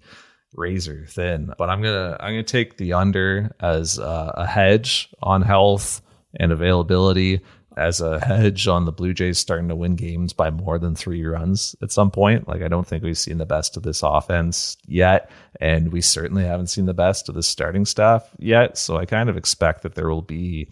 razor 0.54 1.06
thin. 1.10 1.52
But 1.58 1.70
I'm 1.70 1.82
gonna 1.82 2.16
I'm 2.22 2.32
gonna 2.32 2.44
take 2.44 2.78
the 2.78 2.94
under 2.94 3.54
as 3.60 4.00
uh, 4.00 4.32
a 4.36 4.48
hedge 4.48 5.14
on 5.22 5.42
health 5.42 6.02
and 6.40 6.54
availability, 6.54 7.42
as 7.76 8.00
a 8.00 8.20
hedge 8.26 8.66
on 8.66 8.86
the 8.86 8.94
Blue 8.94 9.14
Jays 9.14 9.38
starting 9.38 9.68
to 9.68 9.76
win 9.76 9.98
games 9.98 10.32
by 10.32 10.50
more 10.50 10.80
than 10.80 10.96
three 10.96 11.26
runs 11.26 11.76
at 11.82 11.92
some 11.92 12.10
point. 12.10 12.48
Like 12.48 12.62
I 12.62 12.70
don't 12.70 12.88
think 12.88 13.04
we've 13.04 13.18
seen 13.18 13.38
the 13.38 13.46
best 13.46 13.76
of 13.76 13.84
this 13.84 14.02
offense 14.02 14.78
yet, 14.88 15.30
and 15.60 15.92
we 15.92 16.00
certainly 16.00 16.46
haven't 16.46 16.68
seen 16.68 16.86
the 16.86 16.94
best 16.94 17.28
of 17.28 17.36
the 17.36 17.44
starting 17.44 17.84
staff 17.84 18.30
yet. 18.40 18.78
So 18.78 18.96
I 18.96 19.06
kind 19.06 19.30
of 19.30 19.36
expect 19.36 19.84
that 19.84 19.96
there 19.96 20.08
will 20.08 20.22
be 20.22 20.70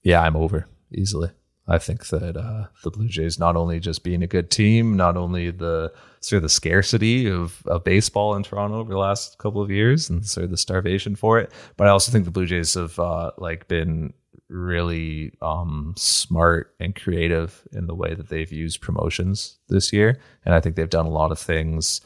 Yeah, 0.03 0.21
I'm 0.21 0.35
over 0.35 0.67
easily. 0.91 1.29
I 1.67 1.77
think 1.77 2.07
that 2.07 2.35
uh, 2.35 2.67
the 2.83 2.91
Blue 2.91 3.07
Jays 3.07 3.39
not 3.39 3.55
only 3.55 3.79
just 3.79 4.03
being 4.03 4.21
a 4.21 4.27
good 4.27 4.51
team, 4.51 4.97
not 4.97 5.15
only 5.15 5.49
the 5.49 5.93
sort 6.19 6.37
of 6.37 6.43
the 6.43 6.49
scarcity 6.49 7.29
of, 7.29 7.63
of 7.67 7.83
baseball 7.83 8.35
in 8.35 8.43
Toronto 8.43 8.79
over 8.79 8.91
the 8.91 8.99
last 8.99 9.37
couple 9.37 9.61
of 9.61 9.71
years 9.71 10.09
and 10.09 10.25
sort 10.25 10.43
of 10.43 10.51
the 10.51 10.57
starvation 10.57 11.15
for 11.15 11.39
it, 11.39 11.51
but 11.77 11.87
I 11.87 11.91
also 11.91 12.11
think 12.11 12.25
the 12.25 12.31
Blue 12.31 12.45
Jays 12.45 12.73
have 12.73 12.99
uh, 12.99 13.31
like 13.37 13.67
been 13.69 14.13
really 14.49 15.31
um, 15.41 15.93
smart 15.97 16.75
and 16.79 16.95
creative 16.95 17.65
in 17.71 17.87
the 17.87 17.95
way 17.95 18.13
that 18.13 18.27
they've 18.27 18.51
used 18.51 18.81
promotions 18.81 19.57
this 19.69 19.93
year, 19.93 20.19
and 20.45 20.53
I 20.53 20.59
think 20.59 20.75
they've 20.75 20.89
done 20.89 21.05
a 21.05 21.09
lot 21.09 21.31
of 21.31 21.39
things 21.39 22.01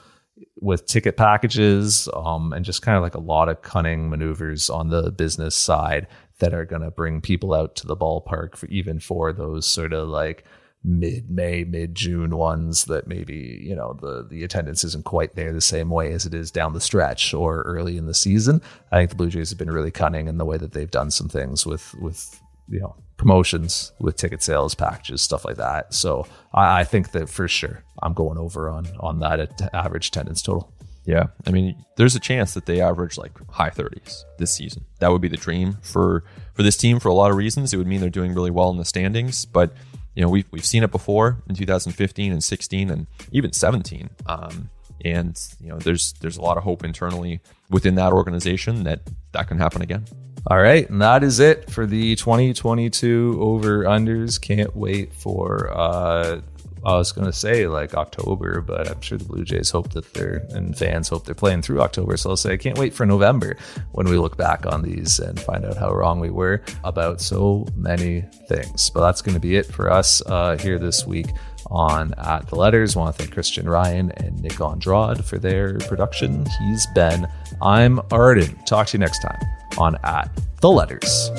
with 0.60 0.86
ticket 0.86 1.18
packages 1.18 2.08
um, 2.16 2.54
and 2.54 2.64
just 2.64 2.84
kind 2.84 2.96
of 2.96 3.02
like 3.02 3.16
a 3.16 3.20
lot 3.20 3.50
of 3.50 3.64
cunning 3.64 4.08
maneuvers 4.10 4.70
on 4.70 4.90
the 4.90 5.12
business 5.12 5.56
side 5.56 6.08
that 6.40 6.54
are 6.54 6.66
going 6.66 6.82
to 6.82 6.92
bring 6.92 7.22
people 7.22 7.54
out 7.54 7.76
to 7.76 7.88
the 7.88 7.98
ballpark 7.98 8.56
for 8.56 8.68
even 8.68 9.00
for 9.00 9.34
those 9.34 9.66
sort 9.66 9.94
of 9.94 10.08
like 10.08 10.44
mid 10.84 11.30
May, 11.30 11.64
mid 11.64 11.96
June 11.96 12.38
ones 12.38 12.86
that 12.86 13.08
maybe, 13.08 13.60
you 13.62 13.76
know, 13.76 13.98
the, 14.00 14.26
the 14.30 14.44
attendance 14.44 14.84
isn't 14.84 15.06
quite 15.06 15.36
there 15.36 15.52
the 15.52 15.62
same 15.62 15.90
way 15.90 16.14
as 16.14 16.26
it 16.26 16.34
is 16.34 16.52
down 16.52 16.74
the 16.74 16.82
stretch 16.82 17.34
or 17.34 17.62
early 17.64 17.98
in 17.98 18.06
the 18.06 18.14
season. 18.14 18.62
I 18.92 18.98
think 18.98 19.10
the 19.10 19.16
Blue 19.16 19.30
Jays 19.30 19.50
have 19.50 19.60
been 19.60 19.72
really 19.72 19.92
cunning 19.92 20.28
in 20.28 20.38
the 20.38 20.46
way 20.46 20.58
that 20.58 20.72
they've 20.74 20.90
done 20.90 21.12
some 21.12 21.28
things 21.28 21.66
with, 21.66 21.94
with, 21.96 22.40
you 22.70 22.80
know, 22.80 22.96
promotions 23.18 23.92
with 24.00 24.16
ticket 24.16 24.44
sales 24.44 24.76
packages, 24.76 25.22
stuff 25.22 25.44
like 25.44 25.58
that. 25.58 25.94
So 25.94 26.28
I, 26.54 26.82
I 26.82 26.84
think 26.84 27.12
that 27.12 27.28
for 27.30 27.48
sure 27.48 27.84
I'm 28.04 28.14
going 28.14 28.38
over 28.38 28.70
on, 28.70 28.88
on 29.00 29.20
that 29.20 29.40
at 29.40 29.74
average 29.74 30.10
attendance 30.10 30.42
total. 30.42 30.72
Yeah, 31.08 31.28
I 31.48 31.52
mean, 31.52 31.84
there's 31.96 32.16
a 32.16 32.20
chance 32.20 32.54
that 32.54 32.66
they 32.66 32.82
average 32.82 33.18
like 33.18 33.32
high 33.50 33.70
30s 33.72 34.26
this 34.38 34.52
season. 34.54 34.84
That 35.00 35.10
would 35.12 35.22
be 35.22 35.30
the 35.30 35.38
dream 35.38 35.78
for 35.82 36.24
for 36.54 36.64
this 36.64 36.76
team 36.78 37.00
for 37.00 37.08
a 37.08 37.14
lot 37.14 37.32
of 37.32 37.38
reasons. 37.38 37.74
It 37.74 37.78
would 37.78 37.88
mean 37.88 38.02
they're 38.02 38.10
doing 38.10 38.34
really 38.34 38.52
well 38.52 38.70
in 38.70 38.78
the 38.78 38.86
standings, 38.86 39.46
but 39.46 39.72
you 40.16 40.22
know 40.22 40.30
we've 40.30 40.46
we've 40.52 40.66
seen 40.66 40.84
it 40.84 40.92
before 40.92 41.38
in 41.48 41.56
2015 41.56 42.32
and 42.34 42.44
16 42.44 42.90
and 42.92 43.08
even 43.32 43.54
17. 43.54 44.10
Um, 44.28 44.70
And 45.06 45.40
you 45.62 45.70
know, 45.70 45.78
there's 45.78 46.14
there's 46.22 46.38
a 46.38 46.42
lot 46.42 46.58
of 46.58 46.64
hope 46.64 46.84
internally 46.84 47.40
within 47.70 47.96
that 47.96 48.12
organization 48.14 48.84
that 48.84 49.00
that 49.32 49.48
can 49.48 49.60
happen 49.60 49.82
again. 49.82 50.04
All 50.50 50.60
right, 50.62 50.90
and 50.90 51.02
that 51.02 51.24
is 51.24 51.40
it 51.40 51.70
for 51.70 51.86
the 51.86 52.16
2022 52.16 53.38
over 53.40 53.84
unders. 53.84 54.42
Can't 54.42 54.76
wait 54.76 55.14
for 55.14 55.70
uh 55.72 56.42
I 56.88 56.96
was 56.96 57.12
going 57.12 57.28
to 57.28 57.34
say 57.34 57.68
like 57.68 57.96
October, 57.96 58.62
but 58.62 58.90
I'm 58.90 59.02
sure 59.02 59.18
the 59.18 59.26
Blue 59.26 59.44
Jays 59.44 59.70
hope 59.70 59.92
that 59.92 60.14
they're 60.14 60.48
and 60.52 60.76
fans 60.78 61.10
hope 61.10 61.26
they're 61.26 61.36
playing 61.36 61.62
through 61.62 61.82
October. 61.82 62.16
So 62.16 62.30
I'll 62.30 62.38
say 62.38 62.54
I 62.54 62.58
can't 62.58 62.78
wait 62.78 62.94
for 62.94 63.06
November 63.06 63.58
when 63.92 64.08
we 64.08 64.18
look 64.18 64.38
back 64.38 64.66
on 64.66 64.84
these 64.84 65.20
and 65.20 65.38
find 65.38 65.66
out 65.66 65.76
how 65.76 65.94
wrong 65.94 66.22
we 66.22 66.30
were 66.30 66.64
about 66.86 67.20
so 67.20 67.68
many 67.76 68.22
things. 68.48 68.90
But 68.90 69.02
that's 69.02 69.22
going 69.22 69.36
to 69.36 69.42
be 69.42 69.58
it 69.58 69.66
for 69.66 69.92
us 69.92 70.22
uh, 70.28 70.56
here 70.58 70.80
this 70.80 71.06
week 71.06 71.28
on 71.70 72.14
At 72.20 72.48
the 72.48 72.56
Letters. 72.56 72.96
I 72.96 73.00
want 73.00 73.18
to 73.18 73.22
thank 73.22 73.34
Christian 73.34 73.68
Ryan 73.68 74.12
and 74.12 74.42
Nick 74.42 74.62
Andrade 74.62 75.26
for 75.26 75.38
their 75.38 75.80
production. 75.80 76.46
He's 76.60 76.88
Ben. 76.96 77.30
I'm 77.62 78.00
Arden. 78.12 78.58
Talk 78.64 78.88
to 78.88 78.98
you 78.98 79.00
next 79.00 79.20
time 79.20 79.42
on 79.78 79.98
At 80.06 80.32
the 80.62 80.70
Letters. 80.70 81.32